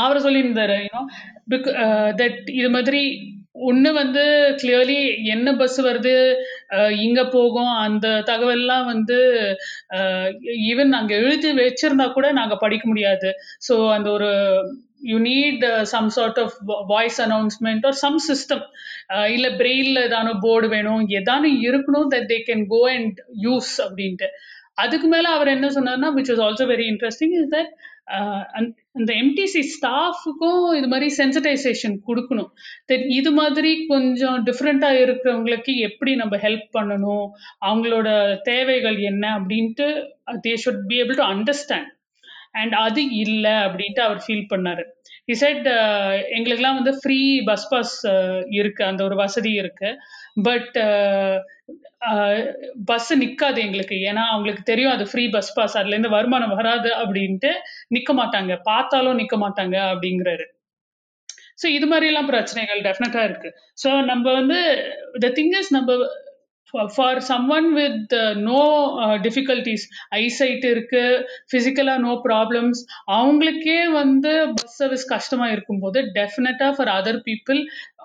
அவர் 0.02 0.24
சொல்லியிருந்தாரு 0.26 0.76
யூனோ 0.84 1.02
பிக் 1.48 1.68
தட் 2.20 2.38
இது 2.50 2.68
மாதிரி 2.70 3.02
ஒன்று 3.54 3.90
வந்து 3.92 4.22
கிளியர்லி 4.60 5.00
என்ன 5.34 5.48
பஸ் 5.56 5.78
வருது 5.86 6.14
இங்கே 7.04 7.24
போகும் 7.34 7.72
அந்த 7.84 8.06
தகவல்லாம் 8.30 8.86
வந்து 8.92 9.18
ஈவன் 10.70 10.90
நாங்கள் 10.96 11.20
எழுதி 11.24 11.50
வச்சிருந்தா 11.60 12.06
கூட 12.12 12.28
நாங்கள் 12.32 12.62
படிக்க 12.64 12.84
முடியாது. 12.88 13.30
ஸோ 13.68 13.76
அந்த 13.96 14.08
ஒரு 14.10 14.30
you 15.10 15.16
need 15.28 15.64
some 15.92 16.10
sort 16.16 16.40
of 16.44 16.56
voice 16.92 17.20
announcement 17.26 17.86
or 17.86 17.98
some 18.04 18.18
system 18.28 18.64
இல்லை 19.36 19.50
பிரெயிலில் 19.60 20.02
ஏதானோ 20.06 20.32
போர்டு 20.46 20.68
வேணும் 20.74 21.02
ஏதானு 21.20 21.48
இருக்கணும் 21.68 22.10
that 22.14 22.28
they 22.32 22.38
can 22.50 22.64
go 22.74 22.82
and 22.96 23.18
use 23.46 23.72
அப்படின்ட்டு. 23.86 24.28
அதுக்கு 24.84 25.08
மேலே 25.08 25.28
அவர் 25.36 25.54
என்ன 25.56 25.66
சொன்னார்னா 25.74 26.08
which 26.16 26.30
is 26.34 26.44
also 26.46 26.64
very 26.72 26.86
interesting 26.92 27.34
is 27.40 27.50
that 27.56 27.72
அந்த 28.96 29.10
எம்டிசி 29.12 29.60
ஸ்டாஃபுக்கும் 29.74 30.64
இது 30.76 30.88
மாதிரி 30.88 31.08
சென்சிட்டைசேஷன் 31.16 31.94
கொடுக்கணும். 32.08 32.50
தென் 32.86 33.06
இது 33.08 33.30
மாதிரி 33.32 33.86
கொஞ்சம் 33.86 34.38
டிஃப்ரெண்ட்டாக 34.46 35.00
இருக்கிறவங்களுக்கு 35.04 35.72
எப்படி 35.88 36.14
நம்ம 36.14 36.36
ஹெல்ப் 36.36 36.68
பண்ணணும்? 36.78 37.26
அவங்களோட 37.66 38.08
தேவைகள் 38.42 38.98
என்ன? 39.10 39.24
அப்படின்ட்டு 39.38 39.88
they 40.46 40.54
should 40.64 40.84
be 40.86 40.98
able 41.02 41.20
to 41.22 41.26
understand 41.32 41.90
and 42.52 42.74
அது 42.86 43.02
இல்லை 43.24 43.54
அப்படின்ட்டு 43.66 44.02
அவர் 44.06 44.22
ஃபீல் 44.26 44.50
பண்ணார். 44.50 44.84
இசைட் 45.28 45.66
uh, 45.74 46.12
எங்களுக்கெல்லாம் 46.36 46.78
வந்து 46.80 46.92
ஃப்ரீ 47.00 47.20
பஸ் 47.48 47.68
பாஸ் 47.70 47.94
இருக்கு. 48.58 48.82
அந்த 48.84 49.00
ஒரு 49.04 49.16
வசதி 49.22 49.52
இருக்கு. 49.62 49.90
பட் 50.48 50.76
பஸ் 52.90 53.12
நிற்காது 53.22 53.58
எங்களுக்கு. 53.66 53.96
ஏன்னா 54.10 54.22
அவங்களுக்கு 54.32 54.64
தெரியும் 54.72 54.94
அது 54.96 55.04
ஃப்ரீ 55.12 55.24
பஸ் 55.36 55.54
பாஸ் 55.58 55.76
அதுலேருந்து 55.80 56.14
வருமானம் 56.16 56.56
வராது 56.60 56.90
அப்படின்ட்டு 57.02 57.52
நிற்க 57.96 58.12
மாட்டாங்க. 58.20 58.54
பார்த்தாலும் 58.70 59.20
நிற்க 59.22 59.38
மாட்டாங்க 59.44 59.78
அப்படிங்கிறாரு. 59.92 60.46
ஸோ 61.62 61.66
இது 61.76 61.86
மாதிரிலாம் 61.86 62.30
பிரச்சனைகள் 62.32 62.80
டெஃபினட்டாக 62.88 63.28
இருக்கு. 63.30 63.50
ஸோ 63.82 63.88
நம்ம 64.10 64.26
வந்து 64.32 64.58
த 65.24 65.28
திங் 65.38 65.54
இஸ் 65.60 65.72
நம்ம 65.72 65.92
for 66.94 67.20
some 67.20 67.48
one 67.48 67.68
with 67.72 68.14
no 68.42 68.62
difficulties 69.26 69.84
eyesight 70.20 70.64
இருக்கு 70.64 71.02
ஃபிசிக்கலாக 71.50 71.98
நோ 71.98 72.14
ப்ராப்ளம்ஸ் 72.28 72.80
அவங்களுக்கே 73.18 73.78
வந்து 73.92 74.32
பஸ் 74.56 74.76
சர்வீஸ் 74.78 75.06
கஷ்டமாக 75.06 75.52
இருக்கும்போது 75.52 76.00
டெஃபினட்டாக 76.18 76.72
for 76.76 76.92
other 76.98 77.20
people 77.24 77.60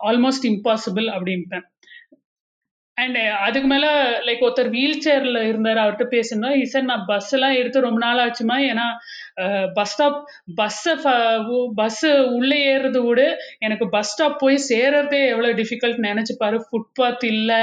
almost 0.09 0.47
impossible 0.53 1.07
அப்படின்ட்டேன். 1.15 1.65
And 3.01 3.17
uh, 3.21 3.33
அதுக்கு 3.45 3.67
மேலே 3.71 3.89
லைக் 4.27 4.43
ஒருத்தர் 4.45 4.69
வீல் 4.75 5.01
சேரில் 5.05 5.39
இருந்தார் 5.49 5.81
அவர்கிட்ட 5.81 6.05
பேசணும் 6.15 6.63
சார் 6.71 6.87
நான் 6.89 7.03
பஸ் 7.11 7.31
எல்லாம் 7.35 7.57
எடுத்து 7.59 7.83
ரொம்ப 7.85 7.99
நாள் 8.05 8.21
ஆச்சுமா? 8.23 8.55
ஏன்னா 8.71 8.85
பஸ் 9.77 9.93
ஸ்டாப் 9.93 10.17
பஸ்ஸை 10.59 10.93
பஸ்ஸு 11.79 12.09
உள்ளே 12.37 12.57
ஏறுறது 12.71 13.01
விட. 13.07 13.21
எனக்கு 13.67 13.85
பஸ் 13.95 14.11
ஸ்டாப் 14.13 14.39
போய் 14.43 14.57
சேர்றதே 14.69 15.21
எவ்வளோ 15.33 15.51
டிஃபிகல்ட் 15.61 16.01
நினச்சிப்பாரு. 16.09 16.59
ஃபுட்பாத் 16.67 17.25
இல்லை. 17.33 17.61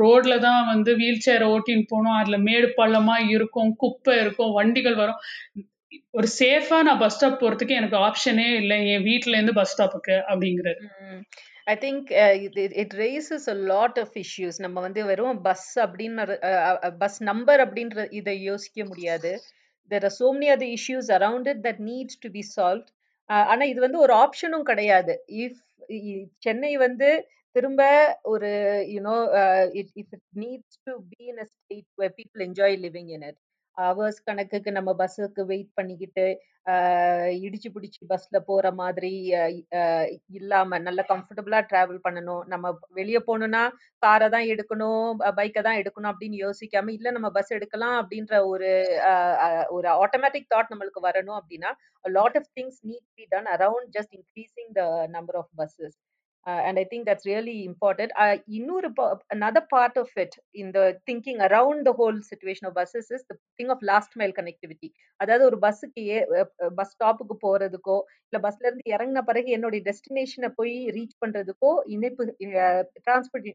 ரோட்ல 0.00 0.36
தான் 0.46 0.62
வந்து 0.72 0.92
வீல் 1.02 1.24
சேரை 1.26 1.48
ஓட்டின்னு 1.56 1.90
போகணும். 1.94 2.18
அதில் 2.20 2.46
மேடு 2.48 2.70
பள்ளமாக 2.80 3.28
இருக்கும். 3.36 3.72
குப்பை 3.84 4.16
இருக்கும். 4.24 4.54
வண்டிகள் 4.60 5.00
வரும். 5.02 5.20
ஒரு 6.18 6.28
சேஃபாக 6.40 6.86
நான் 6.86 7.02
பஸ் 7.02 7.16
ஸ்டாப் 7.16 7.40
போறதுக்கு 7.42 7.78
எனக்கு 7.80 7.96
ஆப்ஷனே 8.06 8.48
இல்லை. 8.62 8.78
என் 8.94 9.06
வீட்டிலேருந்து 9.10 9.58
பஸ் 9.60 9.74
ஸ்டாப்புக்கு 9.74 10.16
அப்படிங்கிறது 10.30 10.82
I 11.68 11.74
think 11.82 12.10
it 12.82 12.94
raises 13.00 13.46
a 13.52 13.56
lot 13.72 13.98
of 14.02 14.14
issues 14.22 14.58
நம்ம 14.64 14.78
வந்து 14.86 15.00
வெறும் 15.10 15.40
பஸ் 15.48 15.68
அப்படின்னு 15.84 16.24
பஸ் 17.02 17.18
நம்பர் 17.30 17.60
அப்படின்ற 17.64 18.06
இதை 18.20 18.34
யோசிக்க 18.50 18.84
முடியாது. 18.90 19.32
There 19.90 20.06
are 20.08 20.16
so 20.20 20.28
many 20.36 20.48
other 20.54 20.72
issues 20.78 21.10
around 21.18 21.48
it 21.52 21.62
that 21.66 21.82
needs 21.90 22.20
to 22.24 22.30
be 22.36 22.44
solve 22.54 22.86
ஆனா 23.50 23.64
இது 23.72 23.80
வந்து 23.86 24.00
ஒரு 24.04 24.14
ஆப்ஷனும் 24.24 24.68
கிடையாது. 24.70 25.14
இஃப் 25.42 25.60
சென்னை 26.46 26.72
வந்து 26.86 27.08
திரும்ப 27.56 27.82
ஒரு 28.32 28.48
you know 28.94 29.16
it 29.80 29.92
if 30.02 30.12
it 30.16 30.26
needs 30.44 30.78
to 30.86 30.94
be 31.12 31.20
in 31.32 31.40
a 31.44 31.48
state 31.52 31.86
people 32.18 32.44
enjoy 32.48 32.76
living 32.86 33.10
in 33.16 33.26
it 33.30 33.40
hours 33.78 34.20
கணக்குக்கு 34.24 34.70
நம்ம 34.72 34.90
பஸ்ஸுக்கு 35.00 35.42
வெயிட் 35.50 35.70
பண்ணிக்கிட்டு 35.78 36.26
இடிச்சு 37.44 37.68
பிடிச்சி 37.74 38.00
பஸ்ல 38.10 38.38
போற 38.48 38.66
மாதிரி 38.80 39.10
இல்லாம 40.38 40.78
நல்ல 40.78 41.00
கம்ஃபர்டபுளா 41.12 41.58
டிராவல் 41.70 42.00
பண்ணணும். 42.06 42.42
நம்ம 42.52 42.72
வெளியே 42.98 43.20
போகணும்னா 43.28 43.62
காரை 44.02 44.28
தான் 44.34 44.48
எடுக்கணும் 44.52 45.06
பைக்கை 45.38 45.62
தான் 45.62 45.78
எடுக்கணும் 45.82 46.10
அப்படின்னு 46.12 46.38
யோசிக்காம 46.44 46.92
இல்ல 46.96 47.10
நம்ம 47.10 47.30
பஸ் 47.38 47.54
எடுக்கலாம் 47.58 47.96
அப்படின்ற 48.02 48.34
ஒரு 48.52 48.70
ஒரு 49.76 49.88
ஆட்டோமேட்டிக் 50.04 50.50
தாட் 50.54 50.72
நம்மளுக்கு 50.74 51.02
வரணும் 51.08 51.38
அப்படின்னா 51.40 51.72
lot 52.04 52.38
of 52.40 52.50
things 52.58 52.80
need 52.90 53.08
be 53.18 53.26
done 53.32 53.50
around 53.56 53.90
just 53.98 54.14
increasing 54.18 54.72
the 54.78 54.84
number 55.16 55.38
of 55.42 55.52
buses 55.60 55.98
uh, 56.46 56.60
and 56.66 56.78
I 56.78 56.84
think 56.84 57.06
that's 57.06 57.26
really 57.26 57.56
important. 57.70 58.10
Uh, 58.22 58.36
இன்னொரு 58.58 58.88
another 59.36 59.62
part 59.74 59.94
of 60.02 60.10
it 60.24 60.32
in 60.54 60.68
the 60.76 60.84
thinking 61.08 61.38
around 61.48 61.78
the 61.88 61.94
whole 61.98 62.18
situation 62.30 62.64
of 62.68 62.72
buses 62.80 63.06
is 63.16 63.22
the 63.30 63.36
thing 63.58 63.70
of 63.74 63.80
last 63.90 64.12
mile 64.20 64.34
connectivity. 64.38 64.90
அதாவது 65.20 65.44
ஒரு 65.48 65.58
பஸ்ஸுக்கு 65.64 66.02
ஏ 66.10 66.18
bus 66.78 66.92
ஸ்டாப்புக்கு 66.94 67.36
போறதுக்கோ 67.46 67.96
இல்ல 68.28 68.38
பஸ்ல 68.46 68.66
இருந்து 68.68 68.92
இறங்கின 68.94 69.22
பிறகு 69.30 69.48
என்னுடைய 69.56 69.82
டெஸ்டினேஷனை 69.88 70.50
போய் 70.58 70.76
ரீச் 70.98 71.16
பண்றதுக்கோ 71.24 71.72
இணைப்பு 71.96 72.26
டிரான்ஸ்போர்ட் 73.06 73.48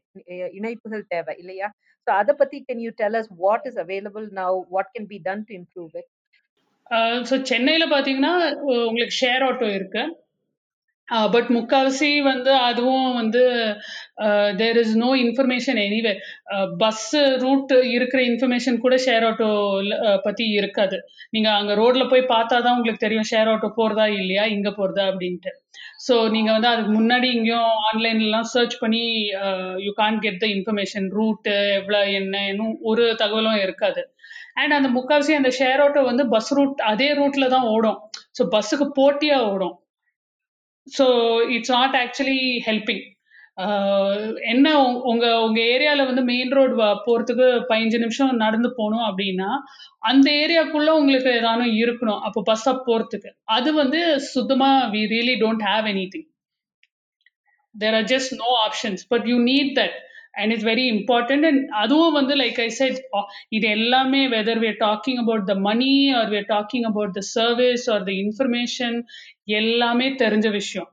இணைப்புகள் 0.58 1.06
தேவை 1.14 1.34
இல்லையா 1.44 1.70
ஸோ 2.06 2.12
அதை 2.20 2.34
பத்தி 2.42 2.58
can 2.68 2.82
you 2.86 2.92
tell 3.02 3.18
us 3.22 3.30
what 3.44 3.66
is 3.70 3.80
available 3.84 4.26
now 4.42 4.58
what 4.76 4.92
can 4.96 5.08
be 5.14 5.20
done 5.28 5.46
to 5.50 5.54
improve 5.60 5.94
it 6.02 6.10
so 7.30 7.36
சென்னையில் 7.52 7.92
பார்த்தீங்கன்னா 7.94 8.34
உங்களுக்கு 8.88 9.16
ஷேர் 9.22 9.44
ஆட்டோ 9.48 9.68
பட் 11.34 11.48
முக்காவாசி 11.56 12.10
வந்து 12.28 12.52
அதுவும் 12.68 13.08
வந்து 13.18 13.42
there 14.60 14.78
is 14.82 14.94
no 15.02 15.10
information 15.24 15.78
anyway 15.86 16.12
bus 16.82 17.08
route 17.42 17.74
இருக்கிற 17.96 18.20
இன்ஃபர்மேஷன் 18.30 18.78
கூட 18.84 18.94
ஷேர் 19.06 19.26
ஆட்டோ 19.28 19.48
பற்றி 20.26 20.46
இருக்காது. 20.60 20.98
நீங்கள் 21.34 21.56
அங்கே 21.58 21.74
ரோட்டில் 21.80 22.10
போய் 22.12 22.32
பார்த்தா 22.34 22.56
தான் 22.66 22.76
உங்களுக்கு 22.76 23.04
தெரியும் 23.06 23.28
ஷேர் 23.32 23.50
ஆட்டோ 23.54 23.70
போகிறதா 23.80 24.06
இல்லையா 24.20 24.46
இங்கே 24.56 24.72
போகிறதா 24.80 25.04
அப்படின்ட்டு. 25.12 25.52
ஸோ 26.06 26.14
நீங்கள் 26.34 26.54
வந்து 26.56 26.70
அதுக்கு 26.72 26.92
முன்னாடி 26.98 27.28
இங்கேயும் 27.36 27.70
ஆன்லைன்லாம் 27.90 28.50
சர்ச் 28.54 28.76
பண்ணி 28.82 29.04
you 29.86 29.92
can 30.02 30.18
get 30.24 30.42
the 30.42 30.48
information 30.56 31.06
route 31.18 31.54
எவ்வளோ 31.78 32.02
என்ன 32.20 32.42
ஒரு 32.90 33.06
தகவலும் 33.22 33.62
இருக்காது. 33.66 34.02
அண்ட் 34.60 34.76
அந்த 34.78 34.88
முக்கால்வாசி 34.96 35.32
அந்த 35.38 35.50
ஷேர் 35.60 35.80
ஆட்டோ 35.84 36.02
வந்து 36.10 36.24
பஸ் 36.34 36.52
ரூட் 36.58 36.82
அதே 36.92 37.08
ரூட்ல 37.20 37.46
தான் 37.54 37.70
ஓடும். 37.76 37.98
ஸோ 38.38 38.42
பஸ்ஸுக்கு 38.54 38.86
போட்டியாக 39.00 39.48
ஓடும். 39.54 39.74
So 40.86 41.06
it's 41.48 41.72
not 41.72 41.96
actually 41.96 42.38
helping 42.66 43.04
என்ன 44.46 44.68
உங்க- 45.10 45.40
உங்க 45.42 45.58
ஏரியால 45.72 46.04
வந்து 46.06 46.22
மெயின் 46.22 46.50
ரோடு 46.50 46.74
போறதுக்கு 47.06 47.46
பதினஞ்சு 47.68 47.98
நிமிஷம் 47.98 48.32
நடந்து 48.36 48.68
போகணும் 48.74 49.06
அப்படின்னா 49.08 49.50
அந்த 50.02 50.28
ஏரியாக்குள்ள 50.42 50.90
உங்களுக்கு 50.92 51.30
ஏதானும் 51.30 51.74
இருக்கணும். 51.82 52.20
அப்போ 52.20 52.40
பஸ் 52.44 52.60
ஸ்டாப் 52.60 52.86
போறதுக்கு. 52.88 53.30
அது 53.50 53.70
வந்து 53.74 54.00
சுத்தமா 54.28 54.70
we 54.92 55.02
really 55.12 55.36
don't 55.40 55.64
have 55.68 55.86
anything 56.14 56.28
there 57.74 57.94
are 57.94 58.08
just 58.12 58.34
no 58.36 58.50
options 58.66 59.04
but 59.08 59.26
you 59.26 59.36
need 59.44 59.72
that 59.78 59.96
and 60.36 60.52
it's 60.52 60.64
very 60.70 60.86
important. 60.94 61.44
And 61.48 61.70
அதுவும் 61.82 62.12
வந்து 62.12 62.34
like 62.34 62.58
i 62.64 62.70
said 62.78 62.94
uh, 63.18 63.24
இது 63.48 63.68
எல்லாமே 63.68 64.28
whether 64.28 64.56
we're 64.62 64.80
talking 64.84 65.16
about 65.22 65.42
the 65.48 65.56
money 65.68 65.96
or 66.16 66.24
we're 66.32 66.48
talking 66.54 66.84
about 66.90 67.10
the 67.14 67.22
service 67.36 67.90
or 67.90 67.98
the 68.06 68.14
information 68.24 68.92
எல்லாமே 69.44 70.08
தெரிஞ்ச 70.10 70.50
விஷயம். 70.50 70.88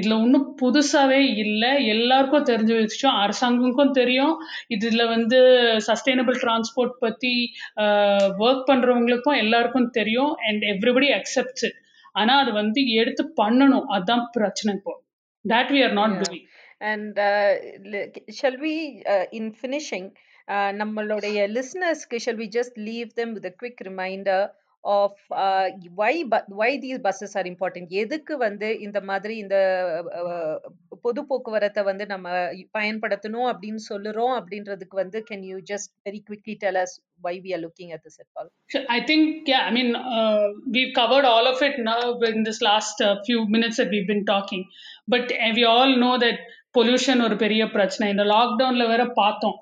இதுல 0.00 0.14
ஒன்றும் 0.22 0.46
புதுசாவே 0.62 1.20
இல்லை. 1.44 1.86
எல்லாருக்கும் 1.86 2.44
தெரிஞ்ச 2.44 2.72
விஷயம். 2.80 3.16
அரசாங்கமுக்கும் 3.16 3.90
தெரியும். 3.90 4.34
இதுல 4.68 5.08
வந்து 5.08 5.38
சஸ்டைனபிள் 5.86 6.38
டிரான்ஸ்போர்ட் 6.44 6.96
பத்தி 6.98 7.52
ஒர்க் 8.46 8.64
பண்றவங்களுக்கும் 8.72 9.36
எல்லாருக்கும் 9.36 9.90
தெரியும். 9.90 10.34
அண்ட் 10.48 10.62
எவ்ரிபடி 10.62 11.10
அக்செப்ட்ஸ் 11.18 11.66
இட் 11.68 11.80
ஆனா 12.12 12.38
அது 12.38 12.52
வந்து 12.52 12.82
எடுத்து 13.00 13.32
பண்ணணும். 13.42 13.86
அதான் 13.98 14.24
பிரச்சனை 14.32 14.78
இப்போ. 14.78 15.04
That 15.44 15.68
we 15.74 15.80
are 15.86 15.94
not 16.02 16.12
Yeah. 16.12 16.54
And 16.78 17.18
shall 18.40 18.60
we 18.66 18.76
in 19.30 19.50
finishing 19.60 20.08
நம்மளுடைய 20.82 21.38
லிஸ்னர்ஸ்க்கு 21.56 22.18
shall 22.24 22.44
just 22.58 22.78
leave 22.90 23.08
them 23.14 23.32
with 23.32 23.50
quick 23.62 23.82
reminder 23.82 24.46
of 24.84 25.20
why 25.94 26.12
why 26.60 26.70
these 26.78 27.00
buses 27.06 27.34
are 27.38 27.46
important 27.46 27.90
எதுக்கு 28.02 28.36
வந்து 28.36 28.68
இந்த 28.80 28.98
மாதிரி 29.00 29.36
இந்த 29.36 29.56
பொது 31.00 31.22
போக்குவரத்தை 31.26 31.82
வந்து 31.82 32.06
நம்ம 32.06 32.28
பயன்படுத்தணும் 32.78 33.48
அப்படின்னு 33.52 33.82
சொல்லுறோம் 33.92 34.34
அப்படின்றதுக்கு 34.40 34.96
வந்து 35.02 35.20
can 35.30 35.44
you 35.44 35.58
just 35.72 35.92
very 36.08 36.22
quickly 36.30 36.56
tell 36.64 36.80
us 36.84 36.96
why 37.20 37.40
we 37.44 37.54
are 37.54 37.58
looking 37.58 37.92
at 37.92 38.00
this 38.04 38.16
at 38.22 38.28
all 38.40 38.50
i 38.96 39.00
think 39.08 39.48
yeah 39.52 39.62
i 39.68 39.72
mean 39.76 39.90
uh, 40.16 40.46
we've 40.74 40.94
covered 40.94 41.26
all 41.32 41.46
of 41.52 41.60
it 41.68 41.76
now 41.92 42.00
in 42.30 42.42
this 42.48 42.60
last 42.68 42.96
uh, 43.00 43.14
few 43.28 43.40
minutes 43.54 43.78
that 43.80 43.90
we've 43.94 44.10
been 44.14 44.26
talking 44.34 44.62
but 45.08 45.32
we 45.56 45.64
pollution 46.78 47.22
ஒரு 47.26 47.36
பெரிய 47.44 47.62
பிரச்சனை. 47.76 48.06
இந்த 48.14 48.24
லாக்டவுனில் 48.34 48.90
வேற 48.92 49.04
பார்த்தோம். 49.20 49.56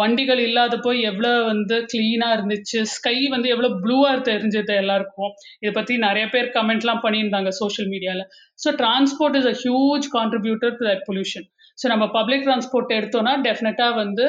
வண்டிகள் 0.00 0.40
இல்லாத 0.46 0.74
போய் 0.84 1.00
எவ்வளோ 1.10 1.32
வந்து 1.50 1.76
கிளீனாக 1.92 2.36
இருந்துச்சு. 2.36 2.78
ஸ்கை 2.94 3.16
வந்து 3.34 3.48
எவ்வளோ 3.54 3.68
ப்ளூவாக 3.82 4.16
தெரிஞ்சது 4.30 4.72
எல்லாருக்கும். 4.82 5.30
இதை 5.62 5.72
பற்றி 5.78 5.96
நிறைய 6.06 6.24
பேர் 6.34 6.48
கமெண்ட்லாம் 6.56 7.04
பண்ணியிருந்தாங்க 7.04 7.52
சோஷியல் 7.60 7.90
மீடியாவில் 7.92 8.24
so 8.58 8.70
transport 8.82 9.38
is 9.40 9.50
a 9.52 9.56
huge 9.62 10.08
contributor 10.16 10.74
to 10.80 10.86
that 10.90 11.04
pollution 11.08 11.46
so 11.78 11.86
நம்ம 11.92 12.06
பப்ளிக் 12.16 12.46
டிரான்ஸ்போர்ட் 12.46 12.96
எடுத்தோம்னா 12.96 13.34
டெஃபினட்டாக 13.46 13.94
வந்து 14.02 14.26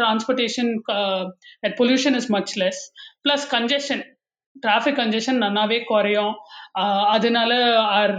transportation 0.00 0.70
pollution 1.80 2.16
is 2.20 2.30
much 2.36 2.54
less 2.62 2.80
plus 3.26 3.46
congestion 3.54 4.02
traffic 4.64 4.98
congestion 5.02 5.38
நல்லாவே 5.44 5.78
குறையும். 5.92 6.34
அதனால 7.16 7.52
or 8.00 8.16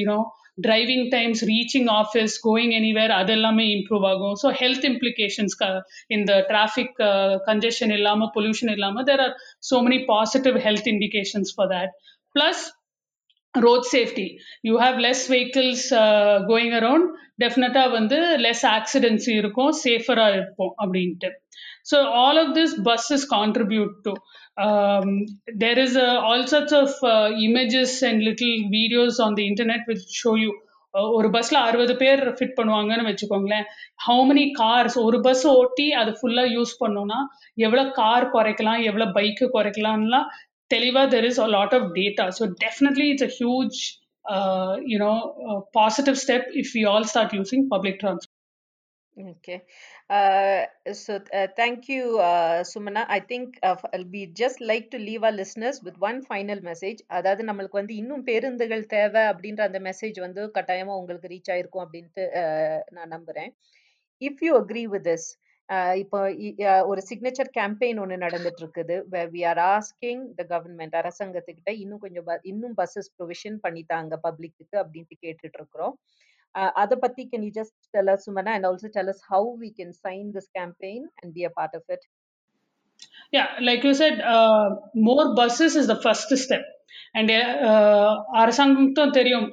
you know 0.00 0.18
driving 0.66 1.06
times 1.14 1.40
reaching 1.50 1.88
office 2.00 2.34
going 2.46 2.74
anywhere 2.78 3.12
அது 3.20 3.32
எல்லாமே 3.36 3.64
இம்ப்ரூவ் 3.76 4.04
ஆகும். 4.12 4.36
ஸோ 4.42 4.50
ஹெல்த் 4.60 4.86
இம்ப்ளிகேஷன்ஸ் 4.90 5.56
இந்த 6.16 6.32
டிராஃபிக் 6.50 6.94
கன்ஜெஷன் 7.48 7.94
இல்லாமல் 7.98 8.32
பொல்யூஷன் 8.36 8.72
இல்லாமல் 8.76 9.06
there 9.10 9.22
are 9.26 9.34
so 9.70 9.82
many 9.88 9.98
positive 10.12 10.58
health 10.66 10.90
indications 10.94 11.52
for 11.56 11.70
that 11.74 11.92
plus 12.34 12.62
road 13.54 13.86
safety 13.94 14.28
you 14.68 14.76
have 14.84 14.96
less 15.06 15.24
vehicles 15.34 15.86
going 16.52 16.74
around 16.80 17.08
டெஃபினட்டாக 17.42 17.90
வந்து 17.98 18.18
less 18.44 18.64
accidents 18.78 19.28
இருக்கும். 19.38 19.72
சேஃபராக 19.84 20.36
இருப்போம் 20.38 20.74
அப்படின்ட்டு. 20.82 21.30
So 21.90 21.96
all 22.22 22.38
of 22.42 22.52
this 22.58 22.74
bus 22.88 23.08
is 23.16 23.26
contribute 23.36 23.94
to 24.06 24.12
Um, 24.56 25.26
there 25.48 25.78
is 25.78 25.96
uh, 25.96 26.20
all 26.20 26.46
sorts 26.46 26.72
of 26.72 26.90
uh, 27.02 27.30
images 27.38 28.02
and 28.02 28.22
little 28.22 28.70
videos 28.70 29.18
on 29.18 29.34
the 29.34 29.46
internet 29.46 29.80
which 29.86 30.04
show 30.12 30.34
you 30.36 30.52
uh, 30.94 31.06
ஒரு 31.16 31.28
பஸ்ல 31.36 31.56
அறுபது 31.68 31.94
பேர் 32.02 32.20
ஃபிட் 32.36 32.54
பண்ணுவாங்கன்னு 32.58 33.06
வச்சுக்கோங்களேன். 33.08 33.64
ஹவு 34.04 34.24
மெனி 34.28 34.44
கார்ஸ் 34.58 34.96
ஒரு 35.06 35.18
bus 35.24 35.42
ஓட்டி 35.54 35.86
அதை 36.00 36.12
ஃபுல்லா 36.18 36.44
யூஸ் 36.56 36.74
பண்ணோம்னா 36.82 37.18
எவ்வளோ 37.66 37.84
கார் 37.98 38.26
குறைக்கலாம் 38.34 38.82
எவ்வளோ 38.90 39.06
பைக்கு 39.16 39.46
குறைக்கலாம்லாம் 39.56 40.28
தெளிவாக 40.70 41.06
there 41.14 41.26
is 41.30 41.40
a 41.46 41.48
lot 41.56 41.74
of 41.78 41.88
data 41.98 42.26
so 42.38 42.46
definitely 42.64 43.08
it's 43.14 43.26
a 43.28 43.32
huge 43.40 43.80
you know 44.92 45.12
positive 45.80 46.18
step 46.24 46.48
if 46.62 46.72
you 46.82 46.86
all 46.94 47.08
start 47.12 47.34
using 47.38 47.66
public 47.74 47.98
transport 48.04 48.33
Okay. 49.16 49.62
Uh, 50.10 50.64
so 50.92 51.20
uh, 51.32 51.46
thank 51.50 51.88
you, 51.88 52.18
uh, 52.20 52.64
Sumana. 52.64 53.06
I 53.08 53.20
think 53.22 53.58
uh, 53.62 53.76
we 54.10 54.26
just 54.34 54.60
like 54.60 54.90
to 54.90 54.98
leave 54.98 55.22
our 55.22 55.30
listeners 55.32 55.80
with 55.80 55.96
one 56.00 56.18
final 56.24 56.60
message. 56.60 57.00
அதாவது 57.10 57.42
நம்மளுக்கு 57.44 57.78
வந்து 57.78 57.94
இன்னும் 57.94 58.24
பேருந்துகள் 58.24 58.82
தேவை 58.86 59.22
அப்படின்ற 59.30 59.62
அந்த 59.64 59.80
message 59.80 60.18
வந்து 60.20 60.42
கட்டாயமா 60.56 60.96
உங்களுக்கு 60.96 61.28
ரீச் 61.28 61.52
ஆயிருக்கும் 61.54 61.84
அப்படின்ட்டு 61.84 62.24
uh, 62.42 62.78
நான் 62.90 63.12
நம்புறேன் 63.14 63.52
if 64.22 64.42
you 64.42 64.52
agree 64.58 64.84
with 64.88 65.08
this 65.08 65.28
இப்போ 65.96 66.18
இ- 66.44 66.56
அஹ், 66.64 66.84
ஒரு 66.84 67.00
சிக்னேச்சர் 67.10 67.50
கேம்பெயின் 67.54 68.00
ஒன்று 68.00 68.16
நடந்துட்டு 68.18 68.60
இருக்குது 68.62 68.96
we 69.32 69.42
are 69.46 69.60
asking 69.68 70.24
the 70.34 70.44
government 70.50 70.96
அரசாங்கத்துக்கிட்ட 71.00 71.72
இன்னும் 71.82 72.00
கொஞ்சம் 72.00 72.26
bu- 72.26 72.42
இன்னும் 72.50 72.74
பஸ்ஸஸ் 72.74 73.10
ப்ரொவிஷன் 73.18 73.56
பண்ணித்தாங்க 73.64 74.18
பப்ளிக்கு 74.26 74.66
அப்படின்ட்டு 74.82 75.16
கேட்டுட்டு 75.22 75.58
இருக்கிறோம் 75.60 75.94
Uh, 76.54 76.72
Adapati, 76.72 77.30
can 77.30 77.42
you 77.44 77.52
just 77.52 77.72
tell 77.94 78.08
us, 78.08 78.26
Sumana, 78.26 78.50
and 78.56 78.66
also 78.66 78.88
tell 78.88 79.08
us 79.08 79.20
how 79.28 79.44
we 79.58 79.72
can 79.72 79.92
sign 79.92 80.32
this 80.32 80.48
campaign 80.56 81.08
and 81.22 81.32
be 81.34 81.44
a 81.44 81.50
part 81.50 81.70
of 81.74 81.82
it? 81.88 82.04
Yeah, 83.34 83.48
like 83.60 83.82
you 83.82 83.94
said, 83.94 84.20
uh, 84.22 84.66
more 84.96 85.34
buses 85.34 85.74
is 85.74 85.86
the 85.86 85.98
first 85.98 86.30
step. 86.38 86.64
And 87.18 87.32
அரசாங்கத்தும் 88.40 89.16
தெரியும் 89.16 89.44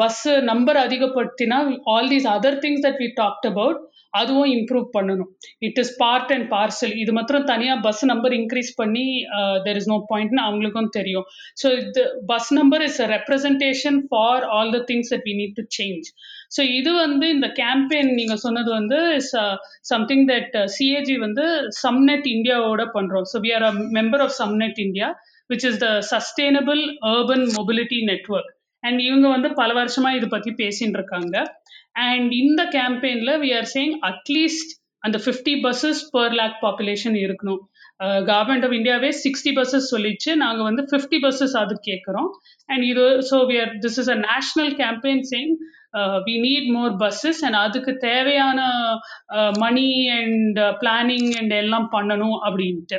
bus 0.00 0.20
number 0.50 0.78
அதிகப்படுத்தினா 0.84 1.58
all 1.92 2.10
these 2.12 2.26
other 2.34 2.58
things 2.64 2.84
that 2.84 3.00
we 3.02 3.08
talked 3.16 3.46
about 3.50 3.80
அதுவும் 4.12 4.50
improve 4.54 4.86
பண்ணணும் 4.96 5.30
it 5.66 5.78
is 5.82 5.92
part 6.02 6.32
and 6.34 6.46
parcel 6.52 6.94
இது 7.02 7.12
மாத்திரம் 7.18 7.46
தனியாக 7.52 7.84
bus 7.86 8.02
number 8.10 8.34
increase 8.38 8.70
பண்ணி 8.80 9.04
there 9.66 9.78
is 9.80 9.90
no 9.92 9.98
பாயிண்ட்னு 10.12 10.42
அவங்களுக்கும் 10.46 10.90
தெரியும் 10.98 11.26
ஸோ 11.62 11.68
இது 11.80 12.04
bus 12.32 12.50
number 12.58 12.84
is 12.88 13.00
a 13.04 13.08
representation 13.16 13.98
for 14.10 14.44
all 14.56 14.72
the 14.76 14.80
things 14.90 15.12
that 15.14 15.26
we 15.30 15.34
need 15.40 15.56
to 15.60 15.64
change 15.78 16.08
so 16.52 16.62
இது 16.78 16.90
வந்து 16.96 17.26
இந்த 17.34 17.48
கேம்பெயின் 17.60 18.10
நீங்கள் 18.18 18.42
சொன்னது 18.44 18.70
வந்து 18.78 18.98
சம்திங் 19.92 20.24
தட் 20.30 20.56
சிஏஜி 20.76 21.16
வந்து 21.26 21.44
சம்நெட் 21.84 22.26
இந்தியாவோட 22.34 22.84
பண்ணுறோம் 22.96 23.28
so 23.32 23.38
we 23.44 23.52
are 23.58 23.66
a 23.70 23.74
member 23.98 24.24
of 24.26 24.36
SumNet 24.40 24.80
India 24.86 25.08
which 25.50 25.66
is 25.70 25.80
the 25.84 25.88
sustainable 26.12 26.82
urban 27.12 27.46
mobility 27.56 28.00
network 28.10 28.52
and 28.82 29.00
இவங்க 29.08 29.26
வந்து 29.34 29.48
பல 29.58 29.70
வருஷமா 29.80 30.10
இது 30.18 30.28
பத்தி 30.28 30.50
பேசின்னு 30.60 30.96
இருக்காங்க. 30.98 31.34
அண்ட் 32.06 32.30
இந்த 32.42 32.62
கேம்பெயின்ல 32.76 33.32
we 33.42 33.50
are 33.58 33.68
saying 33.74 33.96
at least 34.10 34.72
அந்த 35.02 35.16
fifty 35.24 35.54
buses 35.64 36.00
per 36.14 36.34
lakh 36.40 36.56
population 36.64 37.16
இருக்கணும். 37.24 37.60
கவர்மெண்ட் 38.28 38.64
ஆஃப் 38.66 38.76
இந்தியாவே 38.78 39.10
சிக்ஸ்டி 39.24 39.50
பஸ்ஸஸ் 39.58 39.90
சொல்லிச்சு. 39.94 40.30
நாங்கள் 40.44 40.68
வந்து 40.68 40.82
ஃபிஃப்டி 40.90 41.18
பஸ்ஸஸ் 41.24 41.56
அது 41.62 41.74
கேட்குறோம் 41.88 42.28
அண்ட் 42.68 42.84
இது 42.90 43.04
so 43.30 43.38
we 43.50 43.56
are 43.64 43.72
this 43.84 43.98
is 44.02 44.10
a 44.14 44.18
national 44.28 44.72
campaign 44.82 45.22
saying 45.32 45.54
we 46.26 46.34
need 46.46 46.68
more 46.76 46.92
buses 47.02 47.40
and 47.46 47.58
அதுக்கு 47.64 47.92
தேவையான 48.08 48.60
மணி 49.64 49.88
அண்ட் 50.18 50.60
பிளானிங் 50.82 51.30
அண்ட் 51.40 51.54
எல்லாம் 51.62 51.88
பண்ணணும் 51.96 52.38
அப்படின்ட்டு. 52.46 52.98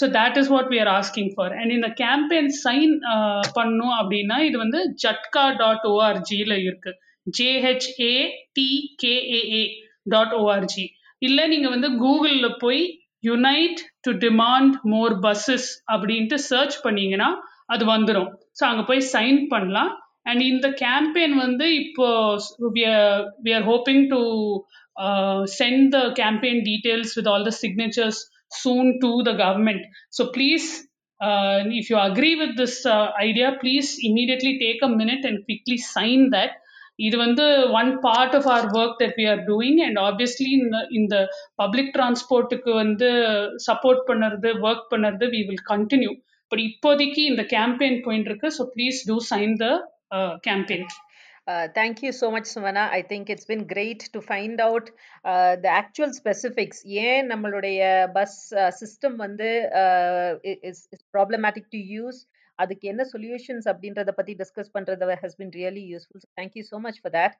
So 0.00 0.06
that 0.18 0.38
is 0.40 0.50
what 0.54 0.70
we 0.72 0.78
are 0.84 0.92
asking 0.98 1.32
for 1.34 1.54
and 1.60 1.72
இந்த 1.76 1.88
கேம்பெயின் 2.02 2.50
சைன் 2.64 2.94
பண்ணும் 3.58 3.94
அப்படின்னா 4.00 4.38
இது 4.48 4.56
வந்து 4.64 4.80
ஜட்கா 5.04 5.44
டாட் 5.62 5.86
ஓஆர்ஜியில் 5.94 6.56
இருக்கு. 6.66 6.92
ஜேஹெச்ஏ 7.26 8.14
டிகேஏஏ 8.58 9.64
டாட் 10.14 10.34
ஓஆர்ஜி 10.42 10.86
இல்லை 11.22 11.44
நீங்கள் 11.52 11.74
வந்து 11.74 11.88
கூகுளில் 12.02 12.58
போய் 12.64 12.82
unite 13.28 13.80
to 14.06 14.10
demand 14.24 14.74
more 14.92 15.14
buses 15.24 15.70
அப்படின்ட்டு 15.94 16.36
சர்ச் 16.50 16.76
பண்ணீங்கன்னா 16.84 17.30
அது 17.74 17.84
வந்துடும் 17.94 18.28
ஸோ 18.58 18.62
அங்கே 18.68 18.84
போய் 18.90 19.08
சைன் 19.14 19.40
பண்ணலாம். 19.54 19.90
அண்ட் 20.28 20.42
இந்த 20.52 20.68
கேம்பெயின் 20.82 21.36
வந்து 21.44 21.66
இப்போ 21.82 22.08
we 22.76 23.52
are 23.58 23.66
hoping 23.70 24.04
to 24.14 24.20
send 25.60 25.86
the 25.96 26.00
campaign 26.20 26.60
details 26.70 27.14
with 27.18 27.30
all 27.34 27.46
the 27.50 27.54
signatures 27.62 28.20
soon 28.52 29.00
to 29.00 29.22
the 29.22 29.34
government. 29.34 29.82
So 30.10 30.22
please, 30.28 30.66
uh, 31.20 31.64
if 31.72 31.90
you 31.90 31.98
agree 32.00 32.36
with 32.36 32.56
this 32.56 32.86
uh, 32.86 33.10
idea, 33.20 33.56
please 33.60 33.98
immediately 34.02 34.58
take 34.58 34.82
a 34.82 34.88
minute 34.90 35.24
and 35.24 35.44
quickly 35.46 35.78
sign 35.88 36.30
that. 36.30 36.52
இது 37.00 37.16
வந்து 37.16 37.44
one 37.78 37.90
part 38.04 38.32
of 38.36 38.46
our 38.52 38.64
work 38.76 38.96
that 39.00 39.12
we 39.18 39.24
are 39.32 39.42
doing 39.48 39.76
and 39.84 39.98
obviously 40.00 40.48
இந்த 40.56 40.78
இந்த 40.98 41.14
public 41.54 41.92
டிரான்ஸ்போர்ட்டுக்கு 41.96 42.70
வந்து 42.80 43.08
support 43.66 44.00
பண்ணுறது 44.08 44.48
work 44.64 44.88
பண்ணுறது 44.92 45.26
we 45.34 45.40
will 45.48 45.62
continue 45.70 46.12
but 46.52 46.62
இப்போதைக்கு 46.64 47.22
இந்த 47.32 47.42
கேம்பெயின் 47.54 47.98
போயிட்டு 48.06 48.30
இருக்கு 48.30 48.50
so 48.56 48.64
please 48.74 48.98
do 49.10 49.18
sign 49.30 49.54
the 49.62 49.68
campaign 50.46 50.88
Uh, 51.46 51.66
thank 51.74 52.02
you 52.02 52.12
so 52.12 52.30
much, 52.30 52.44
Sumana. 52.44 52.90
I 52.90 53.00
think 53.00 53.30
it's 53.30 53.46
been 53.46 53.66
great 53.66 54.00
to 54.12 54.20
find 54.20 54.60
out 54.60 54.90
uh, 55.24 55.56
the 55.56 55.70
actual 55.72 56.10
specifics. 56.12 56.78
ஏன் 57.04 57.28
நம்மளுடைய 57.30 57.78
bus 58.16 58.36
system 58.80 59.16
uh, 59.16 59.22
வந்து 59.22 59.48
is 60.70 60.82
problematic 61.16 61.70
to 61.74 61.80
use 61.94 62.18
அதுக்கு 62.58 62.84
என்ன 62.88 63.02
solutions 63.14 63.68
அப்படின்றத 63.72 64.12
பத்தி 64.18 64.34
discuss 64.42 64.70
பண்றது 64.76 65.16
has 65.22 65.38
been 65.40 65.54
really 65.58 65.84
useful 65.92 66.26
thank you 66.40 66.64
so 66.70 66.80
much 66.86 67.00
for 67.02 67.14
that 67.16 67.36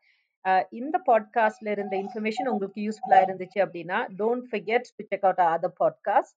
இந்த 0.81 0.97
பாட்காஸ்ட்ல 1.11 1.69
இருந்த 1.77 1.95
இன்ஃபர்மேஷன் 2.05 2.51
உங்களுக்கு 2.55 2.81
யூஸ்ஃபுல்லா 2.89 3.21
இருந்துச்சு 3.27 3.61
அப்படின்னா 3.67 4.01
don't 4.23 4.47
forget 4.53 4.89
to 4.99 5.05
check 5.13 5.27
out 5.29 5.45
other 5.55 5.77
podcast 5.85 6.37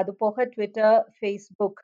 அது 0.00 0.12
போக 0.24 0.44
ட்விட்டர் 0.54 0.96
ஃபேஸ்புக் 1.16 1.80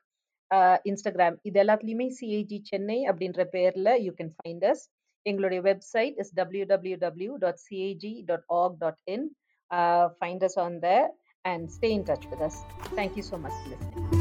இன்ஸ்டாகிராம் 0.89 1.37
இது 1.43 1.61
எல்லாத்துலேயுமே 1.63 2.09
சிஏஜி 2.19 2.59
சென்னை 2.71 2.99
அப்படின்ற 3.11 3.45
பேரில் 3.55 3.93
யூ 4.07 4.13
கேன் 4.21 4.33
ஃபைண்ட் 4.37 4.67
அஸ் 4.73 4.85
எங்களுடைய 5.27 5.61
website 5.69 6.17
is 6.23 6.33
W 6.35 6.65
W 6.73 6.97
W 7.03 7.35
dot 7.45 7.63
CAG 7.67 8.15
dot 8.31 8.47
org 8.61 8.79
dot 8.83 9.01
in 9.09 9.27
find 10.19 10.45
us 10.45 10.59
on 10.59 10.79
there 10.87 11.07
and 11.45 11.69
stay 11.77 11.91
in 11.91 12.07
touch 12.11 12.27
with 12.33 12.45
us 12.49 12.61
thank you 12.97 13.25
so 13.31 13.39
much 13.39 13.61
listening 13.71 14.12